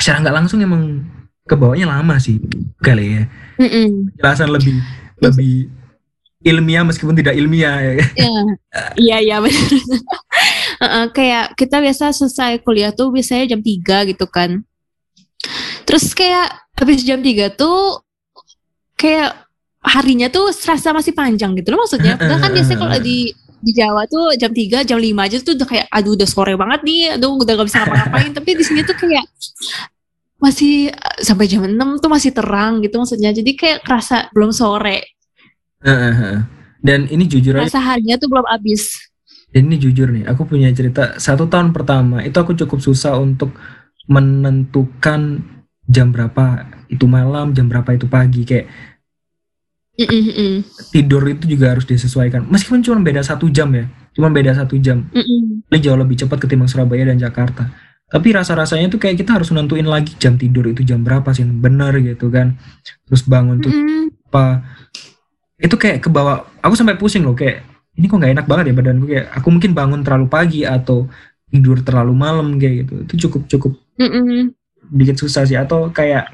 secara 0.00 0.24
nggak 0.24 0.36
langsung 0.40 0.64
emang 0.64 1.04
kebawanya 1.44 1.98
lama 1.98 2.16
sih 2.16 2.40
kali 2.80 3.20
ya. 3.20 3.22
Mm-mm. 3.60 4.16
Jelasan 4.16 4.48
lebih 4.54 4.76
lebih 5.20 5.68
ilmiah 6.40 6.84
meskipun 6.86 7.16
tidak 7.16 7.36
ilmiah 7.36 7.76
ya. 7.80 7.92
Iya, 8.00 8.30
iya, 8.96 9.16
iya 9.20 9.36
benar. 9.42 9.68
Heeh, 10.80 11.04
kayak 11.16 11.46
kita 11.58 11.82
biasa 11.82 12.16
selesai 12.16 12.64
kuliah 12.64 12.94
tuh 12.94 13.12
biasanya 13.12 13.56
jam 13.56 13.60
3 13.60 14.10
gitu 14.14 14.26
kan. 14.30 14.64
Terus 15.84 16.12
kayak 16.16 16.54
habis 16.78 17.04
jam 17.04 17.20
3 17.20 17.52
tuh 17.52 18.00
kayak 18.96 19.49
harinya 19.80 20.28
tuh 20.28 20.52
serasa 20.52 20.92
masih 20.92 21.12
panjang 21.12 21.56
gitu 21.56 21.72
loh 21.72 21.84
maksudnya. 21.84 22.14
Padahal 22.16 22.40
kan 22.40 22.52
biasanya 22.52 22.78
kalau 22.78 22.98
di 23.00 23.32
di 23.60 23.72
Jawa 23.76 24.08
tuh 24.08 24.32
jam 24.40 24.52
3, 24.56 24.88
jam 24.88 24.96
5 24.96 25.04
aja 25.20 25.36
tuh 25.40 25.52
udah 25.52 25.68
kayak 25.68 25.86
aduh 25.92 26.16
udah 26.16 26.28
sore 26.28 26.56
banget 26.56 26.80
nih, 26.80 27.02
aduh 27.20 27.36
udah 27.36 27.52
gak 27.60 27.66
bisa 27.68 27.78
ngapa-ngapain. 27.84 28.30
Tapi 28.32 28.50
di 28.56 28.64
sini 28.64 28.80
tuh 28.84 28.96
kayak 28.96 29.24
masih 30.40 30.88
eh, 30.88 31.18
sampai 31.20 31.44
jam 31.44 31.64
6 31.68 31.76
tuh 32.00 32.08
masih 32.08 32.30
terang 32.32 32.80
gitu 32.80 32.96
maksudnya. 32.96 33.30
Jadi 33.32 33.52
kayak 33.56 33.84
kerasa 33.84 34.28
belum 34.32 34.52
sore. 34.52 35.12
Dan 36.80 37.08
ini 37.12 37.28
jujur 37.28 37.56
aja, 37.60 37.68
Rasa 37.68 37.80
harinya 37.80 38.16
tuh 38.16 38.28
belum 38.32 38.44
habis. 38.48 38.96
dan 39.50 39.66
ini 39.66 39.76
jujur 39.82 40.08
nih, 40.08 40.24
aku 40.30 40.46
punya 40.46 40.70
cerita 40.70 41.18
satu 41.18 41.50
tahun 41.50 41.74
pertama 41.74 42.22
itu 42.22 42.38
aku 42.38 42.54
cukup 42.54 42.78
susah 42.78 43.18
untuk 43.18 43.50
menentukan 44.06 45.42
jam 45.84 46.14
berapa 46.14 46.70
itu 46.86 47.04
malam, 47.10 47.50
jam 47.50 47.66
berapa 47.66 47.98
itu 47.98 48.06
pagi 48.06 48.46
kayak 48.46 48.70
Tidur 50.94 51.22
itu 51.28 51.44
juga 51.44 51.76
harus 51.76 51.84
disesuaikan. 51.84 52.46
Meskipun 52.48 52.80
cuma 52.80 53.02
beda 53.04 53.20
satu 53.20 53.50
jam 53.52 53.68
ya, 53.74 53.84
cuma 54.16 54.32
beda 54.32 54.56
satu 54.56 54.80
jam, 54.80 55.04
Mm-mm. 55.12 55.66
ini 55.68 55.78
jauh 55.82 55.98
lebih 55.98 56.16
cepat 56.16 56.40
ketimbang 56.40 56.70
Surabaya 56.70 57.12
dan 57.12 57.20
Jakarta. 57.20 57.68
Tapi 58.10 58.34
rasa-rasanya 58.34 58.90
tuh 58.90 58.98
kayak 58.98 59.22
kita 59.22 59.38
harus 59.38 59.54
nentuin 59.54 59.86
lagi 59.86 60.18
jam 60.18 60.34
tidur 60.34 60.66
itu 60.66 60.82
jam 60.82 61.06
berapa 61.06 61.30
sih 61.30 61.46
bener 61.46 61.94
gitu 62.02 62.26
kan. 62.32 62.58
Terus 63.06 63.22
bangun 63.28 63.62
tuh 63.62 63.70
Mm-mm. 63.70 64.10
apa 64.30 64.62
itu 65.60 65.76
kayak 65.76 66.00
ke 66.00 66.08
bawah 66.08 66.48
aku 66.64 66.72
sampai 66.72 66.96
pusing 66.96 67.22
loh 67.22 67.36
kayak 67.36 67.60
ini 68.00 68.08
kok 68.08 68.16
nggak 68.16 68.32
enak 68.32 68.46
banget 68.48 68.72
ya 68.72 68.74
badanku 68.74 69.06
kayak 69.12 69.26
aku 69.36 69.48
mungkin 69.52 69.70
bangun 69.76 70.00
terlalu 70.00 70.26
pagi 70.32 70.64
atau 70.64 71.04
tidur 71.52 71.84
terlalu 71.84 72.14
malam 72.16 72.56
kayak 72.56 72.86
gitu 72.86 72.94
itu 73.04 73.14
cukup 73.28 73.42
cukup 73.50 73.72
Mm-mm. 74.00 74.56
bikin 74.88 75.20
susah 75.20 75.44
sih 75.44 75.58
atau 75.60 75.92
kayak 75.92 76.32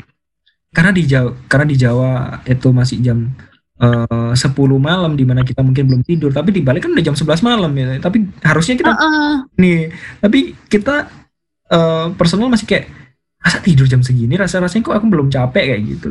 karena 0.71 0.93
di 0.95 1.03
Jawa 1.09 1.31
karena 1.51 1.67
di 1.67 1.77
Jawa 1.77 2.11
itu 2.47 2.69
masih 2.71 3.03
jam 3.03 3.19
eh, 3.77 4.33
10 4.33 4.41
malam 4.79 5.13
di 5.13 5.25
mana 5.25 5.41
kita 5.41 5.61
mungkin 5.61 5.85
belum 5.87 6.03
tidur 6.03 6.31
tapi 6.31 6.51
di 6.51 6.61
Bali 6.61 6.79
kan 6.79 6.93
udah 6.93 7.05
jam 7.05 7.15
11 7.15 7.41
malam 7.41 7.73
ya 7.73 7.97
tapi 7.99 8.25
harusnya 8.41 8.75
kita 8.75 8.93
Heeh. 8.93 9.33
nih 9.57 9.81
tapi 10.19 10.39
kita 10.67 11.09
eh, 11.69 12.07
personal 12.15 12.49
masih 12.49 12.65
kayak 12.65 12.87
masa 13.37 13.61
tidur 13.61 13.87
jam 13.87 14.01
segini 14.01 14.35
rasa 14.35 14.59
rasanya 14.59 14.83
kok 14.85 14.97
aku 14.97 15.07
belum 15.07 15.29
capek 15.29 15.65
kayak 15.71 15.83
gitu 15.87 16.11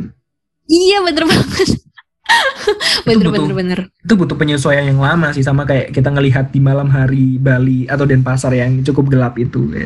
Iya 0.65 0.97
bener 1.05 1.29
banget. 1.29 1.77
bener 3.05 3.29
butuh- 3.29 3.45
bener 3.45 3.53
bener. 3.53 3.79
itu 4.01 4.13
butuh 4.17 4.33
penyesuaian 4.33 4.81
yang 4.81 4.97
lama 4.97 5.29
sih 5.29 5.45
sama 5.45 5.61
kayak 5.61 5.93
kita 5.93 6.09
ngelihat 6.09 6.49
di 6.49 6.57
malam 6.57 6.89
hari 6.89 7.37
Bali 7.37 7.85
atau 7.85 8.01
Denpasar 8.01 8.49
yang 8.49 8.81
cukup 8.81 9.13
gelap 9.13 9.37
itu 9.37 9.61
ya. 9.69 9.85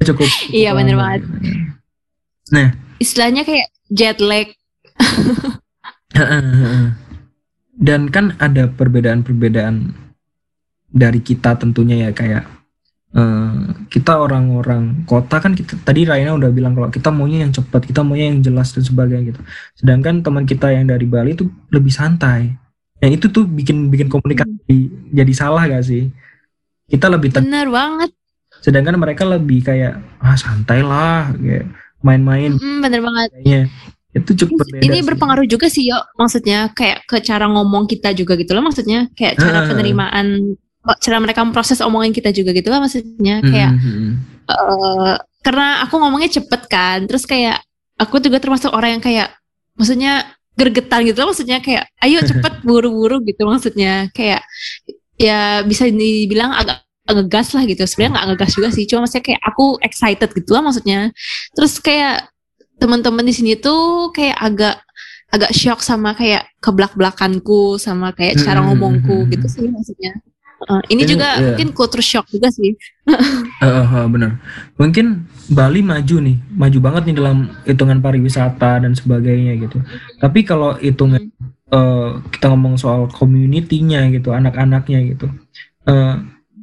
cukup, 0.00 0.24
cukup 0.24 0.30
Iya, 0.48 0.72
bener 0.72 0.96
banget. 0.96 1.22
Istilahnya 2.96 3.44
kayak 3.44 3.68
jet 3.88 4.18
lag. 4.20 4.48
dan 7.86 8.10
kan 8.10 8.36
ada 8.36 8.68
perbedaan-perbedaan 8.68 9.94
dari 10.90 11.20
kita 11.22 11.54
tentunya 11.54 12.06
ya 12.06 12.10
kayak 12.10 12.44
eh, 13.12 13.58
kita 13.88 14.18
orang-orang 14.18 15.06
kota 15.06 15.38
kan 15.38 15.54
kita 15.54 15.78
tadi 15.80 16.02
Raina 16.02 16.34
udah 16.34 16.50
bilang 16.50 16.74
kalau 16.74 16.90
kita 16.90 17.08
maunya 17.10 17.46
yang 17.46 17.54
cepat, 17.54 17.86
kita 17.86 18.02
maunya 18.02 18.26
yang 18.28 18.42
jelas 18.42 18.74
dan 18.74 18.82
sebagainya 18.82 19.32
gitu. 19.32 19.40
Sedangkan 19.74 20.20
teman 20.20 20.44
kita 20.44 20.70
yang 20.70 20.86
dari 20.86 21.06
Bali 21.06 21.32
itu 21.32 21.46
lebih 21.70 21.90
santai. 21.90 22.54
Yang 23.00 23.12
itu 23.16 23.26
tuh 23.32 23.44
bikin 23.48 23.88
bikin 23.88 24.12
komunikasi 24.12 24.76
jadi 25.08 25.32
salah 25.32 25.64
gak 25.64 25.86
sih? 25.86 26.10
Kita 26.84 27.06
lebih 27.08 27.32
Bener 27.32 27.70
banget. 27.70 28.10
sedangkan 28.60 29.00
mereka 29.00 29.24
lebih 29.24 29.64
kayak 29.64 29.96
ah 30.20 30.36
santai 30.36 30.84
lah, 30.84 31.32
kayak 31.32 31.64
main-main 32.04 32.60
Mm, 32.60 32.84
bener 32.84 33.00
banget. 33.00 33.28
kayaknya. 33.32 33.62
Itu 34.10 34.34
cukup 34.34 34.66
berbeda. 34.66 34.82
Ini 34.82 34.98
sih. 34.98 35.06
berpengaruh 35.06 35.46
juga 35.46 35.66
sih, 35.70 35.86
yo. 35.86 35.98
Maksudnya 36.18 36.74
kayak 36.74 37.06
ke 37.06 37.22
cara 37.22 37.46
ngomong 37.46 37.86
kita 37.86 38.10
juga 38.10 38.34
gitu 38.34 38.52
loh. 38.58 38.66
Maksudnya 38.66 39.06
kayak 39.14 39.38
cara 39.38 39.62
Ah. 39.62 39.66
penerimaan, 39.70 40.58
cara 40.98 41.16
mereka 41.22 41.46
memproses 41.46 41.78
omongan 41.78 42.10
kita 42.10 42.34
juga 42.34 42.50
gitu 42.50 42.68
lah. 42.74 42.82
Maksudnya 42.82 43.38
kayak 43.44 43.70
hmm, 43.78 44.10
eh, 44.50 45.14
karena 45.40 45.66
aku 45.86 45.94
ngomongnya 46.02 46.30
cepet 46.42 46.62
kan, 46.66 46.98
terus 47.06 47.22
kayak 47.24 47.62
aku 47.96 48.18
juga 48.18 48.42
termasuk 48.42 48.74
orang 48.74 48.98
yang 48.98 49.02
kayak, 49.04 49.28
maksudnya 49.78 50.26
gergetan 50.58 51.06
gitu 51.06 51.22
loh. 51.22 51.30
Maksudnya 51.30 51.62
kayak, 51.62 51.86
ayo 52.02 52.18
cepet 52.26 52.52
buru-buru 52.66 53.22
gitu. 53.22 53.46
Maksudnya 53.46 54.10
kayak 54.10 54.42
ya 55.20 55.62
bisa 55.62 55.86
dibilang 55.86 56.50
agak 56.50 56.82
ngegas 57.10 57.54
lah 57.54 57.62
gitu. 57.62 57.86
Sebenarnya 57.86 58.12
nggak 58.18 58.26
ngegas 58.34 58.50
juga 58.58 58.68
sih, 58.74 58.84
cuma 58.90 59.06
maksudnya 59.06 59.24
kayak 59.30 59.42
aku 59.46 59.78
excited 59.86 60.30
gitu 60.34 60.50
lah 60.50 60.62
maksudnya. 60.66 61.14
Terus 61.54 61.78
kayak 61.78 62.26
teman-teman 62.80 63.24
di 63.28 63.34
sini 63.36 63.52
tuh 63.60 64.10
kayak 64.16 64.36
agak 64.40 64.76
agak 65.30 65.52
shock 65.54 65.80
sama 65.84 66.10
kayak 66.18 66.50
keblak-belakanku 66.58 67.78
sama 67.78 68.10
kayak 68.16 68.40
cara 68.42 68.60
Hmm, 68.60 68.74
ngomongku 68.74 69.26
hmm, 69.26 69.30
gitu 69.30 69.46
sih 69.46 69.64
maksudnya. 69.70 70.12
Eh, 70.60 70.82
ini 70.92 71.08
Ini, 71.08 71.10
juga 71.16 71.28
iya. 71.40 71.56
mungkin 71.56 71.72
culture 71.72 72.04
shock 72.04 72.28
juga 72.28 72.48
sih. 72.52 72.76
Eh, 73.60 73.68
eh, 73.68 74.06
bener. 74.08 74.40
Mungkin 74.80 75.28
Bali 75.52 75.80
maju 75.84 76.16
nih, 76.24 76.36
maju 76.52 76.78
banget 76.80 77.02
nih 77.12 77.16
dalam 77.20 77.36
hitungan 77.68 78.00
pariwisata 78.00 78.80
dan 78.84 78.92
sebagainya 78.96 79.52
gitu. 79.60 79.78
Tapi 80.16 80.40
kalau 80.48 80.76
hitungan 80.80 81.28
eh, 81.70 82.08
kita 82.34 82.46
ngomong 82.52 82.74
soal 82.80 83.06
community-nya 83.12 84.08
gitu, 84.14 84.32
anak-anaknya 84.32 84.98
gitu, 85.14 85.26
eh, 85.86 86.14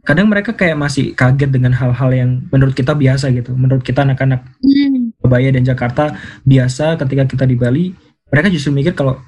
kadang 0.08 0.28
mereka 0.32 0.56
kayak 0.56 0.78
masih 0.80 1.12
kaget 1.14 1.50
dengan 1.52 1.74
hal-hal 1.76 2.10
yang 2.16 2.30
menurut 2.50 2.74
kita 2.74 2.96
biasa 2.96 3.30
gitu. 3.36 3.54
Menurut 3.54 3.84
kita 3.86 4.02
anak-anak 4.08 4.42
Hmm, 4.64 5.07
Surabaya 5.28 5.52
dan 5.52 5.68
Jakarta 5.68 6.16
biasa 6.48 6.96
ketika 7.04 7.28
kita 7.28 7.44
di 7.44 7.60
Bali, 7.60 7.92
mereka 8.32 8.48
justru 8.48 8.72
mikir 8.72 8.96
kalau 8.96 9.20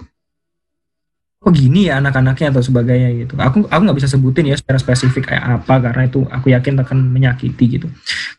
kok 1.40 1.56
gini 1.56 1.88
ya 1.88 2.00
anak-anaknya 2.00 2.56
atau 2.56 2.64
sebagainya 2.64 3.10
gitu. 3.28 3.36
Aku 3.36 3.68
aku 3.68 3.82
nggak 3.84 4.00
bisa 4.00 4.08
sebutin 4.08 4.48
ya 4.48 4.56
secara 4.56 4.80
spesifik 4.80 5.32
kayak 5.36 5.60
apa 5.60 5.76
karena 5.84 6.08
itu 6.08 6.24
aku 6.32 6.52
yakin 6.56 6.80
akan 6.80 6.98
menyakiti 7.12 7.80
gitu. 7.80 7.88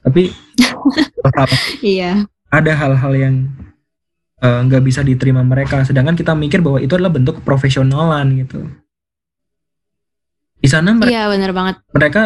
Tapi 0.01 0.33
iya, 1.85 2.25
ada 2.49 2.73
hal-hal 2.73 3.13
yang 3.13 3.35
eh, 4.41 4.61
nggak 4.65 4.85
bisa 4.85 5.05
diterima 5.05 5.45
mereka, 5.45 5.85
sedangkan 5.85 6.17
kita 6.17 6.33
mikir 6.33 6.65
bahwa 6.65 6.81
itu 6.81 6.97
adalah 6.97 7.13
bentuk 7.13 7.45
keprofesionalan 7.45 8.41
gitu. 8.41 8.65
Di 10.61 10.69
sana 10.69 10.93
mereka 10.93 11.09
iya 11.09 11.25
benar 11.33 11.57
banget. 11.57 11.81
mereka 11.97 12.23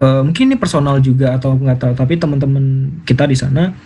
eh, 0.00 0.20
mungkin 0.24 0.44
ini 0.52 0.56
personal 0.56 1.04
juga 1.04 1.36
atau 1.36 1.52
nggak 1.52 1.78
tahu 1.84 1.92
tapi 1.92 2.16
teman-teman 2.16 2.64
kita 3.04 3.28
di 3.28 3.36
sana 3.36 3.76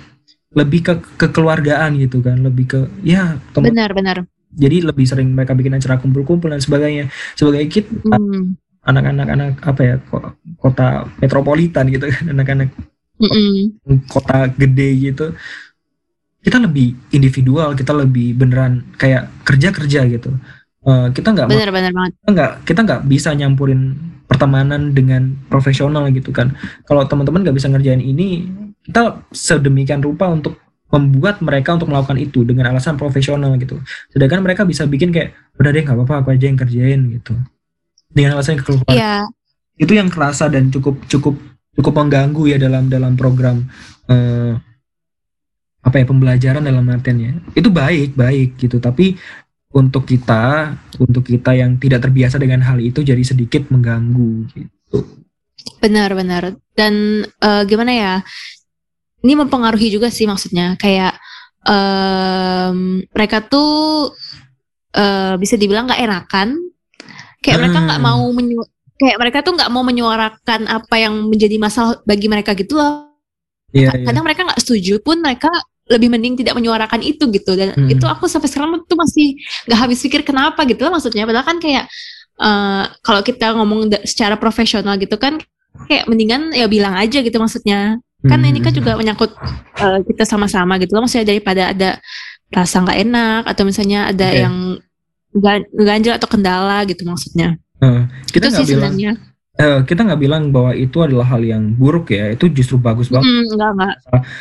lebih 0.51 0.81
ke 0.81 0.95
kekeluargaan 1.17 1.97
gitu 1.97 2.21
kan 2.21 2.41
lebih 2.41 2.65
ke 2.67 2.81
ya 3.03 3.37
teman 3.53 3.69
Benar-benar. 3.71 4.25
jadi 4.49 4.81
lebih 4.81 5.05
sering 5.05 5.29
mereka 5.31 5.53
bikin 5.53 5.77
acara 5.77 6.01
kumpul-kumpul 6.01 6.49
dan 6.49 6.59
sebagainya 6.59 7.09
sebagai 7.35 7.69
kit 7.69 7.85
Hmm. 8.03 8.57
anak-anak 8.81 9.29
anak 9.29 9.53
apa 9.61 9.81
ya 9.83 9.95
ko- 10.03 10.33
kota 10.57 11.05
metropolitan 11.19 11.85
gitu 11.89 12.09
kan 12.09 12.33
anak-anak 12.33 12.73
Mm-mm. 13.19 13.77
kota 14.09 14.49
gede 14.51 14.89
gitu 15.05 15.37
kita 16.39 16.57
lebih 16.57 16.97
individual 17.11 17.75
kita 17.75 17.93
lebih 17.93 18.33
beneran 18.33 18.87
kayak 18.95 19.29
kerja 19.43 19.69
kerja 19.71 20.03
gitu 20.07 20.33
Eh, 20.79 21.09
kita 21.13 21.35
nggak 21.35 21.47
mau 21.51 21.53
Benar-benar 21.53 21.93
banget. 21.93 22.13
kita 22.17 22.31
nggak 22.33 22.53
kita 22.65 22.81
nggak 22.87 23.03
bisa 23.05 23.29
nyampurin 23.35 23.81
pertemanan 24.25 24.95
dengan 24.95 25.37
profesional 25.51 26.09
gitu 26.09 26.31
kan 26.31 26.55
kalau 26.87 27.05
teman-teman 27.05 27.45
nggak 27.45 27.53
bisa 27.53 27.69
ngerjain 27.69 28.01
ini 28.01 28.47
kita 28.89 29.21
sedemikian 29.29 30.01
rupa 30.01 30.33
untuk 30.33 30.57
membuat 30.89 31.45
mereka 31.45 31.77
untuk 31.77 31.93
melakukan 31.93 32.17
itu 32.17 32.49
dengan 32.49 32.73
alasan 32.73 32.97
profesional 32.97 33.53
gitu. 33.61 33.77
Sedangkan 34.09 34.41
mereka 34.41 34.65
bisa 34.65 34.89
bikin 34.89 35.13
kayak 35.13 35.37
udah 35.61 35.71
deh 35.71 35.85
nggak 35.85 35.97
apa-apa 36.01 36.15
aku 36.25 36.29
aja 36.33 36.49
yang 36.49 36.57
kerjain 36.57 37.01
gitu. 37.13 37.37
Dengan 38.09 38.41
alasan 38.41 38.57
kekeluargaan 38.57 38.97
Iya, 38.97 39.29
itu 39.77 39.93
yang 39.93 40.09
kerasa 40.09 40.49
dan 40.49 40.73
cukup 40.73 41.05
cukup 41.05 41.37
cukup 41.77 41.93
mengganggu 41.93 42.43
ya 42.49 42.57
dalam 42.57 42.89
dalam 42.89 43.13
program 43.21 43.69
eh, 44.09 44.57
apa 45.85 45.97
ya 46.01 46.05
pembelajaran 46.09 46.65
dalam 46.65 46.89
artiannya 46.89 47.53
itu 47.53 47.69
baik 47.69 48.17
baik 48.17 48.57
gitu. 48.57 48.81
Tapi 48.81 49.13
untuk 49.77 50.09
kita 50.09 50.73
untuk 50.97 51.29
kita 51.29 51.53
yang 51.53 51.77
tidak 51.77 52.09
terbiasa 52.09 52.41
dengan 52.41 52.65
hal 52.65 52.81
itu 52.81 53.05
jadi 53.05 53.21
sedikit 53.21 53.69
mengganggu 53.69 54.57
gitu. 54.57 55.05
Benar-benar. 55.85 56.57
Dan 56.73 57.29
eh, 57.29 57.63
gimana 57.69 57.93
ya? 57.93 58.15
Ini 59.19 59.33
mempengaruhi 59.35 59.89
juga 59.91 60.09
sih 60.09 60.25
maksudnya. 60.25 60.79
Kayak 60.79 61.19
em, 61.67 62.77
mereka 63.11 63.43
tuh 63.43 64.13
eh, 64.95 65.35
bisa 65.37 65.55
dibilang 65.55 65.87
nggak 65.87 66.03
enakan. 66.03 66.49
Kayak 67.39 67.57
mereka 67.63 67.79
nggak 67.87 68.01
Hmm. 68.03 68.09
mau 68.09 68.23
menyu- 68.33 68.71
kayak 68.99 69.17
mereka 69.21 69.39
tuh 69.47 69.53
nggak 69.55 69.71
mau 69.71 69.85
menyuarakan 69.87 70.61
apa 70.67 70.95
yang 70.99 71.15
menjadi 71.29 71.55
masalah 71.57 72.01
bagi 72.03 72.27
mereka 72.27 72.51
gitu 72.57 72.75
loh. 72.75 73.07
Iya, 73.71 73.95
iya. 73.95 74.07
Kadang 74.09 74.25
mereka 74.25 74.43
nggak 74.49 74.59
setuju 74.65 74.99
pun 75.05 75.21
mereka 75.21 75.53
lebih 75.89 76.09
mending 76.13 76.37
tidak 76.41 76.53
menyuarakan 76.57 77.01
itu 77.01 77.25
gitu 77.33 77.53
dan 77.57 77.73
Hmm. 77.73 77.89
itu 77.89 78.05
aku 78.05 78.29
sampai 78.29 78.49
sekarang 78.49 78.81
tuh 78.85 78.97
masih 78.97 79.37
nggak 79.69 79.79
habis 79.79 79.99
pikir 80.05 80.21
kenapa 80.21 80.65
gitu 80.69 80.85
loh 80.85 80.93
maksudnya 80.97 81.25
padahal 81.25 81.47
kan 81.47 81.57
kayak 81.61 81.85
eh, 82.39 82.85
kalau 83.01 83.21
kita 83.25 83.57
ngomong 83.57 83.89
secara 84.05 84.37
profesional 84.37 84.95
gitu 85.01 85.17
kan 85.17 85.41
kayak 85.89 86.05
mendingan 86.11 86.53
ya 86.53 86.69
bilang 86.69 86.93
aja 86.93 87.19
gitu 87.25 87.37
maksudnya 87.41 87.99
kan 88.19 88.43
ini 88.43 88.59
kan 88.59 88.75
Hmm. 88.75 88.79
juga 88.83 88.91
menyangkut 88.99 89.31
eh, 89.79 89.99
kita 90.11 90.27
sama-sama 90.27 90.75
gitu 90.83 90.91
loh. 90.93 91.07
Maksudnya 91.07 91.31
daripada 91.31 91.71
ada 91.71 91.91
rasa 92.51 92.83
nggak 92.83 92.99
enak 93.05 93.43
atau 93.47 93.63
misalnya 93.63 94.11
ada 94.11 94.27
Oke. 94.27 94.41
yang 94.43 94.55
ga- 95.33 95.71
ganjil 95.71 96.13
atau 96.17 96.27
kendala 96.27 96.83
gitu 96.83 97.07
maksudnya. 97.07 97.55
Eh, 97.79 98.03
kita 98.33 98.51
nggak 98.51 98.67
bilang 98.67 98.95
sebenarnya. 98.97 99.13
eh, 99.55 99.79
kita 99.83 100.01
nggak 100.03 100.19
bilang 100.19 100.43
bahwa 100.51 100.71
itu 100.73 100.99
adalah 100.99 101.27
hal 101.31 101.43
yang 101.43 101.75
buruk 101.75 102.11
ya. 102.11 102.31
Itu 102.31 102.51
justru 102.51 102.79
bagus 102.79 103.07
banget. 103.07 103.27
Hmm, 103.27 103.55
enggak 103.55 103.71
enggak 103.75 103.95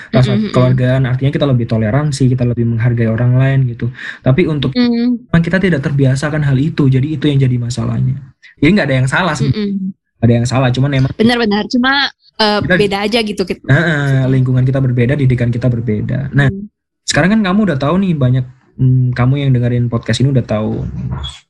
rasa 0.10 0.30
mm-mm. 0.34 0.44
kekeluargaan 0.50 1.02
artinya 1.06 1.32
kita 1.34 1.46
lebih 1.46 1.66
toleransi 1.68 2.24
kita 2.34 2.44
lebih 2.50 2.66
menghargai 2.66 3.10
orang 3.10 3.38
lain 3.38 3.60
gitu. 3.68 3.94
Tapi 4.22 4.46
untuk 4.46 4.74
memang 4.74 5.42
kita 5.42 5.58
tidak 5.58 5.82
terbiasakan 5.82 6.42
hal 6.42 6.58
itu 6.58 6.86
jadi 6.86 7.06
itu 7.06 7.30
yang 7.30 7.38
jadi 7.42 7.58
masalahnya. 7.58 8.34
Jadi 8.58 8.70
nggak 8.74 8.88
ada 8.90 8.98
yang 9.06 9.10
salah 9.10 9.38
sih. 9.38 9.54
Mm-mm. 9.54 9.94
ada 10.18 10.34
yang 10.34 10.50
salah 10.50 10.74
cuman 10.74 10.90
emang 10.98 11.14
benar-benar 11.14 11.70
cuma 11.70 12.10
eh, 12.38 12.60
Kita- 12.62 12.78
beda 12.78 12.98
aja 13.02 13.20
gitu 13.22 13.42
kita 13.44 13.66
eh, 13.66 13.76
eh, 13.76 14.24
lingkungan 14.30 14.62
kita 14.62 14.80
berbeda 14.80 15.14
didikan 15.14 15.50
kita 15.50 15.68
berbeda 15.68 16.30
nah 16.32 16.48
Hmm. 16.48 16.70
sekarang 17.04 17.38
kan 17.38 17.42
kamu 17.44 17.60
udah 17.72 17.78
tahu 17.78 17.96
nih 18.00 18.14
banyak 18.14 18.46
hmm, 18.78 19.12
kamu 19.12 19.34
yang 19.42 19.52
dengerin 19.52 19.86
podcast 19.88 20.22
ini 20.22 20.30
udah 20.32 20.46
tahu 20.46 20.86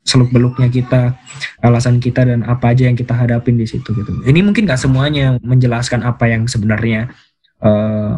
seluk 0.01 0.31
beluknya 0.31 0.69
kita 0.69 1.17
alasan 1.59 1.99
kita 1.99 2.23
dan 2.23 2.45
apa 2.45 2.71
aja 2.71 2.87
yang 2.87 2.95
kita 2.95 3.11
hadapin 3.11 3.59
di 3.59 3.67
situ 3.67 3.91
gitu 3.91 4.11
ini 4.23 4.39
mungkin 4.39 4.63
nggak 4.63 4.79
semuanya 4.79 5.35
menjelaskan 5.43 6.01
apa 6.01 6.29
yang 6.31 6.47
sebenarnya 6.47 7.11
eh, 7.59 8.11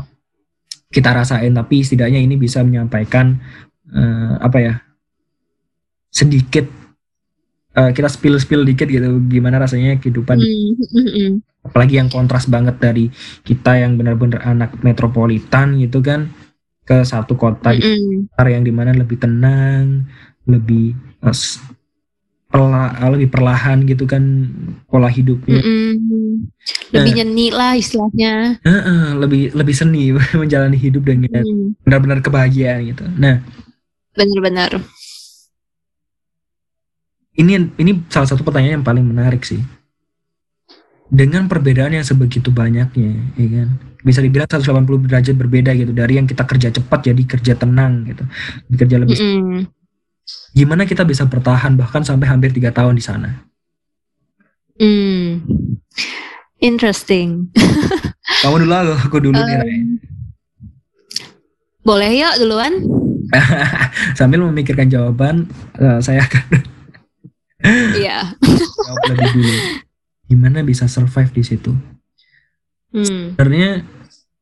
kita 0.89 1.09
rasain 1.13 1.53
tapi 1.53 1.81
setidaknya 1.81 2.17
ini 2.17 2.33
bisa 2.35 2.61
menyampaikan 2.61 3.37
eh, 3.89 4.33
apa 4.41 4.57
ya 4.57 4.73
sedikit 6.09 6.65
eh, 7.75 7.91
kita 7.91 8.07
spill 8.07 8.37
spill 8.37 8.63
dikit 8.63 8.87
gitu 8.87 9.05
gimana 9.27 9.61
rasanya 9.61 9.97
kehidupan 9.97 10.37
Hmm, 10.37 10.73
hmm, 10.79 11.09
hmm. 11.09 11.31
apalagi 11.65 11.99
yang 11.99 12.09
kontras 12.09 12.45
banget 12.45 12.79
dari 12.79 13.11
kita 13.43 13.77
yang 13.77 13.99
benar-benar 13.99 14.41
anak 14.43 14.73
metropolitan 14.81 15.77
gitu 15.77 15.99
kan 15.99 16.31
ke 16.83 17.05
satu 17.05 17.37
kota 17.37 17.69
di 17.71 17.85
Mm-mm. 17.85 18.31
besar 18.33 18.47
yang 18.49 18.63
di 18.65 18.73
mana 18.73 18.95
lebih 18.95 19.21
tenang 19.21 20.09
lebih 20.49 20.97
s- 21.29 21.61
perla- 22.49 22.97
lebih 23.13 23.29
perlahan 23.29 23.85
gitu 23.85 24.09
kan 24.09 24.23
pola 24.89 25.05
hidupnya 25.05 25.61
Mm-mm. 25.61 26.49
Lebih 26.89 27.21
nyeni 27.21 27.53
lah 27.53 27.77
istilahnya. 27.77 28.57
Eh, 28.65 28.71
eh, 28.73 29.05
lebih 29.13 29.53
lebih 29.53 29.75
seni 29.77 30.09
menjalani 30.41 30.73
hidup 30.73 31.05
dengan 31.05 31.45
Hmm, 31.45 31.77
benar-benar 31.85 32.25
kebahagiaan 32.25 32.81
gitu 32.89 33.05
nah 33.21 33.37
Bener-bener. 34.17 34.81
Ini 37.39 37.71
ini 37.79 37.91
salah 38.11 38.27
satu 38.27 38.43
pertanyaan 38.43 38.83
yang 38.83 38.87
paling 38.87 39.05
menarik 39.07 39.47
sih 39.47 39.63
dengan 41.09 41.49
perbedaan 41.49 41.95
yang 41.95 42.05
sebegitu 42.05 42.53
banyaknya 42.53 43.33
ya 43.33 43.47
kan 43.63 43.69
bisa 43.99 44.19
dibilang 44.21 44.47
180 44.47 45.09
derajat 45.09 45.35
berbeda 45.35 45.71
gitu 45.75 45.91
dari 45.91 46.21
yang 46.21 46.27
kita 46.29 46.45
kerja 46.45 46.69
cepat 46.69 47.09
jadi 47.09 47.21
kerja 47.25 47.53
tenang 47.57 48.05
gitu 48.05 48.23
kerja 48.77 48.95
lebih 49.01 49.17
Mm-mm. 49.17 49.65
gimana 50.53 50.85
kita 50.85 51.01
bisa 51.07 51.25
bertahan 51.25 51.73
bahkan 51.73 52.05
sampai 52.05 52.29
hampir 52.29 52.53
tiga 52.53 52.69
tahun 52.69 52.95
di 52.95 53.03
sana 53.03 53.49
Hmm. 54.79 55.43
Interesting. 56.63 57.51
Kamu 58.43 58.63
dulu 58.63 58.71
aku, 58.71 58.93
aku 58.95 59.17
dulu 59.19 59.35
nih 59.35 59.55
Ray. 59.59 59.75
Um, 59.75 59.87
boleh 61.83 62.11
yuk 62.15 62.33
duluan. 62.39 62.73
Sambil 64.19 64.39
memikirkan 64.39 64.87
jawaban, 64.87 65.51
eh, 65.75 65.99
saya 65.99 66.23
akan 66.23 66.78
Iya. 67.63 68.33
jawab 68.87 69.03
lebih 69.11 69.29
dulu. 69.35 69.53
Gimana 70.29 70.63
bisa 70.63 70.85
survive 70.87 71.31
di 71.33 71.43
situ? 71.43 71.71
Hmm. 72.93 73.35
Sebenarnya 73.35 73.83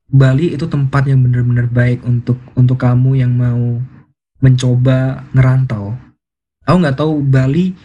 Bali 0.07 0.55
itu 0.55 0.63
tempat 0.71 1.03
yang 1.03 1.19
benar-benar 1.19 1.67
baik 1.67 1.99
untuk 2.07 2.39
untuk 2.55 2.79
kamu 2.79 3.19
yang 3.19 3.31
mau 3.35 3.83
mencoba 4.39 5.27
ngerantau. 5.35 5.97
Aku 6.63 6.77
nggak 6.79 6.97
tahu 6.99 7.23
Bali 7.23 7.75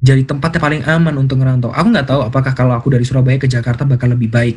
jadi 0.00 0.24
tempat 0.24 0.56
yang 0.56 0.62
paling 0.62 0.82
aman 0.86 1.14
untuk 1.18 1.42
ngerantau. 1.42 1.74
Aku 1.74 1.90
nggak 1.90 2.08
tahu 2.08 2.20
apakah 2.22 2.52
kalau 2.54 2.78
aku 2.78 2.94
dari 2.94 3.04
Surabaya 3.04 3.36
ke 3.36 3.50
Jakarta 3.50 3.82
bakal 3.82 4.14
lebih 4.14 4.30
baik. 4.30 4.56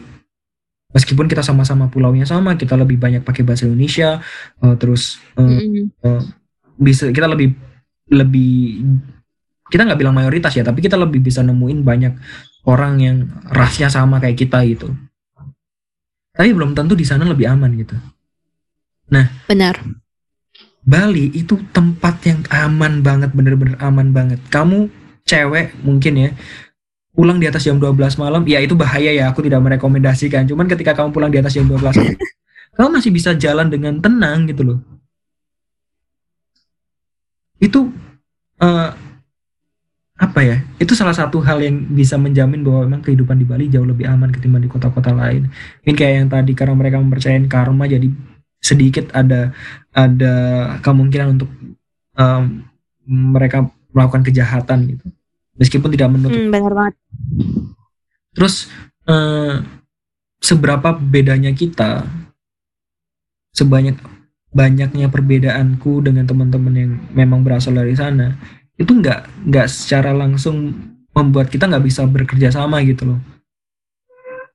Meskipun 0.93 1.25
kita 1.25 1.41
sama-sama 1.41 1.89
pulaunya 1.89 2.23
sama, 2.23 2.53
kita 2.53 2.77
lebih 2.77 3.01
banyak 3.01 3.25
pakai 3.25 3.41
bahasa 3.41 3.65
Indonesia, 3.65 4.21
eh, 4.61 4.75
terus 4.77 5.17
eh, 5.41 5.89
Mm-mm. 5.89 6.21
bisa 6.77 7.09
kita 7.09 7.25
lebih 7.25 7.57
lebih 8.13 8.85
kita 9.71 9.87
nggak 9.87 9.99
bilang 9.99 10.15
mayoritas 10.15 10.53
ya, 10.55 10.63
tapi 10.63 10.83
kita 10.83 10.99
lebih 10.99 11.23
bisa 11.23 11.39
nemuin 11.43 11.79
banyak 11.83 12.13
orang 12.67 12.93
yang 12.99 13.17
rasnya 13.51 13.91
sama 13.91 14.19
kayak 14.19 14.39
kita 14.39 14.63
gitu. 14.67 14.91
Tapi 16.33 16.49
belum 16.49 16.73
tentu 16.73 16.97
di 16.97 17.05
sana 17.05 17.27
lebih 17.29 17.45
aman 17.45 17.71
gitu. 17.77 17.95
Benar. 19.45 19.75
Bali 20.83 21.31
itu 21.31 21.55
tempat 21.71 22.19
yang 22.27 22.41
aman 22.51 22.99
banget, 22.99 23.31
bener-bener 23.31 23.79
aman 23.79 24.11
banget. 24.11 24.39
Kamu 24.51 24.91
cewek 25.23 25.79
mungkin 25.85 26.13
ya, 26.19 26.29
pulang 27.15 27.39
di 27.39 27.47
atas 27.47 27.63
jam 27.63 27.79
12 27.79 28.19
malam, 28.19 28.43
ya 28.43 28.59
itu 28.59 28.75
bahaya 28.75 29.13
ya, 29.13 29.31
aku 29.31 29.45
tidak 29.45 29.63
merekomendasikan. 29.63 30.43
Cuman 30.49 30.67
ketika 30.67 30.91
kamu 30.91 31.15
pulang 31.15 31.31
di 31.31 31.39
atas 31.39 31.55
jam 31.55 31.69
12 31.69 31.79
malam, 31.79 32.17
kamu 32.75 32.89
masih 32.99 33.11
bisa 33.15 33.31
jalan 33.37 33.71
dengan 33.71 34.01
tenang 34.03 34.49
gitu 34.49 34.63
loh. 34.65 34.79
Itu 37.63 37.93
eh, 38.59 38.89
apa 40.13 40.39
ya? 40.45 40.57
Itu 40.77 40.93
salah 40.93 41.17
satu 41.17 41.41
hal 41.41 41.57
yang 41.65 41.89
bisa 41.89 42.21
menjamin 42.21 42.61
bahwa 42.61 42.85
memang 42.85 43.01
kehidupan 43.01 43.37
di 43.41 43.45
Bali 43.49 43.65
jauh 43.67 43.85
lebih 43.85 44.05
aman 44.05 44.29
ketimbang 44.29 44.61
di 44.61 44.69
kota-kota 44.69 45.09
lain. 45.09 45.49
Mungkin 45.81 45.95
kayak 45.97 46.13
yang 46.21 46.29
tadi 46.29 46.51
karena 46.53 46.75
mereka 46.77 47.01
mempercayain 47.01 47.49
karma, 47.49 47.89
jadi 47.89 48.07
sedikit 48.61 49.09
ada 49.11 49.51
ada 49.91 50.33
kemungkinan 50.85 51.27
untuk 51.35 51.49
em, 52.15 52.63
mereka 53.09 53.67
melakukan 53.91 54.23
kejahatan 54.23 54.95
gitu. 54.95 55.05
Meskipun 55.57 55.89
tidak 55.93 56.09
menutup 56.13 56.37
Hmm, 56.37 56.49
benar 56.49 56.73
banget. 56.73 56.95
Terus 58.33 58.69
eh, 59.05 59.61
seberapa 60.41 60.97
bedanya 60.97 61.53
kita, 61.53 62.05
sebanyak 63.53 63.97
banyaknya 64.53 65.09
perbedaanku 65.09 66.05
dengan 66.05 66.29
teman-teman 66.29 66.73
yang 66.77 66.91
memang 67.13 67.41
berasal 67.41 67.73
dari 67.73 67.97
sana, 67.97 68.37
itu 68.83 68.91
nggak 68.91 69.47
nggak 69.47 69.67
secara 69.71 70.11
langsung 70.11 70.75
membuat 71.15 71.47
kita 71.47 71.71
nggak 71.71 71.85
bisa 71.87 72.03
bekerja 72.03 72.51
sama 72.51 72.83
gitu 72.83 73.15
loh. 73.15 73.19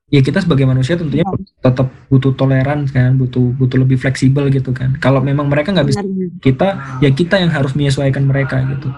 Ya 0.08 0.24
kita 0.24 0.40
sebagai 0.40 0.64
manusia 0.64 0.96
tentunya 0.96 1.24
tetap 1.60 1.92
butuh 2.08 2.32
toleran 2.32 2.88
kan, 2.88 3.16
butuh 3.16 3.52
butuh 3.56 3.76
lebih 3.80 4.00
fleksibel 4.00 4.48
gitu 4.52 4.72
kan. 4.76 4.96
Kalau 5.00 5.20
memang 5.20 5.48
mereka 5.48 5.72
nggak 5.72 5.88
bisa 5.88 6.00
kita 6.40 7.00
ya 7.00 7.10
kita 7.12 7.40
yang 7.40 7.52
harus 7.52 7.72
menyesuaikan 7.76 8.24
mereka 8.24 8.60
gitu 8.68 8.88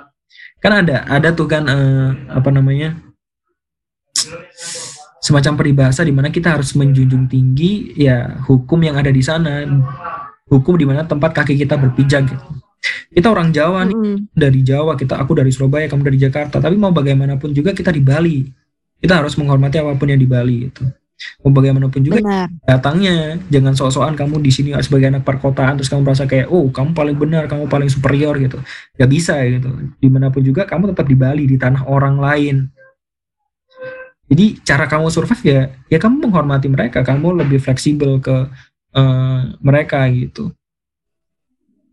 kan 0.60 0.84
ada 0.84 1.08
ada 1.08 1.32
tuh 1.32 1.48
kan 1.48 1.64
eh, 1.64 2.08
apa 2.28 2.52
namanya 2.52 3.00
semacam 5.24 5.56
peribahasa 5.56 6.04
di 6.04 6.12
mana 6.12 6.28
kita 6.28 6.52
harus 6.52 6.76
menjunjung 6.76 7.32
tinggi 7.32 7.96
ya 7.96 8.36
hukum 8.44 8.76
yang 8.84 9.00
ada 9.00 9.08
di 9.08 9.24
sana 9.24 9.64
hukum 10.52 10.76
di 10.76 10.84
mana 10.84 11.08
tempat 11.08 11.32
kaki 11.32 11.56
kita 11.56 11.80
berpijak 11.80 12.28
gitu 12.28 12.46
kita 13.10 13.28
orang 13.30 13.50
Jawa 13.50 13.84
nih. 13.90 13.96
Mm-mm. 13.98 14.16
dari 14.30 14.60
Jawa 14.62 14.94
kita 14.94 15.18
aku 15.18 15.34
dari 15.34 15.50
Surabaya 15.50 15.90
kamu 15.90 16.02
dari 16.06 16.18
Jakarta. 16.22 16.62
Tapi 16.62 16.78
mau 16.78 16.94
bagaimanapun 16.94 17.50
juga 17.50 17.74
kita 17.74 17.90
di 17.90 18.02
Bali. 18.02 18.46
Kita 19.00 19.18
harus 19.18 19.34
menghormati 19.34 19.82
apa 19.82 19.96
pun 19.98 20.08
yang 20.08 20.20
di 20.20 20.28
Bali 20.28 20.70
itu 20.70 20.84
mau 21.44 21.52
bagaimanapun 21.52 22.00
juga 22.00 22.20
Benar. 22.20 22.48
datangnya 22.64 23.36
jangan 23.52 23.76
sok-sokan 23.76 24.16
kamu 24.16 24.40
di 24.40 24.50
sini 24.52 24.70
sebagai 24.80 25.12
anak 25.12 25.24
perkotaan 25.24 25.76
terus 25.76 25.92
kamu 25.92 26.00
merasa 26.04 26.24
kayak 26.24 26.48
oh 26.48 26.68
kamu 26.72 26.96
paling 26.96 27.16
benar 27.16 27.44
kamu 27.44 27.68
paling 27.68 27.90
superior 27.92 28.36
gitu. 28.40 28.60
Gak 28.96 29.10
bisa 29.10 29.36
gitu. 29.44 29.68
Di 30.00 30.08
mana 30.08 30.32
pun 30.32 30.40
juga 30.40 30.64
kamu 30.64 30.96
tetap 30.96 31.06
di 31.08 31.16
Bali 31.16 31.44
di 31.44 31.56
tanah 31.60 31.84
orang 31.88 32.16
lain. 32.16 32.56
Jadi 34.30 34.62
cara 34.62 34.86
kamu 34.86 35.10
survive 35.10 35.42
ya 35.42 35.60
ya 35.90 35.98
kamu 35.98 36.30
menghormati 36.30 36.70
mereka 36.70 37.02
kamu 37.02 37.44
lebih 37.44 37.58
fleksibel 37.58 38.22
ke 38.22 38.46
eh, 38.94 39.40
mereka 39.60 40.06
gitu 40.08 40.54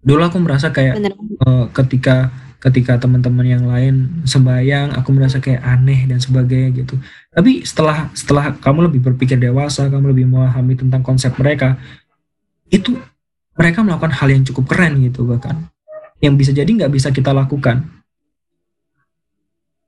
dulu 0.07 0.21
aku 0.23 0.39
merasa 0.39 0.71
kayak 0.71 1.03
eh, 1.03 1.65
ketika 1.75 2.31
ketika 2.57 2.97
teman-teman 2.97 3.45
yang 3.45 3.65
lain 3.69 4.23
sembahyang 4.25 4.95
aku 4.97 5.13
merasa 5.13 5.37
kayak 5.37 5.61
aneh 5.61 6.09
dan 6.09 6.17
sebagainya 6.17 6.73
gitu. 6.73 6.95
Tapi 7.29 7.61
setelah 7.61 8.09
setelah 8.17 8.55
kamu 8.57 8.89
lebih 8.89 9.03
berpikir 9.11 9.37
dewasa 9.37 9.91
kamu 9.91 10.15
lebih 10.15 10.25
memahami 10.25 10.73
tentang 10.73 11.05
konsep 11.05 11.35
mereka 11.37 11.77
itu 12.73 12.97
mereka 13.53 13.85
melakukan 13.85 14.13
hal 14.15 14.29
yang 14.31 14.41
cukup 14.47 14.73
keren 14.73 14.97
gitu 15.05 15.27
bahkan. 15.27 15.69
Yang 16.17 16.33
bisa 16.39 16.51
jadi 16.55 16.69
nggak 16.71 16.91
bisa 16.91 17.13
kita 17.13 17.29
lakukan. 17.29 17.85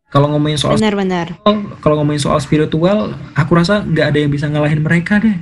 Kalau 0.09 0.25
ngomongin 0.33 0.57
soal 0.57 0.77
Benar-benar. 0.77 1.37
kalau 1.85 2.01
ngomongin 2.01 2.21
soal 2.21 2.41
spiritual 2.41 3.13
aku 3.37 3.51
rasa 3.53 3.85
nggak 3.85 4.13
ada 4.13 4.17
yang 4.17 4.31
bisa 4.33 4.49
ngalahin 4.49 4.81
mereka 4.81 5.21
deh 5.21 5.37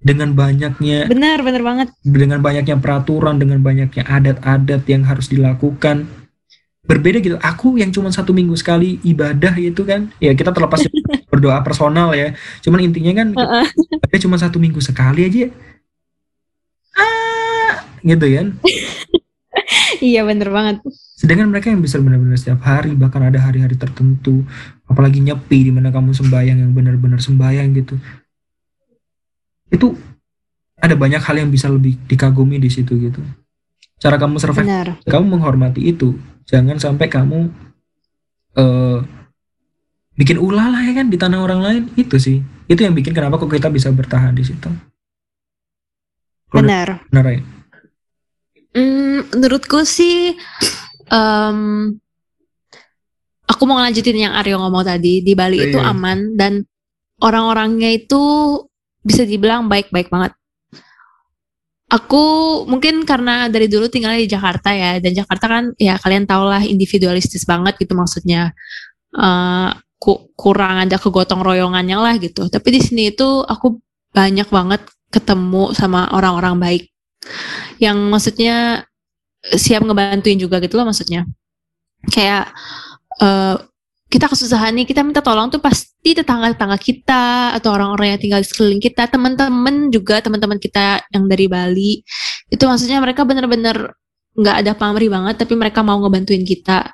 dengan 0.00 0.32
banyaknya 0.32 1.06
Benar, 1.06 1.44
benar 1.44 1.60
banget. 1.60 1.88
dengan 2.00 2.40
banyaknya 2.40 2.80
peraturan, 2.80 3.36
dengan 3.36 3.60
banyaknya 3.60 4.02
adat-adat 4.08 4.82
yang 4.88 5.04
harus 5.04 5.28
dilakukan. 5.28 6.08
Berbeda 6.80 7.20
gitu. 7.20 7.36
Aku 7.38 7.76
yang 7.76 7.92
cuma 7.92 8.08
satu 8.08 8.32
minggu 8.32 8.56
sekali 8.56 8.98
ibadah 9.04 9.52
itu 9.60 9.84
kan, 9.84 10.08
ya 10.18 10.32
kita 10.32 10.50
terlepas 10.50 10.82
berdoa 11.30 11.60
personal 11.60 12.16
ya. 12.16 12.32
Cuman 12.64 12.80
intinya 12.82 13.12
kan 13.20 13.28
ada 14.00 14.16
cuma 14.16 14.40
satu 14.40 14.56
minggu 14.56 14.80
sekali 14.80 15.28
aja. 15.28 15.52
Ah, 16.96 17.84
gitu 18.02 18.26
kan. 18.26 18.46
Iya, 20.00 20.24
benar 20.24 20.48
banget. 20.48 20.76
Sedangkan 21.20 21.52
mereka 21.52 21.68
yang 21.68 21.84
bisa 21.84 22.00
benar-benar 22.00 22.40
setiap 22.40 22.64
hari, 22.64 22.96
bahkan 22.96 23.20
ada 23.20 23.36
hari-hari 23.36 23.76
tertentu, 23.76 24.48
apalagi 24.88 25.20
nyepi 25.20 25.68
di 25.68 25.72
mana 25.74 25.92
kamu 25.92 26.16
sembahyang 26.16 26.56
yang 26.56 26.72
benar-benar 26.72 27.20
sembahyang 27.20 27.68
gitu. 27.76 28.00
Itu 29.70 29.94
ada 30.76 30.94
banyak 30.94 31.22
hal 31.22 31.36
yang 31.38 31.50
bisa 31.50 31.70
lebih 31.70 31.96
dikagumi 32.04 32.58
di 32.58 32.68
situ 32.68 32.98
gitu. 32.98 33.20
Cara 34.00 34.16
kamu 34.16 34.40
survive 34.40 34.64
Benar. 34.64 34.88
kamu 35.04 35.36
menghormati 35.36 35.84
itu 35.84 36.16
jangan 36.48 36.80
sampai 36.80 37.06
kamu 37.06 37.52
eh 38.56 38.98
bikin 40.16 40.36
ulah 40.36 40.68
lah 40.68 40.82
ya 40.82 40.96
kan 40.96 41.06
di 41.06 41.16
tanah 41.16 41.38
orang 41.38 41.60
lain 41.60 41.82
itu 41.94 42.16
sih 42.16 42.40
itu 42.66 42.80
yang 42.80 42.92
bikin 42.92 43.12
kenapa 43.12 43.36
kok 43.36 43.48
kita 43.48 43.68
bisa 43.68 43.88
bertahan 43.88 44.32
di 44.32 44.42
situ 44.42 44.68
Benar. 46.50 47.06
benar 47.08 47.26
ya 47.30 47.40
Hmm, 48.70 49.26
menurutku 49.34 49.82
sih 49.82 50.30
em, 51.10 51.58
aku 53.44 53.62
mau 53.66 53.82
ngelanjutin 53.82 54.30
yang 54.30 54.34
Aryo 54.34 54.62
ngomong 54.62 54.86
tadi 54.86 55.26
di 55.26 55.34
Bali 55.34 55.58
Oh, 55.58 55.66
itu 55.66 55.78
iya. 55.78 55.90
aman 55.90 56.38
dan 56.38 56.62
orang-orangnya 57.18 57.90
itu 57.90 58.22
bisa 59.04 59.24
dibilang 59.24 59.66
baik-baik 59.66 60.08
banget. 60.12 60.32
Aku 61.90 62.22
mungkin 62.70 63.02
karena 63.02 63.50
dari 63.50 63.66
dulu 63.66 63.90
tinggalnya 63.90 64.22
di 64.22 64.30
Jakarta 64.30 64.70
ya 64.70 65.02
dan 65.02 65.10
Jakarta 65.10 65.46
kan 65.50 65.64
ya 65.74 65.98
kalian 65.98 66.22
tau 66.22 66.46
lah 66.46 66.62
individualistis 66.62 67.42
banget 67.42 67.82
gitu 67.82 67.98
maksudnya 67.98 68.54
ku- 69.98 70.30
kurang 70.38 70.86
ada 70.86 70.96
kegotong 71.02 71.42
royongannya 71.42 71.98
lah 71.98 72.14
gitu. 72.22 72.46
Tapi 72.46 72.68
di 72.78 72.80
sini 72.80 73.02
itu 73.10 73.42
aku 73.42 73.82
banyak 74.14 74.46
banget 74.50 74.82
ketemu 75.10 75.74
sama 75.74 76.06
orang-orang 76.14 76.56
baik 76.62 76.82
yang 77.82 77.98
maksudnya 78.10 78.86
siap 79.42 79.82
ngebantuin 79.82 80.38
juga 80.38 80.60
gitu 80.62 80.78
loh 80.78 80.86
maksudnya 80.88 81.26
kayak 82.12 82.52
eh, 83.20 83.56
kita 84.10 84.26
kesusahan 84.26 84.74
nih 84.74 84.90
kita 84.90 85.06
minta 85.06 85.22
tolong 85.22 85.54
tuh 85.54 85.62
pasti 85.62 86.18
tetangga-tetangga 86.18 86.78
kita 86.82 87.54
atau 87.54 87.70
orang-orang 87.78 88.18
yang 88.18 88.20
tinggal 88.20 88.40
di 88.42 88.48
sekeliling 88.50 88.82
kita 88.82 89.06
teman-teman 89.06 89.86
juga 89.94 90.18
teman-teman 90.18 90.58
kita 90.58 91.06
yang 91.14 91.30
dari 91.30 91.46
Bali. 91.46 92.02
Itu 92.50 92.66
maksudnya 92.66 92.98
mereka 92.98 93.22
bener-bener 93.22 93.94
nggak 94.34 94.56
ada 94.66 94.72
pamrih 94.74 95.06
banget 95.06 95.38
tapi 95.38 95.54
mereka 95.54 95.86
mau 95.86 96.02
ngebantuin 96.02 96.42
kita. 96.42 96.90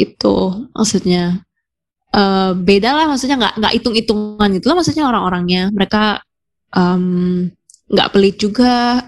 Itu 0.00 0.64
maksudnya. 0.72 1.44
Eh, 2.10 2.52
beda 2.56 2.90
lah 2.96 3.06
maksudnya 3.12 3.36
nggak 3.36 3.54
nggak 3.60 3.72
hitung-hitungan 3.76 4.48
gitu 4.56 4.64
loh 4.72 4.76
maksudnya 4.80 5.04
orang-orangnya. 5.12 5.68
Mereka 5.76 6.24
nggak 7.90 8.10
pelit 8.16 8.40
juga 8.40 9.04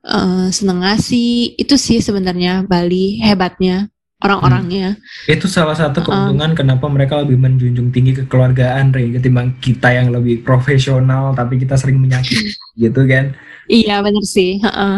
eh, 0.00 0.48
seneng 0.48 0.80
ngasih. 0.80 1.60
Itu 1.60 1.76
sih 1.76 2.00
sebenarnya 2.00 2.64
Bali 2.64 3.20
hebatnya 3.20 3.89
orang-orangnya. 4.20 5.00
Itu 5.24 5.48
salah 5.48 5.74
satu 5.74 6.04
keuntungan 6.04 6.52
kenapa 6.52 6.86
mereka 6.92 7.20
lebih 7.24 7.40
menjunjung 7.40 7.88
tinggi 7.90 8.12
kekeluargaan, 8.24 8.92
Rey, 8.92 9.16
ketimbang 9.16 9.56
kita 9.58 9.90
yang 9.96 10.12
lebih 10.12 10.44
profesional 10.44 11.32
tapi 11.32 11.56
kita 11.56 11.76
sering 11.80 11.96
menyakiti, 12.00 12.52
gitu 12.82 13.02
kan? 13.08 13.32
Iya 13.70 14.02
bener 14.02 14.24
sih. 14.26 14.60
heeh. 14.60 14.96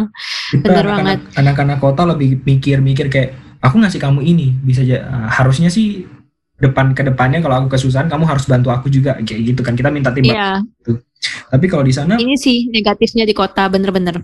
Kita 0.52 0.64
Bener 0.64 0.84
anak-anak 0.90 1.18
anak-anak 1.38 1.78
kota 1.78 2.02
lebih 2.08 2.40
mikir-mikir 2.42 3.06
kayak 3.12 3.30
aku 3.62 3.78
ngasih 3.78 4.00
kamu 4.02 4.20
ini 4.26 4.56
bisa 4.58 4.82
aja 4.82 5.28
harusnya 5.30 5.70
sih 5.70 6.04
depan 6.62 6.94
ke 6.94 7.02
depannya 7.02 7.42
kalau 7.42 7.64
aku 7.66 7.74
kesusahan 7.74 8.06
kamu 8.06 8.22
harus 8.22 8.46
bantu 8.46 8.70
aku 8.70 8.86
juga 8.86 9.18
kayak 9.18 9.40
gitu 9.54 9.60
kan 9.66 9.74
kita 9.74 9.90
minta 9.90 10.14
timbal. 10.14 10.34
Iya, 10.34 10.62
Tapi 11.50 11.66
kalau 11.70 11.82
di 11.86 11.94
sana 11.94 12.18
ini 12.18 12.34
sih 12.38 12.70
negatifnya 12.70 13.26
di 13.26 13.34
kota 13.34 13.66
bener-bener. 13.70 14.22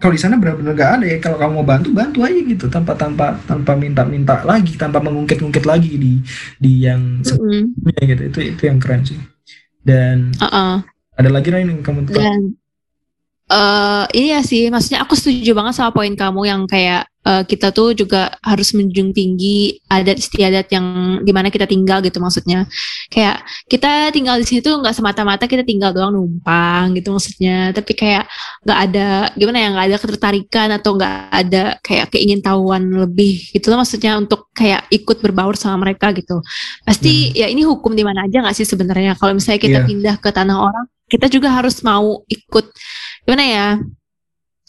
Kalau 0.00 0.12
di 0.16 0.20
sana 0.20 0.40
benar-benar 0.40 0.72
gak 0.72 0.92
ada 1.00 1.06
ya 1.06 1.18
kalau 1.20 1.36
kamu 1.36 1.52
mau 1.60 1.66
bantu 1.66 1.88
bantu 1.92 2.18
aja 2.24 2.40
gitu. 2.40 2.66
Tanpa 2.72 2.96
tanpa 2.96 3.36
tanpa 3.44 3.76
minta-minta 3.76 4.40
lagi 4.46 4.78
tanpa 4.80 5.02
mengungkit-ungkit 5.04 5.64
lagi 5.68 6.00
di 6.00 6.12
di 6.56 6.72
yang 6.86 7.20
sebelumnya 7.20 8.02
gitu. 8.06 8.22
Itu 8.32 8.38
itu 8.56 8.62
yang 8.64 8.78
keren 8.80 9.02
sih. 9.04 9.20
Dan 9.82 10.30
Heeh. 10.38 10.74
ada 11.18 11.30
lagi 11.30 11.50
lain 11.50 11.74
yang 11.74 11.80
kamu 11.82 12.06
tukar 12.06 12.22
Dan 12.22 12.54
ini 14.16 14.32
ya 14.32 14.40
sih, 14.40 14.68
maksudnya 14.72 15.04
aku 15.04 15.12
setuju 15.18 15.52
banget 15.52 15.74
sama 15.76 15.90
poin 15.92 16.12
kamu 16.16 16.40
yang 16.48 16.62
kayak 16.64 17.04
eh, 17.22 17.42
kita 17.46 17.68
tuh 17.70 17.92
juga 17.94 18.32
harus 18.42 18.72
menjunjung 18.74 19.12
tinggi 19.14 19.78
adat 19.86 20.18
istiadat 20.18 20.66
yang 20.74 20.86
di 21.22 21.30
mana 21.36 21.52
kita 21.52 21.68
tinggal 21.68 22.00
gitu 22.00 22.18
maksudnya. 22.18 22.64
Kayak 23.12 23.44
kita 23.68 24.08
tinggal 24.10 24.40
di 24.40 24.46
situ 24.48 24.66
nggak 24.72 24.96
semata-mata 24.96 25.44
kita 25.44 25.62
tinggal 25.62 25.92
doang 25.92 26.16
numpang 26.16 26.96
gitu 26.96 27.12
maksudnya, 27.12 27.70
tapi 27.76 27.92
kayak 27.92 28.24
nggak 28.64 28.78
ada 28.88 29.08
gimana 29.36 29.58
ya 29.60 29.68
nggak 29.74 29.86
ada 29.92 29.96
ketertarikan 30.00 30.68
atau 30.72 30.90
nggak 30.96 31.14
ada 31.30 31.62
kayak 31.84 32.06
keingintahuan 32.10 32.82
lebih 33.04 33.38
gitu 33.52 33.68
loh 33.68 33.84
maksudnya 33.84 34.16
untuk 34.16 34.48
kayak 34.56 34.88
ikut 34.88 35.20
berbaur 35.20 35.54
sama 35.60 35.84
mereka 35.84 36.10
gitu. 36.16 36.40
Pasti 36.88 37.36
ya 37.36 37.46
ini 37.52 37.62
hukum 37.68 37.92
di 37.92 38.02
mana 38.02 38.24
aja 38.24 38.40
nggak 38.42 38.56
sih 38.56 38.64
sebenarnya 38.66 39.14
kalau 39.20 39.36
misalnya 39.36 39.60
kita 39.60 39.78
Iya. 39.82 39.88
pindah 39.88 40.16
ke 40.20 40.30
tanah 40.32 40.56
orang 40.68 40.86
kita 41.12 41.28
juga 41.28 41.52
harus 41.52 41.84
mau 41.84 42.24
ikut 42.24 42.72
gimana 43.26 43.44
ya? 43.44 43.68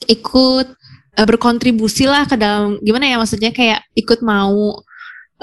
Ikut 0.07 0.67
eh, 1.17 1.25
berkontribusi 1.25 2.09
lah 2.09 2.25
ke 2.27 2.35
dalam 2.35 2.79
gimana 2.81 3.07
ya 3.09 3.17
maksudnya 3.21 3.51
kayak 3.53 3.85
ikut 3.97 4.19
mau 4.21 4.81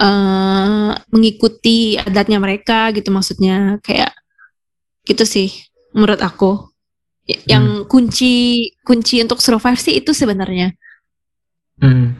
eh 0.01 0.91
mengikuti 1.13 2.01
adatnya 2.01 2.41
mereka 2.41 2.89
gitu 2.97 3.13
maksudnya. 3.13 3.77
Kayak 3.85 4.17
gitu 5.05 5.25
sih 5.29 5.49
menurut 5.93 6.21
aku. 6.23 6.71
Y- 7.29 7.43
yang 7.47 7.85
kunci 7.87 8.67
kunci 8.83 9.21
untuk 9.23 9.39
survive 9.45 9.79
sih 9.79 10.01
itu 10.01 10.11
sebenarnya. 10.17 10.73
Hmm. 11.81 12.17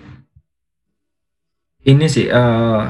Ini 1.81 2.07
sih 2.13 2.29
eh, 2.29 2.83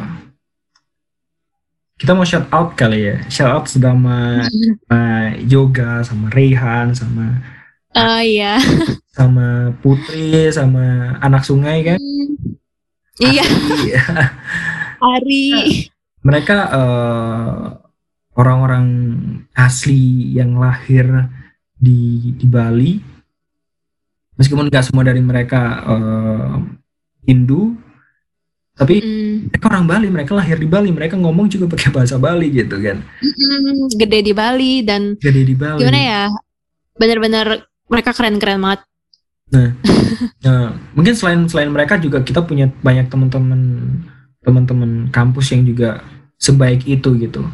kita 2.01 2.17
mau 2.17 2.25
shout 2.25 2.49
out 2.51 2.75
kali 2.75 3.13
ya. 3.13 3.17
Shout 3.29 3.51
out 3.53 3.65
sama, 3.69 4.43
sama 4.49 5.01
Yoga, 5.45 6.01
sama 6.01 6.33
Rehan, 6.33 6.97
sama 6.97 7.39
oh 7.93 8.21
iya 8.23 8.57
sama 9.11 9.75
Putri, 9.83 10.49
sama 10.51 11.17
anak 11.19 11.43
sungai 11.43 11.83
kan. 11.85 11.99
iya 13.21 13.45
Iya. 13.85 14.03
Ari 15.17 15.89
Mereka 16.21 16.57
eh, 16.73 17.57
orang-orang 18.35 18.87
asli 19.53 20.33
yang 20.33 20.57
lahir 20.57 21.09
di 21.75 22.33
di 22.37 22.47
Bali. 22.47 22.93
Meskipun 24.37 24.69
nggak 24.69 24.85
semua 24.87 25.05
dari 25.05 25.21
mereka 25.21 25.61
eh, 25.85 26.53
Hindu, 27.25 27.77
tapi 28.73 29.01
Mm, 29.01 29.53
mereka 29.53 29.65
orang 29.69 29.85
Bali, 29.85 30.07
mereka 30.09 30.33
lahir 30.33 30.57
di 30.57 30.65
Bali, 30.65 30.89
mereka 30.89 31.17
ngomong 31.17 31.49
juga 31.49 31.69
pakai 31.69 31.93
bahasa 31.93 32.17
Bali 32.17 32.49
gitu 32.49 32.81
kan. 32.81 33.05
mm, 33.21 33.93
gede 33.97 34.19
di 34.23 34.33
Bali 34.33 34.81
dan 34.81 35.17
Gede 35.17 35.43
di 35.45 35.53
Bali. 35.53 35.81
gimana 35.81 36.01
ya 36.01 36.23
bener-bener 36.97 37.69
mereka 37.91 38.15
keren-keren 38.15 38.63
banget 38.63 38.81
Nah, 40.47 40.77
mungkin 40.95 41.15
selain 41.17 41.45
selain 41.51 41.71
mereka 41.71 41.99
juga 41.99 42.23
kita 42.23 42.45
punya 42.45 42.71
banyak 42.81 43.11
teman-teman 43.11 43.61
teman-teman 44.41 45.13
kampus 45.13 45.53
yang 45.53 45.67
juga 45.67 46.01
sebaik 46.41 46.89
itu 46.89 47.13
gitu. 47.21 47.45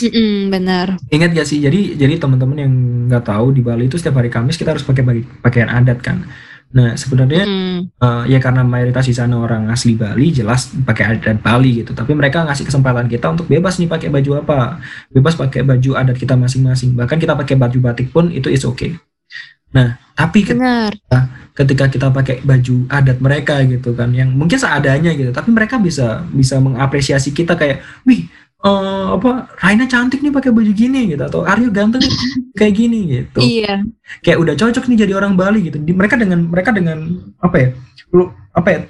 Mm-mm, 0.00 0.48
bener 0.48 0.96
Ingat 1.12 1.36
gak 1.36 1.46
sih? 1.46 1.60
Jadi 1.60 1.94
jadi 1.94 2.16
teman-teman 2.16 2.56
yang 2.56 2.72
nggak 3.10 3.26
tahu 3.26 3.52
di 3.52 3.60
Bali 3.60 3.84
itu 3.86 4.00
setiap 4.00 4.16
hari 4.16 4.32
Kamis 4.32 4.56
kita 4.56 4.72
harus 4.72 4.86
pakai 4.86 5.04
pakaian 5.44 5.68
adat 5.68 6.00
kan. 6.00 6.24
Nah 6.70 6.94
sebenarnya 6.94 7.42
Mm, 7.44 7.78
eh, 7.98 8.24
ya 8.30 8.38
karena 8.38 8.62
mayoritas 8.62 9.04
di 9.10 9.14
sana 9.14 9.34
orang 9.36 9.68
asli 9.68 9.98
Bali 9.98 10.30
jelas 10.32 10.72
pakai 10.72 11.18
adat 11.18 11.42
Bali 11.44 11.84
gitu. 11.84 11.92
Tapi 11.92 12.16
mereka 12.16 12.46
ngasih 12.48 12.64
kesempatan 12.64 13.10
kita 13.10 13.28
untuk 13.28 13.50
bebas 13.50 13.76
nih 13.76 13.90
pakai 13.90 14.08
baju 14.08 14.40
apa, 14.40 14.80
bebas 15.12 15.34
pakai 15.36 15.66
baju 15.66 15.90
adat 15.98 16.16
kita 16.16 16.38
masing-masing. 16.38 16.96
Bahkan 16.96 17.18
kita 17.20 17.36
pakai 17.36 17.58
baju 17.60 17.78
batik 17.90 18.08
pun 18.14 18.32
itu 18.32 18.48
is 18.48 18.64
okay. 18.64 18.96
Nah 19.74 19.98
tapi 20.14 20.44
ketika 20.44 20.92
bener 20.92 20.92
ketika 21.60 21.84
kita 21.92 22.08
pakai 22.08 22.40
baju 22.40 22.88
adat 22.88 23.18
mereka 23.20 23.60
gitu 23.68 23.92
kan 23.92 24.12
yang 24.16 24.32
mungkin 24.32 24.56
seadanya 24.56 25.12
gitu 25.12 25.28
tapi 25.28 25.52
mereka 25.52 25.76
bisa 25.76 26.24
bisa 26.32 26.56
mengapresiasi 26.56 27.36
kita 27.36 27.52
kayak 27.52 27.84
wih 28.08 28.24
eh, 28.64 29.06
apa 29.12 29.50
Raina 29.60 29.84
cantik 29.84 30.24
nih 30.24 30.32
pakai 30.32 30.52
baju 30.52 30.72
gini 30.72 31.12
gitu 31.12 31.20
atau 31.20 31.44
Aryo 31.44 31.68
ganteng 31.68 32.00
kayak 32.58 32.74
gini 32.76 32.98
gitu. 33.08 33.40
Iya. 33.40 33.84
Kayak 34.24 34.38
udah 34.40 34.54
cocok 34.56 34.84
nih 34.88 34.98
jadi 35.04 35.12
orang 35.16 35.36
Bali 35.36 35.68
gitu. 35.68 35.76
Di, 35.80 35.92
mereka 35.92 36.16
dengan 36.16 36.48
mereka 36.48 36.70
dengan 36.72 36.98
apa 37.40 37.56
ya 37.56 37.68
lu 38.12 38.28
apa 38.52 38.68
ya 38.68 38.80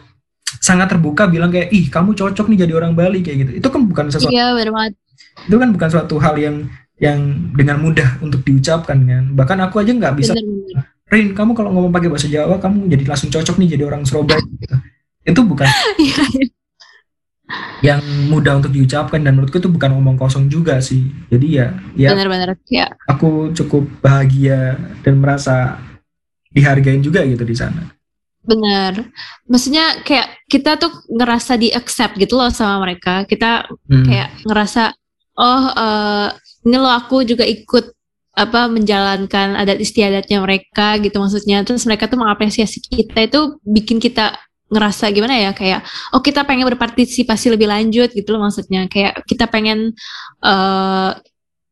sangat 0.61 0.93
terbuka 0.93 1.31
bilang 1.31 1.55
kayak 1.55 1.71
ih 1.71 1.87
kamu 1.89 2.13
cocok 2.19 2.47
nih 2.51 2.67
jadi 2.67 2.73
orang 2.79 2.93
Bali 2.95 3.23
kayak 3.23 3.39
gitu. 3.47 3.51
Itu 3.63 3.69
kan 3.71 3.87
bukan 3.87 4.11
sesuatu 4.11 4.35
iya 4.35 4.55
banget. 4.55 4.95
itu 5.47 5.57
kan 5.57 5.71
bukan 5.73 5.89
suatu 5.89 6.17
hal 6.21 6.35
yang 6.37 6.69
yang 7.01 7.19
dengan 7.57 7.81
mudah 7.81 8.21
untuk 8.21 8.45
diucapkan 8.45 9.01
kan 9.01 9.25
bahkan 9.33 9.59
aku 9.59 9.81
aja 9.81 9.91
nggak 9.91 10.15
bisa 10.15 10.33
bener-bener 10.37 10.85
Rin, 11.11 11.35
kamu 11.35 11.59
kalau 11.59 11.75
ngomong 11.75 11.91
pakai 11.91 12.07
bahasa 12.07 12.31
Jawa, 12.31 12.63
kamu 12.63 12.87
jadi 12.87 13.03
langsung 13.03 13.35
cocok 13.35 13.59
nih 13.59 13.75
jadi 13.75 13.83
orang 13.83 14.07
Surabaya. 14.07 14.39
Gitu. 14.39 14.77
Itu 15.27 15.43
bukan 15.43 15.67
Iya, 15.99 16.23
yang 17.83 17.99
mudah 18.31 18.61
untuk 18.61 18.71
diucapkan 18.71 19.19
dan 19.19 19.35
menurutku 19.35 19.59
itu 19.59 19.67
bukan 19.67 19.91
omong 19.99 20.15
kosong 20.15 20.47
juga 20.47 20.79
sih. 20.79 21.11
Jadi 21.27 21.59
ya, 21.59 21.75
ya 21.99 22.15
bener-bener 22.15 22.55
ya 22.71 22.87
aku 23.09 23.51
cukup 23.51 23.91
bahagia 23.99 24.79
dan 25.03 25.19
merasa 25.19 25.81
dihargain 26.47 27.01
juga 27.01 27.27
gitu 27.27 27.43
di 27.43 27.57
sana. 27.57 27.91
bener 28.41 29.13
maksudnya 29.45 30.01
kayak 30.01 30.47
kita 30.49 30.81
tuh 30.81 30.89
ngerasa 31.13 31.61
di 31.61 31.69
accept 31.71 32.17
gitu 32.17 32.41
loh 32.41 32.49
sama 32.49 32.81
mereka 32.81 33.29
kita 33.29 33.69
Hmm. 33.85 34.01
kayak 34.07 34.33
ngerasa 34.49 34.97
oh 35.37 35.65
eh, 35.69 36.29
ini 36.67 36.77
loh 36.77 36.93
aku 36.93 37.25
juga 37.25 37.45
ikut 37.45 37.93
apa 38.31 38.71
menjalankan 38.71 39.59
adat 39.59 39.83
istiadatnya 39.83 40.39
mereka 40.41 40.97
gitu 41.03 41.19
maksudnya 41.19 41.67
terus 41.67 41.83
mereka 41.85 42.07
tuh 42.07 42.21
mengapresiasi 42.21 42.79
kita 42.79 43.27
itu 43.27 43.59
bikin 43.67 43.99
kita 43.99 44.39
ngerasa 44.71 45.11
gimana 45.11 45.35
ya 45.35 45.51
kayak 45.51 45.83
oh 46.15 46.23
kita 46.23 46.47
pengen 46.47 46.71
berpartisipasi 46.71 47.51
lebih 47.51 47.67
lanjut 47.67 48.15
gitu 48.15 48.29
loh 48.31 48.47
maksudnya 48.47 48.87
kayak 48.87 49.27
kita 49.27 49.51
pengen 49.51 49.91
eh 50.47 51.11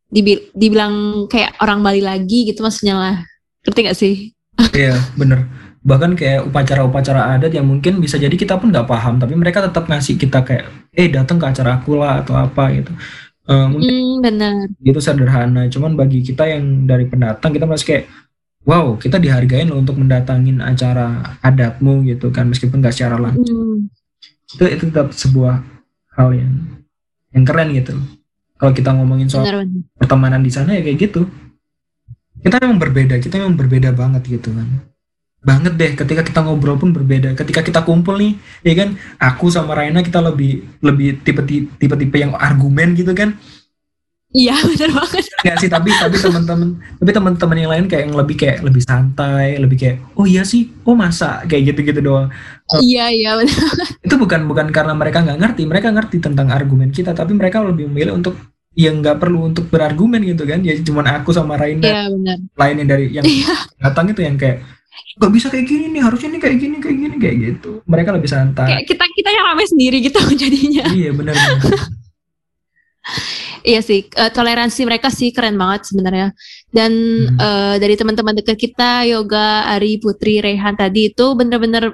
dibi- 0.08 0.50
dibilang 0.56 1.28
kayak 1.30 1.60
orang 1.62 1.84
Bali 1.84 2.02
lagi 2.02 2.48
gitu 2.48 2.64
maksudnya 2.64 2.96
lah 2.96 3.16
ngerti 3.62 3.80
gak 3.86 3.98
sih 3.98 4.14
Iya, 4.74 4.98
bener. 5.14 5.46
Bahkan 5.86 6.18
kayak 6.18 6.50
upacara-upacara 6.50 7.38
adat 7.38 7.54
yang 7.54 7.62
mungkin 7.62 8.02
bisa 8.02 8.18
jadi 8.18 8.34
kita 8.34 8.58
pun 8.58 8.74
nggak 8.74 8.90
paham, 8.90 9.22
tapi 9.22 9.38
mereka 9.38 9.62
tetap 9.62 9.86
ngasih 9.86 10.18
kita 10.18 10.42
kayak, 10.42 10.66
eh 10.90 11.06
datang 11.06 11.38
ke 11.38 11.46
acara 11.46 11.78
aku 11.78 11.94
lah 11.94 12.26
atau 12.26 12.34
apa 12.34 12.74
gitu. 12.74 12.90
Mungkin 13.48 13.88
hmm, 13.88 14.20
bener 14.20 14.52
itu 14.84 15.00
sederhana. 15.00 15.64
Cuman 15.72 15.96
bagi 15.96 16.20
kita 16.20 16.44
yang 16.44 16.84
dari 16.84 17.08
pendatang 17.08 17.56
kita 17.56 17.64
masih 17.64 17.86
kayak 17.88 18.04
wow 18.68 19.00
kita 19.00 19.16
dihargain 19.16 19.72
loh 19.72 19.80
untuk 19.80 19.96
mendatangin 19.96 20.60
acara 20.60 21.36
adatmu 21.40 22.04
gitu 22.04 22.28
kan. 22.28 22.52
Meskipun 22.52 22.84
nggak 22.84 22.92
secara 22.92 23.16
langsung. 23.16 23.88
Hmm, 23.88 23.88
itu 24.52 24.64
itu 24.68 24.84
tetap 24.92 25.16
sebuah 25.16 25.64
hal 26.20 26.28
yang 26.36 26.52
yang 27.32 27.44
keren 27.48 27.72
gitu. 27.72 27.96
Kalau 28.60 28.72
kita 28.76 28.92
ngomongin 28.92 29.32
soal 29.32 29.48
bener 29.48 29.64
bener 29.64 29.82
pertemanan 29.96 30.40
di 30.44 30.52
sana 30.52 30.76
ya 30.76 30.84
kayak 30.84 30.98
gitu. 31.08 31.24
Kita 32.38 32.60
memang 32.60 32.78
berbeda 32.78 33.16
kita 33.18 33.40
memang 33.40 33.56
berbeda 33.56 33.96
banget 33.96 34.22
gitu 34.28 34.52
kan 34.54 34.68
banget 35.38 35.74
deh 35.74 35.92
ketika 35.94 36.22
kita 36.22 36.40
ngobrol 36.42 36.76
pun 36.76 36.90
berbeda. 36.90 37.32
Ketika 37.32 37.62
kita 37.62 37.80
kumpul 37.82 38.18
nih 38.18 38.32
ya 38.62 38.74
kan 38.74 38.88
aku 39.16 39.48
sama 39.48 39.72
Raina 39.72 40.02
kita 40.02 40.18
lebih 40.18 40.66
lebih 40.82 41.22
tipe 41.22 41.40
tipe 41.46 41.94
tipe 41.94 42.16
yang 42.16 42.34
argumen 42.34 42.92
gitu 42.92 43.14
kan. 43.14 43.38
Iya 44.28 44.60
bener 44.68 44.92
banget. 44.92 45.24
Enggak 45.40 45.56
sih 45.56 45.70
tapi 45.72 45.88
tapi 45.88 46.16
teman-teman 46.18 46.68
tapi 47.00 47.10
teman-teman 47.14 47.56
yang 47.56 47.70
lain 47.72 47.84
kayak 47.88 48.02
yang 48.04 48.14
lebih 48.14 48.36
kayak 48.36 48.58
lebih 48.60 48.82
santai 48.84 49.56
lebih 49.56 49.76
kayak 49.80 49.96
oh 50.14 50.28
iya 50.28 50.44
sih 50.44 50.68
oh 50.84 50.92
masa 50.92 51.40
kayak 51.48 51.72
gitu-gitu 51.72 52.04
doang. 52.04 52.28
Iya 52.82 53.08
iya 53.08 53.30
bener 53.40 53.56
itu 54.04 54.14
bukan 54.20 54.44
bukan 54.44 54.68
karena 54.68 54.92
mereka 54.92 55.24
nggak 55.24 55.38
ngerti 55.40 55.62
mereka 55.64 55.88
ngerti 55.88 56.20
tentang 56.20 56.52
argumen 56.52 56.92
kita 56.92 57.16
tapi 57.16 57.32
mereka 57.32 57.64
lebih 57.64 57.88
memilih 57.88 58.20
untuk 58.20 58.36
yang 58.76 59.00
nggak 59.00 59.16
perlu 59.16 59.48
untuk 59.48 59.72
berargumen 59.72 60.20
gitu 60.22 60.44
kan. 60.44 60.60
Ya 60.60 60.76
cuman 60.76 61.08
aku 61.08 61.32
sama 61.32 61.56
Raina 61.56 61.80
iya 61.80 62.04
bener. 62.12 62.36
lainnya 62.52 62.84
dari 62.84 63.08
yang 63.08 63.24
Iya. 63.24 63.54
datang 63.80 64.12
itu 64.12 64.20
yang 64.20 64.36
kayak 64.36 64.60
nggak 65.18 65.32
bisa 65.34 65.46
kayak 65.50 65.66
gini 65.66 65.86
nih 65.90 66.02
harusnya 66.02 66.28
nih 66.30 66.40
kayak 66.40 66.56
gini 66.62 66.76
kayak 66.78 66.96
gini 66.96 67.16
kayak 67.18 67.36
gitu 67.42 67.70
mereka 67.84 68.14
lebih 68.14 68.30
santai 68.30 68.68
kayak 68.70 68.86
kita 68.86 69.04
kita 69.18 69.30
yang 69.34 69.44
rame 69.50 69.64
sendiri 69.66 69.98
gitu 69.98 70.20
jadinya 70.42 70.84
iya 70.94 71.10
benar 71.10 71.34
Iya 73.66 73.80
sih, 73.82 74.06
uh, 74.16 74.30
toleransi 74.30 74.86
mereka 74.86 75.10
sih 75.10 75.34
keren 75.34 75.58
banget 75.58 75.90
sebenarnya. 75.90 76.32
Dan 76.70 76.92
hmm. 77.28 77.36
uh, 77.36 77.74
dari 77.76 77.98
teman-teman 77.98 78.36
dekat 78.38 78.56
kita, 78.56 79.04
Yoga, 79.08 79.66
Ari, 79.76 79.98
Putri, 79.98 80.38
Rehan 80.40 80.78
tadi 80.78 81.10
itu 81.10 81.26
bener-bener 81.34 81.92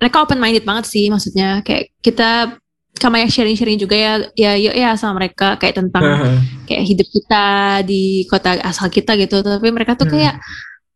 mereka 0.00 0.24
open 0.24 0.40
minded 0.40 0.64
banget 0.64 0.88
sih, 0.88 1.12
maksudnya 1.12 1.60
kayak 1.60 1.92
kita 2.00 2.56
sama 2.96 3.20
yang 3.20 3.28
sharing-sharing 3.32 3.80
juga 3.80 3.96
ya, 3.96 4.12
ya 4.36 4.52
yuk 4.60 4.76
ya 4.76 4.92
sama 4.96 5.24
mereka 5.24 5.56
kayak 5.56 5.80
tentang 5.80 6.04
uh-huh. 6.04 6.36
kayak 6.68 6.84
hidup 6.84 7.08
kita 7.08 7.44
di 7.84 8.28
kota 8.28 8.60
asal 8.60 8.88
kita 8.88 9.16
gitu. 9.20 9.40
Tapi 9.44 9.68
mereka 9.72 9.96
tuh 9.96 10.08
hmm. 10.08 10.16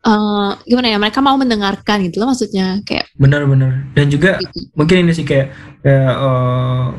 Uh, 0.05 0.55
gimana 0.69 0.93
ya 0.93 0.99
mereka 1.01 1.19
mau 1.25 1.35
mendengarkan 1.35 2.05
gitu 2.07 2.23
loh 2.23 2.31
maksudnya 2.31 2.81
kayak 2.85 3.09
benar-benar 3.17 3.89
dan 3.97 4.07
juga 4.13 4.39
gitu. 4.39 4.71
mungkin 4.77 5.09
ini 5.09 5.13
sih 5.17 5.27
kayak, 5.27 5.51
kayak 5.81 6.15
uh, 6.15 6.93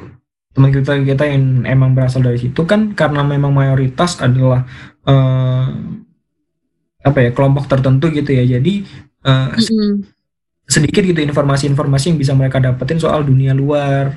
teman 0.55 0.71
kita 0.71 0.91
kita 1.03 1.23
yang 1.27 1.67
emang 1.67 1.91
berasal 1.93 2.23
dari 2.23 2.39
situ 2.39 2.63
kan 2.63 2.95
karena 2.95 3.21
memang 3.21 3.51
mayoritas 3.51 4.19
adalah 4.23 4.63
uh, 5.05 5.67
apa 7.05 7.19
ya 7.21 7.29
kelompok 7.35 7.69
tertentu 7.69 8.09
gitu 8.09 8.33
ya 8.33 8.57
jadi 8.57 8.73
uh, 9.27 9.53
mm 9.53 9.61
-hmm. 9.61 9.91
sedikit 10.65 11.05
gitu 11.05 11.21
informasi-informasi 11.21 12.15
yang 12.15 12.19
bisa 12.19 12.33
mereka 12.33 12.57
dapetin 12.57 12.97
soal 12.97 13.21
dunia 13.21 13.53
luar 13.53 14.15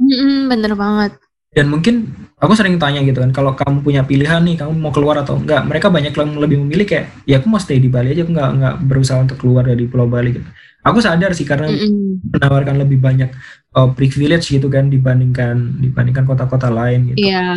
mm 0.00 0.10
-hmm, 0.10 0.36
bener 0.50 0.72
banget 0.74 1.12
dan 1.50 1.66
mungkin 1.66 2.14
aku 2.38 2.54
sering 2.54 2.78
tanya 2.78 3.02
gitu 3.02 3.18
kan 3.18 3.34
kalau 3.34 3.58
kamu 3.58 3.82
punya 3.82 4.02
pilihan 4.06 4.38
nih 4.46 4.62
kamu 4.62 4.70
mau 4.78 4.94
keluar 4.94 5.18
atau 5.18 5.34
enggak 5.34 5.66
mereka 5.66 5.90
banyak 5.90 6.14
yang 6.14 6.38
lebih 6.38 6.62
memilih 6.62 6.86
kayak 6.86 7.10
ya 7.26 7.42
aku 7.42 7.50
mau 7.50 7.58
stay 7.58 7.82
di 7.82 7.90
Bali 7.90 8.14
aja 8.14 8.22
aku 8.22 8.32
nggak 8.32 8.50
nggak 8.54 8.74
berusaha 8.86 9.18
untuk 9.18 9.36
keluar 9.42 9.66
dari 9.66 9.90
Pulau 9.90 10.06
Bali 10.06 10.38
gitu 10.38 10.46
aku 10.84 10.98
sadar 11.00 11.32
sih 11.36 11.44
karena 11.44 11.68
mm 11.68 11.76
-hmm. 11.76 12.04
menawarkan 12.36 12.76
lebih 12.80 12.98
banyak 13.00 13.30
uh, 13.76 13.88
privilege 13.92 14.48
gitu 14.48 14.68
kan 14.72 14.88
dibandingkan 14.88 15.80
dibandingkan 15.80 16.24
kota-kota 16.24 16.72
lain 16.72 17.12
gitu. 17.12 17.28
Iya. 17.28 17.34
Yeah. 17.36 17.54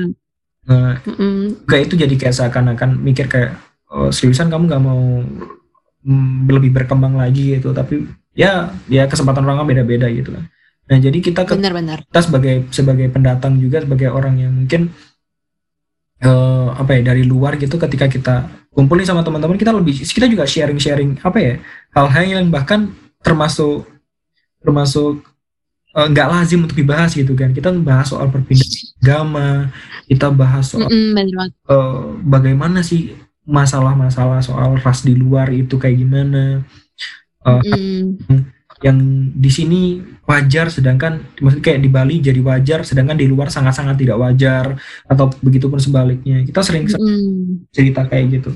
Nah, 0.63 0.91
mm 1.03 1.15
-hmm. 1.15 1.39
gak 1.67 1.81
itu 1.91 1.93
jadi 1.99 2.15
kayak 2.15 2.35
seakan-akan 2.35 2.99
mikir 2.99 3.27
kayak 3.27 3.59
oh, 3.91 4.11
seriusan 4.11 4.47
kamu 4.47 4.63
nggak 4.71 4.83
mau 4.83 5.23
mm, 6.07 6.47
lebih 6.47 6.71
berkembang 6.71 7.19
lagi 7.19 7.59
gitu 7.59 7.75
tapi 7.75 8.07
ya 8.33 8.71
ya 8.87 9.07
kesempatan 9.07 9.43
orang 9.43 9.67
beda-beda 9.67 10.07
gitu 10.11 10.35
kan. 10.35 10.43
Nah 10.83 10.97
jadi 10.99 11.17
kita 11.23 11.47
benar, 11.47 11.73
benar. 11.73 11.99
kita 12.03 12.21
sebagai 12.27 12.55
sebagai 12.75 13.07
pendatang 13.07 13.55
juga 13.55 13.79
sebagai 13.79 14.11
orang 14.11 14.35
yang 14.35 14.51
mungkin 14.51 14.91
uh, 16.23 16.75
apa 16.75 16.99
ya 16.99 17.13
dari 17.13 17.23
luar 17.23 17.59
gitu 17.59 17.75
ketika 17.79 18.07
kita 18.07 18.35
kumpulin 18.73 19.05
sama 19.05 19.21
teman-teman 19.21 19.59
kita 19.59 19.71
lebih 19.75 20.01
kita 20.01 20.25
juga 20.25 20.47
sharing-sharing 20.47 21.21
apa 21.21 21.37
ya 21.37 21.53
hal-hal 21.93 22.23
yang 22.25 22.45
bahkan 22.49 22.89
termasuk 23.21 23.85
termasuk 24.63 25.21
eh, 25.93 26.07
nggak 26.09 26.27
uh, 26.27 26.31
lazim 26.33 26.65
untuk 26.65 26.75
dibahas 26.79 27.13
gitu 27.13 27.37
kan 27.37 27.53
kita 27.53 27.69
bahas 27.77 28.09
soal 28.09 28.31
perpindahan 28.33 28.97
agama 29.03 29.49
kita 30.09 30.27
bahas 30.33 30.73
soal 30.73 30.89
mm 30.89 31.19
uh, 31.69 32.17
bagaimana 32.25 32.81
sih 32.81 33.13
masalah-masalah 33.43 34.39
soal 34.41 34.79
ras 34.79 35.03
di 35.05 35.13
luar 35.13 35.51
itu 35.53 35.75
kayak 35.75 35.99
gimana 36.01 36.63
uh, 37.45 37.61
mm. 37.61 38.62
Yang 38.83 38.99
di 39.31 39.47
sini 39.47 39.81
wajar 40.27 40.67
sedangkan 40.67 41.39
maksudnya 41.39 41.63
kayak 41.63 41.79
di 41.79 41.89
Bali 41.89 42.15
jadi 42.19 42.39
wajar 42.43 42.83
sedangkan 42.83 43.15
di 43.15 43.31
luar 43.31 43.47
sangat-sangat 43.47 43.95
tidak 43.95 44.19
wajar 44.19 44.75
atau 45.07 45.31
begitu 45.39 45.71
pun 45.71 45.79
sebaliknya. 45.79 46.43
Kita 46.43 46.59
sering 46.59 46.91
mm 46.91 47.71
cerita 47.71 48.03
kayak 48.05 48.25
gitu 48.39 48.51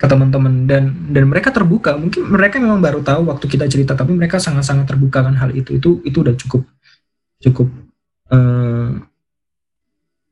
ke 0.00 0.06
teman-teman. 0.08 0.64
Dan 0.64 1.12
dan 1.12 1.24
mereka 1.28 1.52
terbuka. 1.52 2.00
Mungkin 2.00 2.32
mereka 2.32 2.56
memang 2.56 2.80
baru 2.80 3.04
tahu 3.04 3.28
waktu 3.28 3.44
kita 3.44 3.68
cerita 3.68 3.92
tapi 3.92 4.16
mereka 4.16 4.40
sangat-sangat 4.40 4.88
terbuka 4.88 5.20
kan 5.20 5.36
hal 5.36 5.52
itu. 5.52 5.76
Itu 5.76 6.00
itu 6.00 6.24
udah 6.24 6.34
cukup 6.40 6.64
cukup 7.44 7.68
uh, 8.32 8.96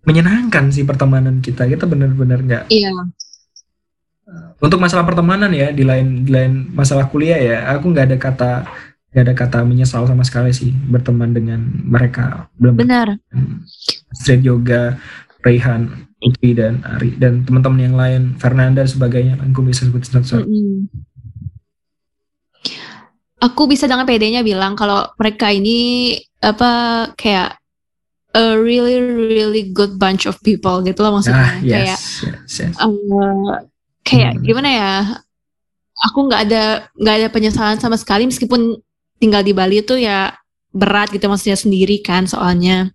menyenangkan 0.09 0.73
sih 0.73 0.89
pertemanan 0.89 1.45
kita. 1.45 1.69
Kita 1.69 1.85
benar-benar 1.85 2.41
nggak 2.41 2.65
iya 2.73 2.89
untuk 4.59 4.79
masalah 4.83 5.07
pertemanan 5.07 5.49
ya 5.55 5.73
di 5.73 5.87
lain 5.87 6.27
di 6.27 6.31
lain 6.33 6.75
masalah 6.75 7.09
kuliah 7.09 7.39
ya 7.39 7.57
aku 7.73 7.95
nggak 7.95 8.07
ada 8.13 8.19
kata 8.19 8.53
nggak 9.09 9.25
ada 9.25 9.35
kata 9.35 9.59
menyesal 9.65 10.05
sama 10.05 10.21
sekali 10.27 10.53
sih 10.53 10.69
berteman 10.69 11.33
dengan 11.33 11.65
mereka 11.65 12.53
belum 12.61 12.77
benar 12.77 13.17
street 14.13 14.45
yoga 14.45 15.01
Raihan 15.41 15.89
Putri 16.19 16.53
dan 16.53 16.83
Ari 16.85 17.17
dan 17.17 17.47
teman-teman 17.47 17.81
yang 17.81 17.97
lain 17.97 18.23
Fernanda 18.37 18.85
dan 18.85 18.91
sebagainya 18.91 19.35
aku 19.41 19.65
bisa 19.65 19.89
sebut 19.89 20.05
satu 20.05 20.43
mm 20.43 20.45
-hmm. 20.45 20.77
aku 23.41 23.63
bisa 23.71 23.89
dengan 23.89 24.05
PD-nya 24.05 24.45
bilang 24.45 24.77
kalau 24.77 25.09
mereka 25.17 25.49
ini 25.55 26.13
apa 26.45 26.71
kayak 27.17 27.57
a 28.37 28.61
really 28.61 29.01
really 29.01 29.73
good 29.73 29.97
bunch 29.97 30.29
of 30.29 30.37
people 30.45 30.85
gitu 30.85 31.01
loh 31.01 31.17
maksudnya 31.17 31.49
ah, 31.49 31.55
yes, 31.65 31.73
kayak 31.73 31.99
yes, 32.29 32.55
yes. 32.61 32.77
Uh, 32.77 33.65
kayak 34.09 34.33
hmm. 34.41 34.43
gimana 34.45 34.69
ya 34.73 34.93
aku 36.09 36.19
nggak 36.31 36.41
ada 36.49 36.63
nggak 36.97 37.15
ada 37.21 37.29
penyesalan 37.29 37.77
sama 37.77 38.01
sekali 38.01 38.25
meskipun 38.25 38.81
tinggal 39.21 39.45
di 39.45 39.53
Bali 39.53 39.85
itu 39.85 40.01
ya 40.01 40.33
berat 40.73 41.13
gitu 41.13 41.29
maksudnya 41.29 41.59
sendiri 41.61 42.01
kan 42.01 42.25
soalnya 42.25 42.89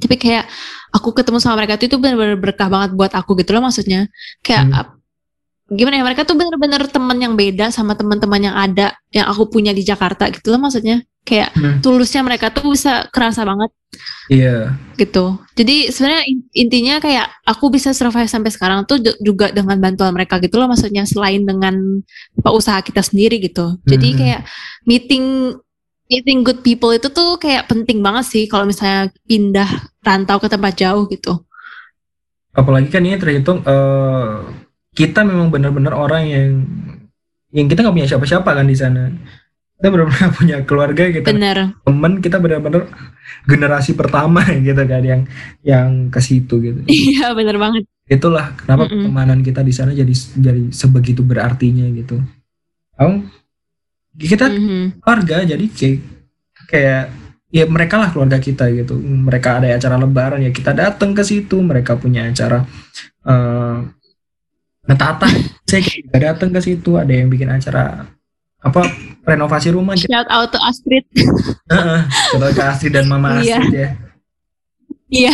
tapi 0.00 0.16
kayak 0.18 0.48
aku 0.90 1.14
ketemu 1.14 1.38
sama 1.38 1.62
mereka 1.62 1.78
tuh 1.78 1.86
itu 1.86 1.96
benar-benar 2.00 2.40
berkah 2.40 2.66
banget 2.66 2.96
buat 2.96 3.12
aku 3.12 3.38
gitu 3.38 3.54
loh 3.54 3.68
maksudnya 3.68 4.10
kayak 4.42 4.72
hmm. 4.72 5.76
gimana 5.76 6.00
ya 6.00 6.04
mereka 6.06 6.22
tuh 6.26 6.34
bener-bener 6.34 6.82
teman 6.88 7.18
yang 7.20 7.34
beda 7.36 7.70
sama 7.70 7.94
teman-teman 7.94 8.40
yang 8.50 8.56
ada 8.56 8.96
yang 9.14 9.26
aku 9.30 9.50
punya 9.50 9.70
di 9.70 9.84
Jakarta 9.86 10.32
gitu 10.32 10.50
loh 10.54 10.64
maksudnya 10.64 11.04
kayak 11.24 11.50
hmm. 11.56 11.80
tulusnya 11.80 12.20
mereka 12.20 12.52
tuh 12.52 12.76
bisa 12.76 13.08
kerasa 13.08 13.48
banget 13.48 13.72
iya 14.28 14.44
yeah. 14.44 14.94
gitu 15.00 15.40
jadi 15.56 15.88
sebenarnya 15.88 16.24
intinya 16.52 16.94
kayak 17.00 17.26
aku 17.48 17.72
bisa 17.72 17.96
survive 17.96 18.28
sampai 18.28 18.52
sekarang 18.52 18.84
tuh 18.84 19.00
juga 19.24 19.48
dengan 19.50 19.80
bantuan 19.80 20.12
mereka 20.12 20.36
gitu 20.38 20.60
loh 20.60 20.68
maksudnya 20.68 21.08
selain 21.08 21.42
dengan 21.48 22.04
usaha 22.44 22.84
kita 22.84 23.00
sendiri 23.00 23.40
gitu 23.40 23.80
jadi 23.88 24.08
hmm. 24.12 24.18
kayak 24.20 24.40
meeting 24.84 25.56
meeting 26.08 26.44
good 26.44 26.60
people 26.60 26.92
itu 26.92 27.08
tuh 27.08 27.40
kayak 27.40 27.68
penting 27.68 28.04
banget 28.04 28.28
sih 28.28 28.44
kalau 28.44 28.68
misalnya 28.68 29.08
pindah 29.24 29.68
rantau 30.04 30.36
ke 30.36 30.48
tempat 30.52 30.76
jauh 30.76 31.08
gitu. 31.08 31.40
Apalagi 32.54 32.92
kan 32.92 33.02
ini 33.02 33.18
terhitung 33.18 33.64
uh, 33.64 34.46
kita 34.94 35.26
memang 35.26 35.50
benar-benar 35.50 35.96
orang 35.96 36.22
yang 36.28 36.50
yang 37.50 37.66
kita 37.66 37.82
nggak 37.82 37.96
punya 37.96 38.08
siapa-siapa 38.08 38.46
kan 38.46 38.66
di 38.68 38.76
sana. 38.76 39.10
Kita 39.84 39.92
benar-benar 39.92 40.32
punya 40.40 40.56
keluarga 40.64 41.04
gitu. 41.12 41.28
Bener. 41.28 41.76
Temen 41.84 42.12
kita 42.24 42.40
benar-benar 42.40 42.88
generasi 43.44 43.92
pertama 43.92 44.40
gitu 44.64 44.80
kan 44.80 45.04
yang 45.04 45.28
yang 45.60 46.08
ke 46.08 46.24
situ 46.24 46.56
gitu. 46.64 46.80
Iya 46.88 47.36
benar 47.36 47.60
banget. 47.60 47.84
Itulah 48.08 48.56
kenapa 48.56 48.88
mm 48.88 48.88
-mm. 48.88 48.96
pertemanan 49.04 49.40
kita 49.44 49.60
di 49.60 49.76
sana 49.76 49.92
jadi 49.92 50.16
jadi 50.40 50.72
sebegitu 50.72 51.20
berartinya 51.20 51.84
gitu. 51.92 52.16
Kamu 52.96 53.28
kita 54.16 54.48
mm-hmm. 54.48 55.04
keluarga 55.04 55.36
jadi 55.44 55.64
kayak 55.68 56.00
kayak 56.64 57.04
ya 57.52 57.64
mereka 57.68 58.00
lah 58.00 58.08
keluarga 58.08 58.40
kita 58.40 58.72
gitu 58.72 58.96
mereka 58.98 59.60
ada 59.60 59.74
acara 59.74 60.00
lebaran 60.00 60.42
ya 60.42 60.50
kita 60.54 60.72
datang 60.72 61.12
ke 61.12 61.22
situ 61.26 61.58
mereka 61.60 61.98
punya 61.98 62.30
acara 62.30 62.62
uh, 63.26 63.78
ngetata 64.86 65.28
saya 65.66 65.82
juga 65.82 66.18
datang 66.30 66.50
ke 66.54 66.60
situ 66.62 66.94
ada 66.94 67.10
yang 67.10 67.26
bikin 67.26 67.50
acara 67.50 68.13
apa 68.64 68.88
renovasi 69.28 69.68
rumah 69.76 69.92
shout 69.96 70.28
out 70.32 70.48
to 70.48 70.58
Astrid. 70.64 71.04
Uh, 71.64 72.04
shout 72.28 72.44
out 72.44 72.52
ke 72.52 72.60
Astrid 72.60 72.92
dan 72.92 73.08
Mama 73.08 73.40
iya. 73.40 73.56
Astrid 73.56 73.72
ya. 73.72 73.88
Iya. 75.08 75.32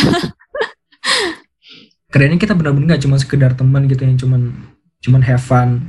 Kerennya 2.11 2.39
kita 2.39 2.55
benar-benar 2.55 2.95
gak 2.95 3.03
cuma 3.03 3.19
sekedar 3.19 3.51
teman 3.51 3.83
gitu 3.91 4.07
yang 4.07 4.15
cuman 4.15 4.41
cuman 5.03 5.21
have 5.27 5.43
fun. 5.43 5.83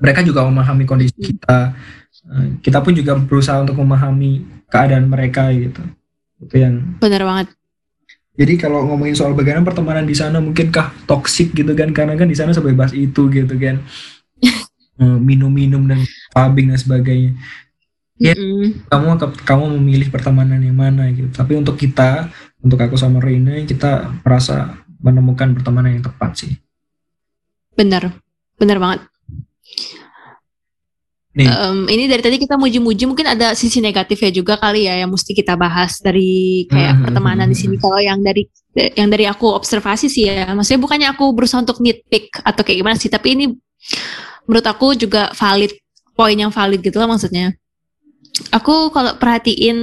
Mereka 0.00 0.24
juga 0.24 0.48
memahami 0.48 0.88
kondisi 0.88 1.12
kita. 1.20 1.76
Eh, 2.32 2.48
kita 2.64 2.80
pun 2.80 2.96
juga 2.96 3.20
berusaha 3.20 3.60
untuk 3.60 3.76
memahami 3.76 4.64
keadaan 4.72 5.04
mereka 5.12 5.52
gitu. 5.52 5.84
Itu 6.40 6.54
yang 6.56 6.96
benar 6.96 7.28
banget. 7.28 7.52
Jadi 8.40 8.54
kalau 8.56 8.88
ngomongin 8.88 9.12
soal 9.12 9.36
bagaimana 9.36 9.68
pertemanan 9.68 10.08
di 10.08 10.16
sana 10.16 10.40
mungkinkah 10.40 11.04
toksik 11.04 11.52
gitu 11.52 11.76
kan? 11.76 11.92
Karena 11.92 12.16
kan 12.16 12.24
di 12.24 12.36
sana 12.40 12.56
sebebas 12.56 12.96
itu 12.96 13.28
gitu 13.28 13.52
kan 13.60 13.84
minum-minum 14.98 15.86
dan 15.86 16.02
pubbing 16.34 16.74
dan 16.74 16.78
sebagainya 16.78 17.32
ya 18.18 18.34
mm 18.34 18.42
-hmm. 18.42 18.68
kamu 18.90 19.06
kamu 19.46 19.64
memilih 19.78 20.08
pertemanan 20.10 20.58
yang 20.58 20.74
mana 20.74 21.06
gitu 21.14 21.30
tapi 21.30 21.54
untuk 21.54 21.78
kita 21.78 22.28
untuk 22.58 22.82
aku 22.82 22.98
sama 22.98 23.22
Reina 23.22 23.62
kita 23.62 24.10
merasa 24.26 24.82
menemukan 24.98 25.54
pertemanan 25.54 25.98
yang 25.98 26.04
tepat 26.04 26.30
sih 26.42 26.52
benar 27.78 28.10
benar 28.58 28.78
banget 28.82 29.00
Um, 31.38 31.86
ini 31.86 32.10
dari 32.10 32.18
tadi 32.18 32.34
kita 32.34 32.58
muji-muji 32.58 33.06
mungkin 33.06 33.30
ada 33.30 33.54
sisi 33.54 33.78
negatifnya 33.78 34.34
juga 34.34 34.58
kali 34.58 34.90
ya 34.90 35.06
yang 35.06 35.14
mesti 35.14 35.30
kita 35.30 35.54
bahas 35.54 36.02
dari 36.02 36.66
kayak 36.66 36.74
mm 36.74 36.96
-hmm. 36.98 37.04
pertemanan 37.06 37.46
di 37.46 37.54
sini. 37.54 37.78
Kalau 37.78 38.02
yang 38.02 38.18
dari 38.26 38.42
yang 38.74 39.06
dari 39.06 39.22
aku 39.30 39.46
observasi 39.46 40.10
sih 40.10 40.26
ya, 40.26 40.50
maksudnya 40.50 40.82
bukannya 40.82 41.08
aku 41.14 41.30
berusaha 41.30 41.62
untuk 41.62 41.78
nitpick 41.78 42.42
atau 42.42 42.66
kayak 42.66 42.82
gimana 42.82 42.96
sih, 42.98 43.06
tapi 43.06 43.38
ini 43.38 43.54
menurut 44.48 44.66
aku 44.66 44.96
juga 44.96 45.30
valid 45.36 45.76
poin 46.16 46.34
yang 46.34 46.50
valid 46.50 46.80
gitu 46.80 46.96
lah 46.96 47.06
maksudnya. 47.06 47.52
Aku 48.50 48.88
kalau 48.90 49.14
perhatiin 49.20 49.78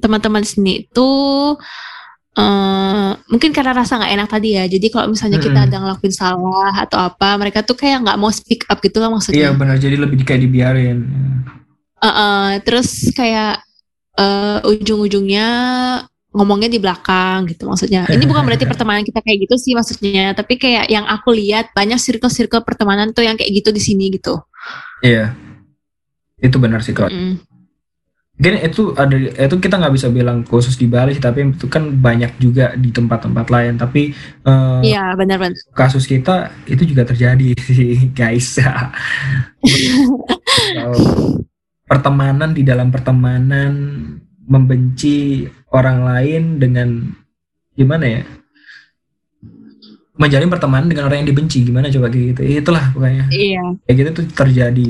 teman-teman 0.00 0.42
sini 0.42 0.88
itu 0.88 1.10
Uh, 2.36 3.16
mungkin 3.32 3.48
karena 3.48 3.72
rasa 3.72 3.96
nggak 3.96 4.12
enak 4.12 4.28
tadi 4.28 4.60
ya. 4.60 4.68
Jadi 4.68 4.92
kalau 4.92 5.08
misalnya 5.08 5.40
kita 5.40 5.56
Mm-mm. 5.56 5.72
ada 5.72 5.76
ngelakuin 5.80 6.12
salah 6.12 6.84
atau 6.84 7.00
apa, 7.00 7.32
mereka 7.40 7.64
tuh 7.64 7.72
kayak 7.72 8.04
nggak 8.04 8.20
mau 8.20 8.28
speak 8.28 8.68
up 8.68 8.76
gitu 8.84 9.00
lah 9.00 9.08
Iya 9.08 9.16
maksudnya. 9.16 9.48
benar. 9.56 9.80
Jadi 9.80 9.96
lebih 9.96 10.20
kayak 10.20 10.44
dibiarin. 10.44 10.98
Uh, 11.96 12.08
uh, 12.12 12.46
terus 12.60 13.08
kayak 13.16 13.64
uh, 14.20 14.60
ujung-ujungnya 14.68 15.48
ngomongnya 16.36 16.68
di 16.68 16.76
belakang 16.76 17.48
gitu 17.48 17.64
maksudnya. 17.64 18.04
Ini 18.12 18.28
bukan 18.28 18.44
berarti 18.44 18.68
pertemanan 18.76 19.00
kita 19.00 19.24
kayak 19.24 19.48
gitu 19.48 19.56
sih 19.56 19.72
maksudnya, 19.72 20.36
tapi 20.36 20.60
kayak 20.60 20.92
yang 20.92 21.08
aku 21.08 21.32
lihat 21.32 21.72
banyak 21.72 21.96
circle-circle 21.96 22.60
pertemanan 22.60 23.16
tuh 23.16 23.24
yang 23.24 23.40
kayak 23.40 23.48
gitu 23.64 23.72
di 23.72 23.80
sini 23.80 24.12
gitu. 24.12 24.36
Iya. 25.00 25.32
Itu 26.36 26.60
benar 26.60 26.84
sih 26.84 26.92
kalau. 26.92 27.08
Mm. 27.08 27.40
Mungkin 28.36 28.68
itu 28.68 28.92
ada 29.00 29.16
itu 29.16 29.56
kita 29.56 29.80
nggak 29.80 29.94
bisa 29.96 30.12
bilang 30.12 30.44
khusus 30.44 30.76
di 30.76 30.84
Bali 30.84 31.16
tapi 31.16 31.56
itu 31.56 31.72
kan 31.72 31.88
banyak 31.88 32.36
juga 32.36 32.76
di 32.76 32.92
tempat-tempat 32.92 33.48
lain. 33.48 33.80
Tapi 33.80 34.12
eh, 34.44 34.80
Iya 34.84 35.16
benar-benar. 35.16 35.56
kasus 35.72 36.04
kita 36.04 36.52
itu 36.68 36.84
juga 36.84 37.08
terjadi 37.08 37.56
sih 37.64 38.12
guys. 38.12 38.60
Pertemanan 41.88 42.52
di 42.52 42.60
dalam 42.60 42.92
pertemanan 42.92 43.72
membenci 44.46 45.44
orang 45.74 46.06
lain 46.06 46.42
dengan 46.62 46.88
gimana 47.74 48.06
ya? 48.06 48.22
Menjalin 50.16 50.48
pertemanan 50.48 50.88
dengan 50.88 51.12
orang 51.12 51.20
yang 51.20 51.28
dibenci 51.28 51.60
gimana 51.60 51.92
coba 51.92 52.08
kayak 52.08 52.26
gitu. 52.32 52.40
Itulah 52.64 52.94
pokoknya. 52.96 53.28
Iya. 53.28 53.76
Kayak 53.84 53.96
gitu 54.00 54.10
tuh 54.22 54.26
terjadi 54.32 54.86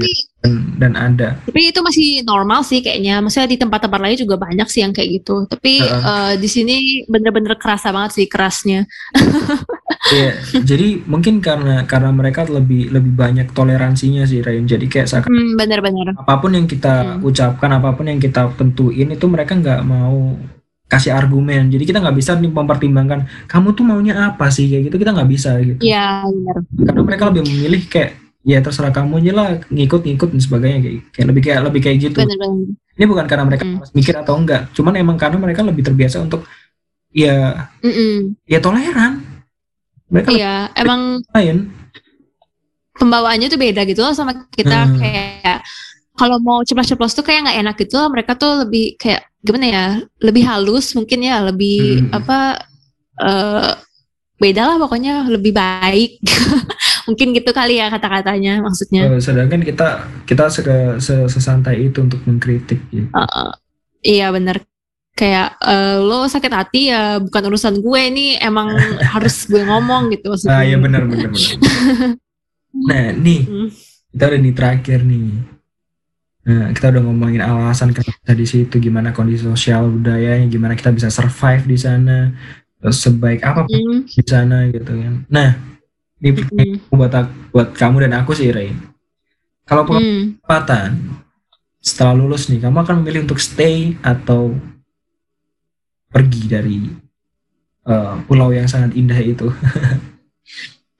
dan, 0.46 0.52
dan 0.78 0.92
ada. 0.94 1.28
Tapi 1.42 1.60
itu 1.68 1.80
masih 1.82 2.08
normal 2.22 2.62
sih 2.62 2.78
kayaknya. 2.78 3.18
Maksudnya 3.18 3.50
di 3.50 3.58
tempat-tempat 3.58 3.98
lain 3.98 4.16
juga 4.16 4.38
banyak 4.38 4.66
sih 4.66 4.80
yang 4.80 4.94
kayak 4.94 5.20
gitu. 5.20 5.44
Tapi 5.44 5.82
Heeh. 5.82 6.02
eh, 6.02 6.34
di 6.38 6.46
sini 6.46 6.76
bener-bener 7.04 7.58
kerasa 7.58 7.90
banget 7.90 8.14
sih 8.14 8.26
kerasnya. 8.26 8.86
Iya, 10.06 10.38
jadi 10.62 11.02
mungkin 11.02 11.42
karena 11.42 11.82
karena 11.82 12.14
mereka 12.14 12.46
lebih 12.46 12.94
lebih 12.94 13.10
banyak 13.10 13.50
toleransinya 13.50 14.22
sih 14.22 14.38
Rain. 14.38 14.62
Jadi 14.62 14.86
kayak 14.86 15.10
seakan 15.10 15.26
Hmm, 15.26 15.58
bener-bener. 15.58 16.14
apa 16.14 16.38
pun 16.38 16.54
yang 16.54 16.70
kita 16.70 17.18
Hmm. 17.18 17.26
ucapkan, 17.26 17.70
apa 17.74 17.90
pun 17.90 18.06
yang 18.06 18.22
kita 18.22 18.54
tentuin 18.54 19.10
itu 19.10 19.26
mereka 19.26 19.58
nggak 19.58 19.82
mau 19.82 20.38
kasih 20.86 21.10
argumen. 21.10 21.66
Jadi 21.66 21.82
kita 21.82 21.98
nggak 21.98 22.14
bisa 22.14 22.38
nih 22.38 22.46
mempertimbangkan 22.46 23.26
kamu 23.50 23.74
tuh 23.74 23.82
maunya 23.82 24.14
apa 24.30 24.46
sih 24.46 24.70
kayak 24.70 24.86
gitu 24.86 24.96
kita 25.02 25.10
nggak 25.10 25.26
bisa 25.26 25.58
gitu. 25.58 25.82
Iya. 25.82 26.22
Karena 26.86 27.02
mereka 27.02 27.24
lebih 27.26 27.42
memilih 27.42 27.82
kayak 27.90 28.10
ya 28.46 28.62
terserah 28.62 28.94
kamu 28.94 29.18
aja 29.26 29.32
lah 29.34 29.48
ngikut-ngikut 29.66 30.28
dan 30.30 30.40
sebagainya 30.40 30.78
kayak, 30.78 31.00
kayak 31.10 31.26
lebih 31.34 31.42
kayak 31.42 31.60
lebih 31.66 31.80
kayak 31.82 31.98
gitu. 31.98 32.18
Bener-bener. 32.22 32.78
Ini 32.96 33.04
bukan 33.04 33.26
karena 33.26 33.44
mereka 33.44 33.64
malas 33.66 33.90
mikir 33.92 34.14
atau 34.16 34.38
enggak, 34.38 34.70
cuman 34.72 34.94
emang 34.96 35.18
karena 35.18 35.36
mereka 35.36 35.60
lebih 35.66 35.82
terbiasa 35.84 36.22
untuk 36.22 36.46
ya 37.10 37.66
Mm-mm. 37.82 38.38
ya 38.46 38.62
toleran. 38.62 39.20
Mereka 40.06 40.30
Iya, 40.30 40.70
emang 40.78 41.18
lain. 41.34 41.74
pembawaannya 42.96 43.52
tuh 43.52 43.60
beda 43.60 43.82
gitu 43.84 44.00
loh 44.00 44.14
sama 44.16 44.48
kita 44.48 44.88
Hmm. 44.88 44.96
kayak 44.96 45.60
kalau 46.16 46.40
mau 46.40 46.64
ceplos-ceplos 46.64 47.12
tuh 47.12 47.20
kayak 47.20 47.44
nggak 47.44 47.58
enak 47.60 47.76
gitu 47.76 47.98
loh. 48.00 48.08
Mereka 48.08 48.32
tuh 48.38 48.64
lebih 48.64 48.96
kayak 48.96 49.26
gimana 49.42 49.66
ya, 49.66 49.86
lebih 50.22 50.46
halus 50.46 50.94
mungkin 50.96 51.20
ya, 51.20 51.42
lebih 51.44 52.06
Hmm. 52.08 52.16
apa 52.16 52.38
eh 53.18 53.72
beda 54.36 54.62
lah 54.62 54.76
pokoknya 54.78 55.26
lebih 55.28 55.52
baik. 55.52 56.22
mungkin 57.06 57.32
gitu 57.32 57.50
kali 57.50 57.78
ya 57.78 57.86
kata-katanya 57.88 58.60
maksudnya. 58.60 59.06
Eh, 59.08 59.22
sedangkan 59.22 59.62
kita 59.62 59.86
kita 60.26 60.50
se- 60.50 60.98
se- 60.98 61.28
sesantai 61.30 61.86
itu 61.86 62.02
untuk 62.02 62.20
mengkritik 62.26 62.82
gitu. 62.90 63.08
Heeh. 63.10 63.50
iya 64.06 64.30
bener 64.30 64.62
kayak 65.16 65.56
eh, 65.58 65.96
lo 65.98 66.28
sakit 66.28 66.52
hati 66.52 66.92
ya 66.92 67.16
bukan 67.18 67.42
urusan 67.48 67.80
gue 67.80 68.00
ini 68.06 68.26
emang 68.38 68.74
harus 69.14 69.46
gue 69.46 69.62
ngomong 69.62 70.12
gitu 70.12 70.34
maksudnya. 70.34 70.58
Ah 70.58 70.62
iya 70.62 70.76
benar 70.76 71.02
benar 71.06 71.30
benar. 71.30 71.54
nah 72.88 73.04
nih 73.14 73.40
Hmm. 73.48 73.68
kita 74.12 74.24
udah 74.28 74.40
di 74.40 74.52
terakhir 74.52 75.00
nih. 75.02 75.26
Nah, 76.46 76.70
kita 76.70 76.94
udah 76.94 77.02
ngomongin 77.02 77.42
alasan 77.42 77.90
kita 77.90 78.30
di 78.30 78.46
situ, 78.46 78.78
gimana 78.78 79.10
kondisi 79.10 79.42
sosial 79.42 79.90
budayanya, 79.90 80.46
gimana 80.46 80.78
kita 80.78 80.94
bisa 80.94 81.10
survive 81.10 81.66
di 81.66 81.74
sana, 81.74 82.30
terus 82.78 83.02
sebaik 83.02 83.42
apa 83.42 83.66
Hmm. 83.66 84.06
di 84.06 84.22
sana 84.22 84.70
gitu 84.70 84.94
kan. 84.94 85.26
Nah, 85.26 85.48
ini 86.16 86.30
Hmm. 86.32 86.76
buat 86.88 87.12
aku- 87.12 87.36
buat 87.52 87.68
kamu 87.76 87.96
dan 88.08 88.12
aku 88.20 88.32
sih, 88.32 88.48
Ray. 88.48 88.72
Kalau 89.66 89.82
kesempatan 89.84 91.20
setelah 91.78 92.14
lulus 92.14 92.46
nih, 92.48 92.62
kamu 92.62 92.76
akan 92.82 92.94
memilih 93.02 93.26
untuk 93.26 93.38
stay 93.38 93.94
atau 94.00 94.54
pergi 96.08 96.42
dari 96.46 96.76
eh, 97.86 98.14
pulau 98.26 98.50
yang 98.50 98.66
sangat 98.66 98.98
indah 98.98 99.18
itu? 99.18 99.46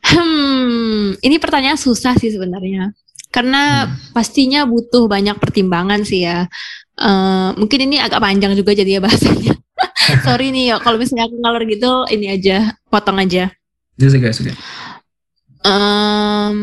Hmm, 0.07 1.19
ini 1.19 1.37
pertanyaan 1.43 1.75
susah 1.75 2.15
sih 2.15 2.31
sebenarnya. 2.31 2.95
Karena 3.35 3.91
Hmm. 3.91 4.15
pastinya 4.15 4.63
butuh 4.63 5.11
banyak 5.11 5.35
pertimbangan 5.43 6.07
sih 6.07 6.23
ya. 6.23 6.47
Eh, 6.97 7.49
mungkin 7.59 7.91
ini 7.91 7.99
agak 7.99 8.23
panjang 8.23 8.55
juga 8.55 8.71
jadi 8.71 8.97
ya 8.97 9.01
bahasanya. 9.03 9.59
Sorry 10.25 10.55
nih 10.55 10.71
ya, 10.71 10.77
kalau 10.79 10.97
misalnya 10.97 11.27
aku 11.27 11.37
ngalor 11.43 11.63
gitu, 11.67 11.93
ini 12.15 12.27
aja, 12.31 12.71
potong 12.87 13.19
aja. 13.19 13.51
Itu 13.99 14.07
sih 14.15 14.23
guys, 14.23 14.39
Em, 15.67 16.59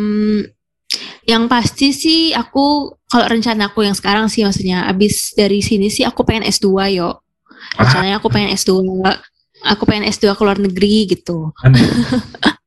yang 1.28 1.52
pasti 1.52 1.92
sih 1.92 2.32
aku, 2.32 2.96
kalau 3.12 3.26
rencana 3.28 3.68
aku 3.68 3.84
yang 3.84 3.96
sekarang 3.96 4.32
sih 4.32 4.48
maksudnya, 4.48 4.88
abis 4.88 5.36
dari 5.36 5.60
sini 5.60 5.92
sih 5.92 6.08
aku 6.08 6.24
pengen 6.24 6.48
S2 6.48 6.88
yo. 6.96 7.20
Rencananya 7.76 8.20
aku 8.24 8.32
pengen 8.32 8.56
S2, 8.56 8.72
aku 9.64 9.84
pengen 9.84 10.08
S2 10.08 10.36
ke 10.36 10.42
luar 10.44 10.60
negeri 10.60 10.96
gitu. 11.12 11.52
Amin. 11.64 11.84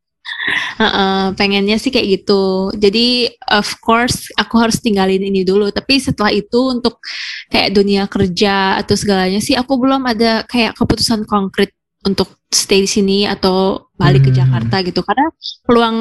Heeh, 0.77 1.33
pengennya 1.35 1.81
sih 1.81 1.89
kayak 1.89 2.21
gitu. 2.21 2.69
Jadi 2.77 3.33
of 3.49 3.67
course 3.81 4.29
aku 4.37 4.61
harus 4.61 4.79
tinggalin 4.79 5.25
ini 5.25 5.41
dulu. 5.43 5.73
Tapi 5.73 5.97
setelah 5.99 6.31
itu 6.31 6.71
untuk 6.71 7.01
kayak 7.49 7.73
dunia 7.73 8.05
kerja 8.07 8.77
atau 8.77 8.95
segalanya 8.95 9.41
sih 9.41 9.57
aku 9.57 9.81
belum 9.81 10.05
ada 10.05 10.45
kayak 10.45 10.77
keputusan 10.77 11.25
konkret 11.25 11.73
untuk 12.07 12.39
stay 12.49 12.87
di 12.87 12.91
sini 12.91 13.19
atau 13.27 13.91
balik 13.99 14.27
ke 14.27 14.31
Hmm. 14.31 14.39
Jakarta 14.41 14.77
gitu. 14.87 15.03
Karena 15.03 15.27
peluang 15.67 15.97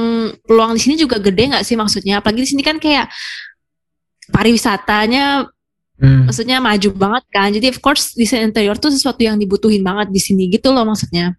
peluang 0.45 0.71
di 0.77 0.81
sini 0.85 0.95
juga 0.95 1.17
gede 1.17 1.49
nggak 1.51 1.65
sih 1.65 1.73
maksudnya? 1.75 2.21
Apalagi 2.21 2.45
di 2.45 2.49
sini 2.53 2.61
kan 2.61 2.77
kayak 2.77 3.09
pariwisatanya 4.29 5.49
Hmm. 5.95 6.27
maksudnya 6.27 6.59
maju 6.59 6.89
banget 6.91 7.23
kan. 7.31 7.47
Jadi 7.55 7.71
of 7.71 7.79
course 7.79 8.11
desain 8.19 8.43
interior 8.43 8.75
tuh 8.75 8.91
sesuatu 8.91 9.23
yang 9.23 9.39
dibutuhin 9.39 9.79
banget 9.79 10.11
di 10.11 10.19
sini 10.19 10.51
gitu 10.51 10.75
loh 10.75 10.83
maksudnya. 10.83 11.31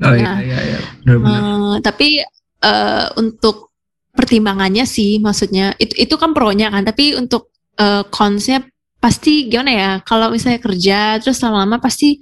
Oh 0.00 0.14
iya, 0.14 0.22
Nah. 0.24 0.38
iya, 0.40 0.58
iya. 0.62 0.78
Eh, 1.04 1.74
tapi 1.82 2.22
eh, 2.62 3.06
untuk 3.18 3.74
pertimbangannya 4.14 4.86
sih, 4.86 5.18
maksudnya 5.18 5.74
itu 5.82 5.92
itu 5.98 6.14
kan 6.16 6.30
pro-nya 6.30 6.70
kan. 6.70 6.86
Tapi 6.86 7.18
untuk 7.18 7.50
eh, 7.76 8.04
konsep 8.14 8.62
pasti 9.02 9.50
gimana 9.50 9.72
ya? 9.74 9.90
Kalau 10.06 10.30
misalnya 10.30 10.60
kerja 10.62 11.18
terus 11.18 11.40
lama-lama 11.42 11.82
pasti 11.82 12.20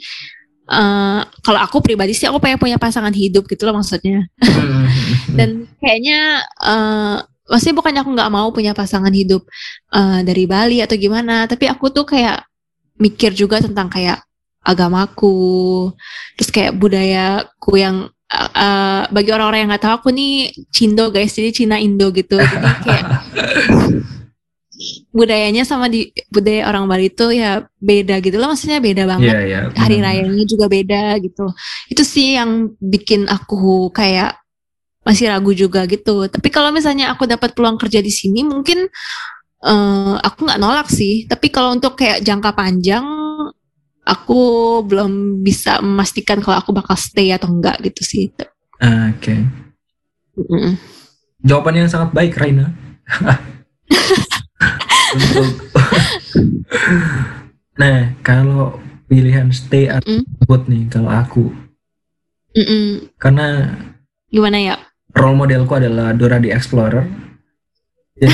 eh, 0.68 1.20
kalau 1.42 1.60
aku 1.60 1.80
pribadi 1.80 2.12
sih 2.12 2.28
aku 2.28 2.38
pengen 2.38 2.60
punya 2.60 2.76
pasangan 2.76 3.12
hidup 3.12 3.48
gitu 3.48 3.64
loh 3.64 3.80
maksudnya. 3.80 4.28
Hmm. 4.40 4.86
Dan 5.38 5.66
kayaknya 5.80 6.44
eh, 6.44 7.16
maksudnya 7.48 7.76
bukannya 7.80 8.00
aku 8.04 8.12
nggak 8.12 8.32
mau 8.32 8.48
punya 8.52 8.72
pasangan 8.76 9.12
hidup 9.12 9.42
eh, 9.96 10.20
dari 10.22 10.44
Bali 10.44 10.84
atau 10.84 10.96
gimana, 11.00 11.48
tapi 11.48 11.66
aku 11.66 11.88
tuh 11.88 12.04
kayak 12.04 12.44
mikir 13.00 13.32
juga 13.32 13.64
tentang 13.64 13.88
kayak 13.88 14.20
agamaku, 14.60 15.88
terus 16.36 16.50
kayak 16.52 16.76
budayaku 16.76 17.72
yang 17.80 17.96
eh, 18.28 19.02
bagi 19.08 19.30
orang-orang 19.32 19.64
yang 19.64 19.70
nggak 19.72 19.84
tahu 19.88 19.94
aku 20.04 20.08
nih 20.12 20.52
Cindo 20.68 21.08
guys, 21.08 21.32
jadi 21.32 21.50
Cina 21.54 21.76
Indo 21.80 22.12
gitu, 22.12 22.36
jadi 22.36 22.70
kayak 22.84 23.04
budayanya 25.10 25.66
sama 25.66 25.90
di 25.90 26.08
budaya 26.30 26.70
orang 26.70 26.86
Bali 26.86 27.10
itu 27.10 27.26
ya 27.34 27.66
beda 27.78 28.22
gitu 28.22 28.38
loh, 28.38 28.54
maksudnya 28.54 28.78
beda 28.78 29.04
banget 29.10 29.34
Iya, 29.34 29.40
iya. 29.42 29.60
hari 29.74 29.98
benar-benar. 29.98 30.24
rayanya 30.30 30.44
juga 30.46 30.66
beda 30.70 31.02
gitu. 31.18 31.46
Itu 31.90 32.02
sih 32.06 32.38
yang 32.38 32.72
bikin 32.78 33.26
aku 33.26 33.90
kayak 33.90 34.38
masih 35.02 35.32
ragu 35.32 35.50
juga 35.52 35.82
gitu. 35.88 36.28
Tapi 36.28 36.48
kalau 36.52 36.70
misalnya 36.70 37.10
aku 37.10 37.26
dapat 37.26 37.56
peluang 37.56 37.80
kerja 37.80 37.98
di 37.98 38.12
sini, 38.12 38.44
mungkin 38.44 38.86
eh, 39.64 40.14
aku 40.22 40.38
nggak 40.46 40.60
nolak 40.60 40.88
sih. 40.92 41.26
Tapi 41.26 41.50
kalau 41.50 41.74
untuk 41.74 41.98
kayak 41.98 42.22
jangka 42.22 42.54
panjang, 42.54 43.02
aku 44.06 44.40
belum 44.86 45.42
bisa 45.42 45.82
memastikan 45.82 46.38
kalau 46.40 46.60
aku 46.60 46.70
bakal 46.72 46.94
stay 46.94 47.34
atau 47.34 47.50
enggak 47.50 47.76
gitu 47.82 48.02
sih. 48.06 48.24
Oke. 48.78 49.34
Mm-mm. 50.38 50.78
Jawaban 51.42 51.82
yang 51.82 51.90
sangat 51.90 52.14
baik, 52.14 52.38
Raina. 52.38 52.70
Untuk 55.14 55.46
Nah, 57.78 58.12
kalau 58.20 58.76
pilihan 59.06 59.48
stay 59.48 59.88
atau 59.88 60.04
Mm. 60.10 60.64
nih 60.66 60.82
kalau 60.90 61.08
aku 61.08 61.44
Mm-mm. 62.52 63.08
karena 63.16 63.72
Gimana 64.28 64.58
ya? 64.58 64.76
role 65.14 65.36
modelku 65.36 65.72
adalah 65.72 66.12
Dora 66.12 66.36
the 66.36 66.50
Explorer. 66.50 67.06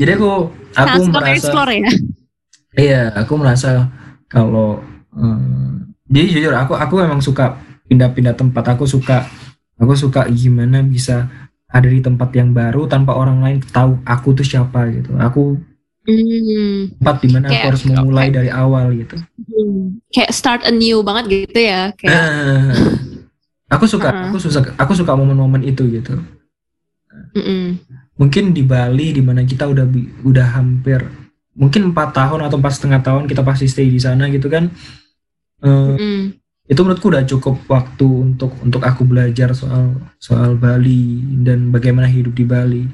Jadi 0.00 0.10
aku 0.14 0.50
aku 0.72 0.98
suka 1.04 1.18
merasa 1.20 1.32
explore 1.36 1.72
ya. 1.74 1.90
iya, 2.74 3.02
aku 3.12 3.32
merasa 3.36 3.70
kalau 4.26 4.80
eh, 5.14 5.70
jadi 6.08 6.26
jujur 6.32 6.54
aku 6.54 6.72
aku 6.74 6.94
emang 7.00 7.20
suka 7.20 7.60
pindah-pindah 7.86 8.34
tempat. 8.34 8.64
Aku 8.74 8.88
suka 8.88 9.28
aku 9.76 9.94
suka 9.94 10.26
gimana 10.30 10.80
bisa 10.80 11.28
ada 11.74 11.88
di 11.90 11.98
tempat 11.98 12.30
yang 12.30 12.54
baru 12.54 12.86
tanpa 12.86 13.12
orang 13.12 13.42
lain 13.42 13.58
tahu 13.66 13.98
aku 14.06 14.30
tuh 14.32 14.46
siapa 14.46 14.86
gitu. 14.88 15.10
Aku 15.18 15.58
Hmm, 16.04 16.92
tempat 17.00 17.16
di 17.24 17.28
mana 17.32 17.48
aku 17.48 17.52
Kayak- 17.56 17.66
harus 17.72 17.82
memulai 17.88 18.28
dari 18.28 18.52
awal 18.52 18.92
gitu. 18.92 19.16
hmm. 19.16 20.04
Kayak 20.12 20.30
start 20.30 20.60
anew 20.62 21.00
banget 21.00 21.48
gitu 21.48 21.58
ya. 21.58 21.96
Kayak 21.96 22.12
aku 23.74 23.84
suka 23.88 24.12
Heeh. 24.12 24.28
aku 24.28 24.36
suka 24.36 24.60
aku 24.76 24.92
suka 24.92 25.16
momen-momen 25.16 25.64
itu 25.64 25.88
gitu. 25.88 26.20
mm-mm. 27.34 27.80
Mungkin 28.14 28.52
di 28.52 28.60
Bali 28.62 29.10
di 29.10 29.24
mana 29.24 29.42
kita 29.42 29.64
udah 29.64 29.88
udah 30.22 30.46
hampir 30.52 31.02
mungkin 31.56 31.88
empat 31.88 32.12
tahun 32.12 32.46
atau 32.46 32.60
empat 32.60 32.72
setengah 32.76 33.00
tahun 33.00 33.24
kita 33.24 33.40
pasti 33.40 33.64
stay 33.64 33.88
di 33.88 33.98
sana 33.98 34.28
gitu 34.28 34.52
kan. 34.52 34.68
Mm-mm. 35.64 36.36
Itu 36.64 36.80
menurutku 36.80 37.12
udah 37.12 37.24
cukup 37.28 37.56
waktu 37.68 38.06
untuk 38.08 38.56
untuk 38.64 38.80
aku 38.80 39.04
belajar 39.04 39.52
soal 39.52 40.00
soal 40.16 40.56
Bali 40.56 41.20
dan 41.44 41.68
bagaimana 41.68 42.08
hidup 42.08 42.32
di 42.32 42.44
Bali. 42.48 42.84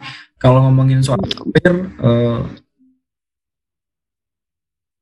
Kalau 0.41 0.65
ngomongin 0.67 1.05
soal 1.05 1.21
karir, 1.23 1.87
eh, 2.01 2.41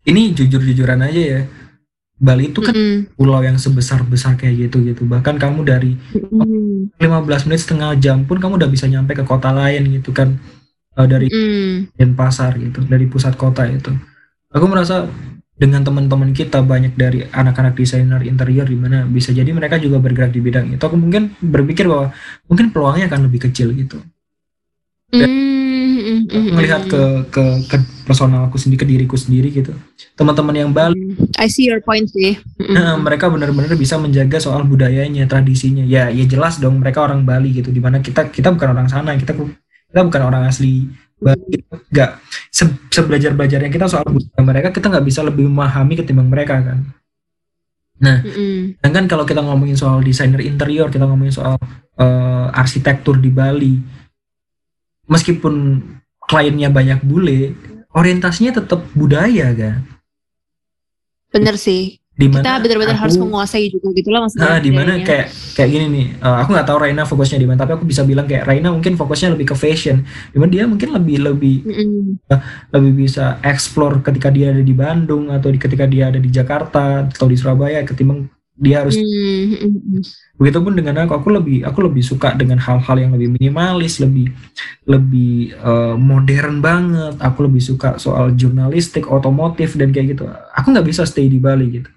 ini 0.09 0.33
jujur-jujuran 0.37 1.01
aja 1.05 1.23
ya. 1.39 1.43
Bali 2.19 2.51
itu 2.51 2.59
kan 2.59 2.75
Mm-mm. 2.75 3.15
pulau 3.15 3.39
yang 3.47 3.55
sebesar-besar 3.57 4.35
kayak 4.35 4.69
gitu 4.69 4.83
gitu. 4.83 5.07
Bahkan 5.07 5.39
kamu 5.39 5.63
dari 5.63 5.95
Mm-mm. 6.19 6.91
15 6.99 7.47
menit 7.47 7.61
setengah 7.63 7.95
jam 7.95 8.27
pun 8.27 8.43
kamu 8.43 8.59
udah 8.59 8.67
bisa 8.69 8.91
nyampe 8.91 9.15
ke 9.15 9.23
kota 9.23 9.55
lain 9.55 9.87
gitu 9.97 10.11
kan. 10.11 10.35
Eh, 10.99 11.07
dari 11.07 11.31
Mm. 11.31 11.95
Denpasar 11.95 12.59
gitu, 12.59 12.83
dari 12.85 13.07
pusat 13.07 13.39
kota 13.39 13.63
itu. 13.71 13.95
Aku 14.51 14.67
merasa 14.67 15.07
dengan 15.59 15.83
teman-teman 15.83 16.31
kita 16.31 16.63
banyak 16.63 16.95
dari 16.95 17.27
anak-anak 17.27 17.75
desainer 17.75 18.23
interior 18.23 18.63
di 18.63 18.79
mana 18.79 19.03
bisa 19.03 19.35
jadi 19.35 19.51
mereka 19.51 19.77
juga 19.83 19.99
bergerak 19.99 20.31
di 20.31 20.39
bidang 20.39 20.71
itu. 20.71 20.83
Aku 20.83 20.95
mungkin 20.95 21.35
berpikir 21.43 21.91
bahwa 21.91 22.15
mungkin 22.47 22.71
peluangnya 22.71 23.11
akan 23.11 23.27
lebih 23.27 23.51
kecil 23.51 23.75
gitu. 23.75 23.99
Mm, 25.11 25.25
mm, 25.25 26.21
Aku 26.29 26.39
mm, 26.39 26.53
melihat 26.55 26.83
mm. 26.87 26.91
ke 26.93 27.03
ke 27.35 27.45
ke 27.75 27.77
personal 28.07 28.47
aku 28.47 28.61
sendiri, 28.61 28.79
ke 28.79 28.87
diriku 28.87 29.17
sendiri 29.19 29.51
gitu. 29.51 29.75
Teman-teman 30.15 30.55
yang 30.55 30.71
Bali, 30.71 31.19
I 31.41 31.51
see 31.51 31.67
your 31.67 31.83
point 31.83 32.07
sih. 32.07 32.39
Eh, 32.61 32.97
mereka 33.03 33.27
benar-benar 33.27 33.75
bisa 33.75 33.99
menjaga 33.99 34.39
soal 34.39 34.63
budayanya, 34.63 35.27
tradisinya. 35.27 35.83
Ya, 35.83 36.07
ya 36.13 36.25
jelas 36.29 36.63
dong 36.63 36.79
mereka 36.79 37.03
orang 37.03 37.27
Bali 37.27 37.51
gitu. 37.51 37.75
Di 37.75 37.83
mana 37.83 37.99
kita 37.99 38.31
kita 38.31 38.55
bukan 38.55 38.79
orang 38.79 38.87
sana, 38.87 39.17
kita 39.19 39.35
kita 39.91 40.01
bukan 40.07 40.23
orang 40.23 40.47
asli 40.47 40.87
Nggak 41.19 42.11
se- 42.49 42.79
sebelajar 42.91 43.35
belajarnya 43.35 43.71
kita 43.71 43.87
soal 43.91 44.07
budaya 44.07 44.43
mereka, 44.43 44.69
kita 44.71 44.87
nggak 44.91 45.07
bisa 45.07 45.21
lebih 45.27 45.51
memahami 45.51 45.95
ketimbang 45.99 46.31
mereka 46.31 46.63
kan. 46.63 46.79
Mm-mm. 48.23 48.79
Sedangkan 48.79 49.11
kalau 49.11 49.25
kita 49.27 49.43
ngomongin 49.43 49.75
soal 49.75 49.99
desainer 50.07 50.39
interior, 50.39 50.87
kita 50.87 51.03
ngomongin 51.03 51.35
soal 51.35 51.59
eh, 51.99 52.47
arsitektur 52.55 53.19
di 53.19 53.31
Bali, 53.35 53.75
meskipun 55.11 55.83
kliennya 56.29 56.71
banyak 56.71 57.03
bule, 57.03 57.59
orientasinya 57.91 58.63
tetap 58.63 58.87
budaya 58.95 59.51
kan. 59.51 59.83
Bener 61.35 61.59
sih. 61.59 61.99
Di 62.19 62.27
Kita 62.27 62.59
benar-benar 62.59 62.99
harus 62.99 63.15
menguasai 63.15 63.71
juga 63.71 63.95
gitu 63.95 64.11
lah 64.11 64.27
maksudnya. 64.27 64.51
Nah, 64.51 64.59
di 64.59 64.75
mana 64.75 64.99
budayanya. 64.99 65.07
kayak 65.07 65.27
kayak 65.55 65.71
gini 65.71 65.87
nih, 65.87 66.07
eh, 66.19 66.37
aku 66.43 66.49
nggak 66.51 66.67
tahu 66.67 66.79
Raina 66.83 67.03
fokusnya 67.07 67.39
di 67.39 67.47
mana, 67.47 67.59
tapi 67.63 67.79
aku 67.79 67.87
bisa 67.87 68.03
bilang 68.03 68.27
kayak 68.27 68.43
Raina 68.43 68.75
mungkin 68.75 68.99
fokusnya 68.99 69.39
lebih 69.39 69.55
ke 69.55 69.57
fashion, 69.57 70.03
di 70.35 70.37
mana 70.43 70.51
dia 70.51 70.67
mungkin 70.67 70.99
lebih 70.99 71.17
lebih 71.23 71.57
Mm-mm. 71.63 72.19
lebih 72.75 73.07
bisa 73.07 73.39
explore 73.47 74.03
ketika 74.03 74.35
dia 74.35 74.51
ada 74.51 74.67
di 74.67 74.75
Bandung 74.75 75.31
atau 75.31 75.47
di, 75.55 75.63
ketika 75.63 75.87
dia 75.87 76.11
ada 76.11 76.19
di 76.19 76.27
Jakarta 76.27 77.07
atau 77.07 77.31
di 77.31 77.39
Surabaya, 77.39 77.87
ketimbang 77.87 78.27
dia 78.59 78.83
harus 78.83 78.99
Mm, 78.99 79.55
mm, 79.55 79.71
mm. 79.71 80.03
Begitupun 80.43 80.75
dengan 80.75 81.07
aku, 81.07 81.15
aku 81.15 81.29
lebih 81.31 81.63
aku 81.63 81.87
lebih 81.87 82.03
suka 82.03 82.35
dengan 82.35 82.59
hal-hal 82.59 82.99
yang 82.99 83.15
lebih 83.15 83.39
minimalis, 83.39 84.03
lebih 84.03 84.35
lebih 84.91 85.55
eh, 85.55 85.95
modern 85.95 86.59
banget. 86.59 87.15
Aku 87.23 87.47
lebih 87.47 87.63
suka 87.63 87.95
soal 88.03 88.35
jurnalistik, 88.35 89.07
otomotif 89.07 89.79
dan 89.79 89.95
kayak 89.95 90.19
gitu. 90.19 90.27
Aku 90.59 90.75
nggak 90.75 90.87
bisa 90.91 91.07
stay 91.07 91.31
di 91.31 91.39
Bali 91.39 91.79
gitu. 91.79 91.91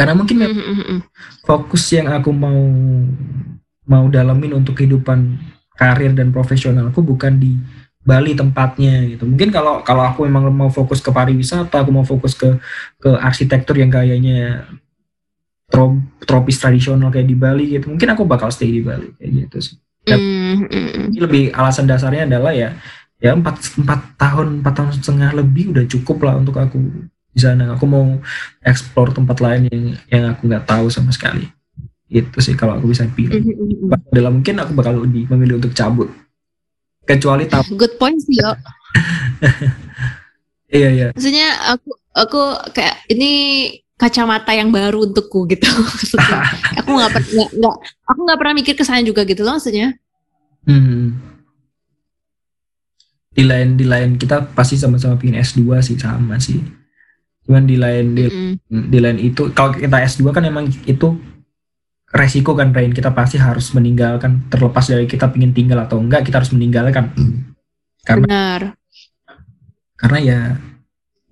Karena 0.00 0.16
mungkin 0.16 0.36
memang 0.40 0.56
Mm, 0.56 0.64
mm, 0.64 0.84
mm. 0.88 1.00
fokus 1.44 1.84
yang 1.92 2.08
aku 2.08 2.32
mau 2.32 2.56
mau 3.84 4.08
dalamin 4.08 4.56
untuk 4.56 4.80
kehidupan 4.80 5.36
karir 5.76 6.16
dan 6.16 6.32
profesional 6.32 6.88
aku 6.88 7.04
bukan 7.04 7.36
di 7.36 7.60
Bali 8.00 8.32
tempatnya 8.32 9.04
gitu. 9.12 9.28
Mungkin 9.28 9.52
kalau 9.52 9.84
kalau 9.84 10.08
aku 10.08 10.24
memang 10.24 10.48
mau 10.48 10.72
fokus 10.72 11.04
ke 11.04 11.12
pariwisata, 11.12 11.84
aku 11.84 11.92
mau 11.92 12.06
fokus 12.08 12.32
ke 12.32 12.48
ke 12.96 13.12
arsitektur 13.20 13.76
yang 13.76 13.92
gayanya 13.92 14.64
tro- 15.68 16.00
tropis 16.24 16.56
tradisional 16.56 17.12
kayak 17.12 17.28
di 17.28 17.36
Bali 17.36 17.76
gitu. 17.76 17.92
Mungkin 17.92 18.08
aku 18.16 18.24
bakal 18.24 18.48
stay 18.48 18.72
di 18.72 18.80
Bali 18.80 19.12
kayak 19.20 19.30
gitu 19.44 19.56
sih. 19.60 19.76
Mm, 20.08 20.16
mm, 20.16 20.68
mm. 20.72 21.06
Ini 21.12 21.18
lebih 21.20 21.44
alasan 21.52 21.84
dasarnya 21.84 22.24
adalah 22.24 22.56
ya 22.56 22.72
ya 23.20 23.36
empat 23.36 23.76
empat 23.76 24.16
tahun 24.16 24.64
empat 24.64 24.74
tahun 24.80 24.92
setengah 24.96 25.30
lebih 25.36 25.76
udah 25.76 25.84
cukup 25.84 26.24
lah 26.24 26.40
untuk 26.40 26.56
aku 26.56 26.80
di 27.30 27.40
sana. 27.40 27.74
Aku 27.74 27.86
mau 27.86 28.18
explore 28.62 29.14
tempat 29.14 29.38
lain 29.38 29.70
yang 29.70 29.82
yang 30.10 30.24
aku 30.34 30.50
nggak 30.50 30.66
tahu 30.66 30.90
sama 30.90 31.14
sekali. 31.14 31.46
Itu 32.10 32.42
sih 32.42 32.58
kalau 32.58 32.78
aku 32.78 32.90
bisa 32.90 33.06
pilih. 33.06 33.38
Mm, 33.38 33.54
mm, 33.54 33.76
mm. 33.90 34.10
Adalah 34.10 34.30
mungkin 34.34 34.54
aku 34.58 34.72
bakal 34.74 34.98
lebih 35.06 35.30
memilih 35.30 35.62
untuk 35.62 35.72
cabut. 35.72 36.10
Kecuali 37.06 37.46
tahu. 37.46 37.78
Good 37.78 37.94
point 37.98 38.18
sih 38.18 38.38
yo. 38.38 38.50
Iya 40.70 40.88
iya. 40.94 41.06
Maksudnya 41.10 41.48
aku 41.74 41.90
aku 42.14 42.40
kayak 42.70 43.02
ini 43.10 43.30
kacamata 43.98 44.54
yang 44.54 44.70
baru 44.70 45.02
untukku 45.02 45.44
gitu. 45.50 45.66
Maksudnya. 45.90 46.46
aku 46.78 46.88
nggak 46.94 47.10
per- 47.10 47.30
nggak 47.58 47.76
aku 48.06 48.20
nggak 48.22 48.38
pernah 48.38 48.54
mikir 48.54 48.74
ke 48.78 48.86
sana 48.86 49.02
juga 49.02 49.26
gitu 49.26 49.42
loh 49.42 49.58
maksudnya. 49.58 49.98
Hmm. 50.64 51.18
Di 53.34 53.42
lain 53.42 53.74
di 53.74 53.82
lain 53.82 54.14
kita 54.14 54.54
pasti 54.54 54.78
sama-sama 54.78 55.18
pingin 55.18 55.42
S2 55.42 55.82
sih 55.82 55.98
sama 55.98 56.38
sih. 56.38 56.62
Cuman 57.50 57.66
di 57.66 57.74
lain 57.74 58.14
di, 58.14 58.24
Mm, 58.70 58.86
di 58.94 58.98
lain 59.02 59.18
itu 59.18 59.50
kalau 59.50 59.74
kita 59.74 59.98
S2 60.06 60.30
kan 60.30 60.46
emang 60.46 60.70
itu 60.86 61.18
resiko 62.14 62.54
kan 62.54 62.70
Rain. 62.70 62.94
Kita 62.94 63.10
pasti 63.10 63.42
harus 63.42 63.74
meninggalkan 63.74 64.46
terlepas 64.46 64.86
dari 64.86 65.10
kita 65.10 65.26
pingin 65.34 65.50
tinggal 65.50 65.82
atau 65.82 65.98
enggak 65.98 66.22
kita 66.22 66.38
harus 66.38 66.54
meninggalkan. 66.54 67.10
Karena 68.06 68.22
benar. 68.22 68.62
karena 69.98 70.18
ya 70.22 70.40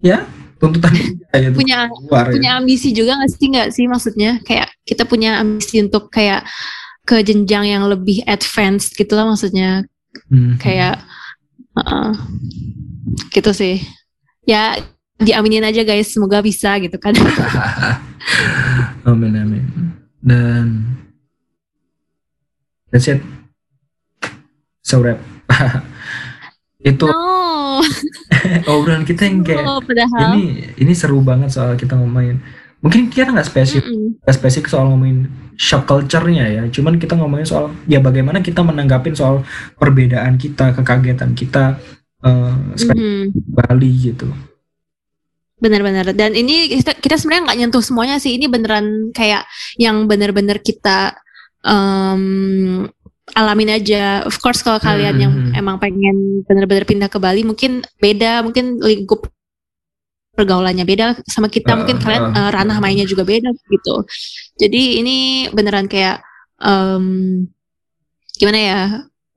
ya 0.03 0.19
tuntutan 0.59 0.91
kita 0.99 1.37
gitu 1.39 1.55
Punya 1.63 1.87
keluar 1.87 2.29
ya. 2.29 2.35
punya 2.35 2.51
ambisi 2.59 2.91
juga 2.91 3.15
nggak 3.23 3.31
sih 3.31 3.47
nggak 3.55 3.69
sih? 3.71 3.85
Maksudnya 3.87 4.31
kayak 4.43 4.69
kita 4.83 5.07
punya 5.07 5.39
ambisi 5.39 5.79
untuk 5.79 6.11
kayak 6.11 6.43
ke 7.07 7.23
jenjang 7.23 7.65
yang 7.65 7.87
lebih 7.87 8.27
advance 8.27 8.91
gitu 8.91 9.15
lah 9.15 9.31
maksudnya. 9.31 9.87
Hmm. 10.35 10.59
kayak 10.59 10.99
uh, 11.79 12.11
gitu 13.31 13.55
sih. 13.55 13.79
Ya 14.43 14.75
diaminin 15.19 15.63
aja 15.63 15.83
guys. 15.83 16.11
Semoga 16.11 16.39
bisa 16.41 16.79
gitu 16.79 16.97
kan. 16.97 17.15
Amin 19.09 19.35
amin. 19.35 19.65
Dan 20.21 20.99
that's 22.91 23.09
it. 23.09 23.21
So 24.83 25.01
wrap. 25.01 25.21
Itu 26.81 27.07
no. 27.09 27.83
Obrolan 28.71 29.03
kita 29.03 29.27
yang 29.27 29.43
kayak 29.43 29.65
no, 29.67 29.83
padahal. 29.83 30.35
ini 30.35 30.73
ini 30.79 30.93
seru 30.95 31.19
banget 31.21 31.51
soal 31.53 31.75
kita 31.75 31.99
ngomongin. 31.99 32.39
Mungkin 32.79 33.11
kita 33.11 33.35
nggak 33.35 33.49
spesifik 33.51 33.91
Mm-mm. 33.91 34.23
nggak 34.23 34.37
spesifik 34.39 34.71
soal 34.71 34.87
ngomongin 34.87 35.27
shock 35.59 35.85
culture-nya 35.85 36.47
ya. 36.47 36.63
Cuman 36.71 36.97
kita 36.97 37.19
ngomongin 37.19 37.45
soal 37.45 37.75
ya 37.91 37.99
bagaimana 37.99 38.39
kita 38.39 38.63
menanggapin 38.63 39.19
soal 39.19 39.43
perbedaan 39.75 40.39
kita 40.39 40.71
kekagetan 40.79 41.35
kita 41.35 41.77
eh 42.19 42.55
spesifik 42.75 43.35
Mhm. 43.35 43.55
Bali 43.55 43.91
gitu 43.95 44.27
Benar-benar. 45.59 46.15
Dan 46.15 46.39
ini 46.39 46.71
kita, 46.71 46.95
kita 46.95 47.19
sebenarnya 47.19 47.51
nggak 47.51 47.59
nyentuh 47.59 47.83
semuanya 47.83 48.17
sih. 48.23 48.39
Ini 48.39 48.47
beneran 48.47 49.11
kayak 49.11 49.43
yang 49.75 50.07
bener-bener 50.07 50.63
kita 50.63 51.19
em, 51.67 52.87
alamin 53.35 53.71
aja. 53.75 54.23
Of 54.23 54.39
course 54.39 54.63
kalau 54.63 54.79
kalian 54.79 55.17
yang 55.19 55.33
Hmm. 55.35 55.53
emang 55.59 55.77
pengen 55.83 56.47
bener-bener 56.47 56.87
pindah 56.87 57.11
ke 57.11 57.19
Bali 57.19 57.43
mungkin 57.43 57.83
beda, 57.99 58.47
mungkin 58.47 58.79
lingkup 58.79 59.27
pergaulannya 60.39 60.87
beda 60.87 61.19
sama 61.27 61.51
kita. 61.51 61.75
Uh, 61.75 61.83
mungkin 61.83 61.99
kalian 61.99 62.31
uh. 62.31 62.51
ranah 62.55 62.79
mainnya 62.79 63.03
juga 63.03 63.27
beda 63.27 63.51
gitu. 63.51 64.07
Jadi 64.63 65.03
ini 65.03 65.17
beneran 65.51 65.91
kayak 65.91 66.23
em, 66.63 67.47
gimana 68.39 68.59
ya? 68.63 68.83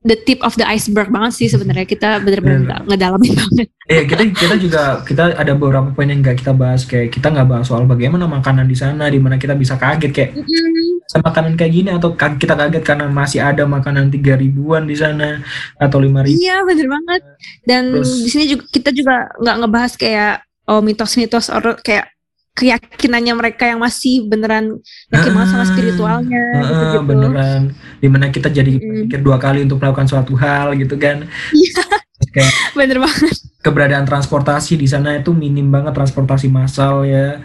The 0.01 0.17
tip 0.17 0.41
of 0.41 0.57
the 0.57 0.65
iceberg 0.65 1.13
banget 1.13 1.37
sih 1.37 1.45
sebenarnya 1.45 1.85
kita 1.85 2.17
bener-bener 2.25 2.65
Bener. 2.65 2.81
ngedalamin 2.89 3.37
banget. 3.37 3.67
Eh 3.85 4.01
kita 4.09 4.23
kita 4.33 4.55
juga 4.57 4.81
kita 5.05 5.37
ada 5.37 5.53
beberapa 5.53 5.93
poin 5.93 6.09
yang 6.09 6.25
nggak 6.25 6.41
kita 6.41 6.57
bahas 6.57 6.89
kayak 6.89 7.13
kita 7.13 7.29
nggak 7.29 7.45
bahas 7.45 7.69
soal 7.69 7.85
bagaimana 7.85 8.25
makanan 8.25 8.65
di 8.65 8.73
sana 8.73 9.13
di 9.13 9.21
mana 9.21 9.37
kita 9.37 9.53
bisa 9.53 9.77
kaget 9.77 10.09
kayak 10.09 10.31
Mm-mm. 10.41 11.21
makanan 11.21 11.53
kayak 11.53 11.73
gini 11.75 11.89
atau 11.93 12.17
kita 12.17 12.57
kaget 12.57 12.81
karena 12.81 13.05
masih 13.13 13.45
ada 13.45 13.61
makanan 13.69 14.09
tiga 14.09 14.41
ribuan 14.41 14.89
di 14.89 14.97
sana 14.97 15.45
atau 15.77 16.01
lima 16.01 16.25
ribu 16.25 16.39
iya 16.39 16.65
bener 16.65 16.87
banget 16.89 17.21
dan 17.69 17.83
Terus, 18.01 18.25
di 18.25 18.29
sini 18.31 18.45
juga 18.49 18.63
kita 18.73 18.89
juga 18.95 19.29
nggak 19.37 19.55
ngebahas 19.59 19.93
kayak 20.01 20.33
oh 20.71 20.81
mitos-mitos 20.81 21.51
or 21.53 21.77
kayak 21.83 22.09
keyakinannya 22.51 23.33
mereka 23.33 23.63
yang 23.63 23.79
masih 23.79 24.27
beneran 24.27 24.83
yakin 25.07 25.31
banget 25.31 25.49
sama 25.55 25.65
spiritualnya 25.65 26.43
uh, 26.59 26.61
gitu, 26.61 26.83
gitu. 26.83 26.99
beneran 27.07 27.61
di 28.03 28.07
mana 28.11 28.27
kita 28.27 28.51
jadi 28.51 28.75
mm. 28.75 29.23
dua 29.23 29.39
kali 29.39 29.63
untuk 29.63 29.79
melakukan 29.79 30.07
suatu 30.07 30.35
hal 30.35 30.75
gitu 30.75 30.99
kan 30.99 31.25
iya 31.55 31.83
bener 32.77 32.99
banget 32.99 33.35
keberadaan 33.63 34.03
transportasi 34.03 34.75
di 34.75 34.85
sana 34.85 35.15
itu 35.15 35.31
minim 35.31 35.71
banget 35.71 35.95
transportasi 35.95 36.51
massal 36.51 37.07
ya 37.07 37.39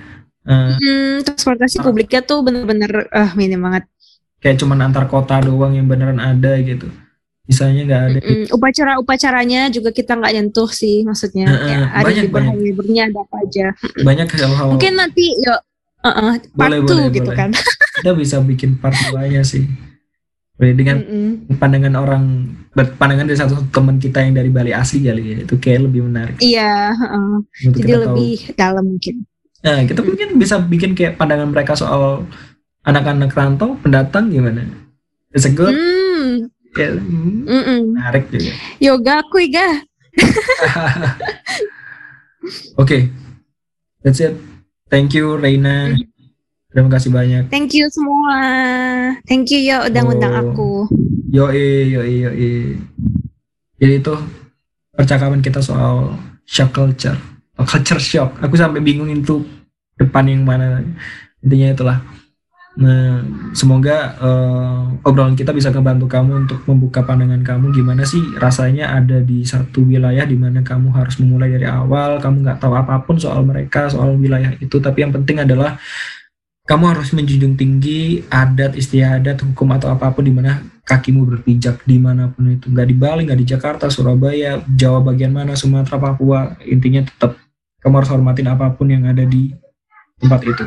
Uh, 0.47 0.79
hmm, 0.79 1.27
transportasi 1.27 1.83
uh, 1.83 1.85
publiknya 1.91 2.23
tuh 2.23 2.39
bener-bener 2.47 3.11
uh, 3.11 3.35
minim 3.35 3.59
banget. 3.67 3.91
Kayak 4.39 4.63
cuman 4.63 4.87
antar 4.87 5.11
kota 5.11 5.43
doang 5.43 5.75
yang 5.75 5.91
beneran 5.91 6.23
ada 6.23 6.55
gitu. 6.63 6.87
Misalnya 7.47 7.83
nggak 7.87 8.03
ada. 8.11 8.19
Mm 8.19 8.27
-mm. 8.27 8.45
Upacara 8.51 8.93
upacaranya 8.99 9.61
juga 9.71 9.95
kita 9.95 10.19
nggak 10.19 10.33
nyentuh 10.35 10.71
sih, 10.71 11.07
maksudnya. 11.07 11.47
Uh, 11.47 11.63
uh, 11.63 11.87
hari 11.95 12.13
banyak, 12.13 12.25
libur 12.27 12.43
hari 12.43 12.61
liburnya 12.71 13.03
ada 13.07 13.21
apa 13.23 13.37
aja. 13.47 13.67
Banyak 14.03 14.29
hal-hal. 14.35 14.69
Mungkin 14.75 14.93
nanti 14.99 15.25
yuk 15.39 15.61
uh 16.03 16.09
-uh, 16.11 16.33
part 16.59 16.71
boleh, 16.75 16.79
two 16.83 16.99
boleh, 16.99 17.15
gitu 17.15 17.31
boleh. 17.31 17.39
kan. 17.39 17.51
kita 18.03 18.13
bisa 18.13 18.37
bikin 18.43 18.77
part 18.79 18.95
2 18.95 19.43
sih. 19.47 19.65
Dengan 20.57 21.05
mm 21.05 21.09
-mm. 21.53 21.61
pandangan 21.61 21.95
orang, 22.01 22.25
pandangan 22.73 23.29
dari 23.29 23.37
satu 23.37 23.61
teman 23.69 24.01
kita 24.01 24.25
yang 24.25 24.41
dari 24.41 24.49
Bali 24.49 24.73
asli 24.73 25.05
kali 25.05 25.23
ya, 25.23 25.37
itu 25.45 25.55
kayak 25.61 25.85
lebih 25.85 26.09
menarik. 26.09 26.37
Iya, 26.41 26.97
uh, 26.97 27.39
jadi 27.61 28.09
lebih 28.09 28.41
tahu. 28.41 28.57
dalam 28.57 28.85
mungkin. 28.89 29.15
Nah, 29.61 29.85
kita 29.85 30.01
mungkin 30.01 30.29
bisa 30.41 30.57
bikin 30.63 30.97
kayak 30.97 31.21
pandangan 31.21 31.53
mereka 31.53 31.77
soal 31.77 32.25
anak-anak 32.89 33.37
rantau, 33.37 33.77
pendatang 33.85 34.33
gimana? 34.33 34.65
It's 35.37 35.45
a 35.45 35.53
good. 35.53 35.77
Hmm. 35.77 36.16
Ya, 36.77 36.93
hmm, 36.93 37.97
menarik 37.97 38.29
juga. 38.29 38.53
Yoga 38.79 39.13
aku 39.25 39.41
ya. 39.49 39.81
Oke, 42.77 42.79
okay. 42.79 43.03
that's 44.05 44.21
it. 44.21 44.37
Thank 44.87 45.17
you, 45.19 45.35
Reina. 45.35 45.97
Terima 46.71 46.93
kasih 46.93 47.09
banyak. 47.09 47.49
Thank 47.49 47.73
you 47.73 47.89
semua. 47.89 48.37
Thank 49.25 49.49
you 49.49 49.65
ya 49.65 49.89
udah 49.89 50.01
ngundang 50.05 50.37
oh. 50.37 50.43
aku. 50.45 50.71
Yo 51.33 51.49
yo 51.51 52.05
yo 52.05 52.31
Jadi 53.81 53.95
itu 53.97 54.15
percakapan 54.93 55.41
kita 55.41 55.65
soal 55.65 56.21
shock 56.45 56.77
culture. 56.77 57.17
Oh, 57.57 57.65
culture 57.65 57.97
shock. 58.01 58.37
Aku 58.45 58.61
sampai 58.61 58.85
bingung 58.85 59.09
itu 59.09 59.41
depan 59.97 60.29
yang 60.29 60.45
mana 60.45 60.85
intinya 61.41 61.73
itulah 61.73 61.99
nah 62.77 63.25
semoga 63.57 64.13
uh, 64.21 65.01
obrolan 65.01 65.33
kita 65.33 65.49
bisa 65.57 65.73
membantu 65.73 66.13
kamu 66.13 66.45
untuk 66.45 66.61
membuka 66.69 67.01
pandangan 67.01 67.41
kamu. 67.41 67.73
Gimana 67.73 68.05
sih 68.05 68.21
rasanya 68.37 68.93
ada 68.93 69.25
di 69.25 69.49
satu 69.49 69.81
wilayah 69.89 70.29
di 70.29 70.37
mana 70.37 70.61
kamu 70.61 70.93
harus 70.93 71.17
memulai 71.17 71.57
dari 71.57 71.65
awal? 71.65 72.21
Kamu 72.21 72.45
nggak 72.45 72.61
tahu 72.61 72.77
apa 72.77 73.01
pun 73.01 73.17
soal 73.17 73.41
mereka 73.49 73.89
soal 73.89 74.13
wilayah 74.21 74.53
itu. 74.61 74.77
Tapi 74.77 75.09
yang 75.09 75.13
penting 75.17 75.41
adalah 75.41 75.81
kamu 76.67 76.85
harus 76.93 77.15
menjunjung 77.17 77.55
tinggi 77.55 78.27
adat 78.29 78.75
istiadat 78.75 79.39
hukum 79.41 79.71
atau 79.73 79.95
apa 79.95 80.11
pun 80.11 80.27
di 80.27 80.35
mana 80.35 80.61
kakimu 80.83 81.23
berpijak 81.23 81.81
di 81.89 81.97
mana 81.97 82.29
pun 82.29 82.61
itu. 82.61 82.69
Nggak 82.69 82.87
di 82.91 82.97
Bali 82.99 83.21
nggak 83.25 83.41
di 83.41 83.47
Jakarta 83.47 83.87
Surabaya 83.89 84.61
Jawa 84.69 85.01
bagian 85.01 85.33
mana 85.33 85.57
Sumatera 85.57 85.97
Papua. 85.97 86.59
Intinya 86.67 87.07
tetap 87.07 87.41
kamu 87.81 88.03
harus 88.03 88.11
hormatin 88.11 88.51
apa 88.51 88.69
pun 88.75 88.91
yang 88.91 89.07
ada 89.07 89.23
di 89.23 89.55
tempat 90.19 90.41
itu. 90.43 90.65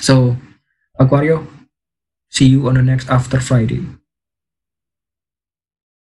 So, 0.00 0.36
Aquario, 0.98 1.46
see 2.30 2.46
you 2.46 2.68
on 2.68 2.74
the 2.74 2.82
next 2.82 3.08
After 3.08 3.40
Friday. 3.40 3.84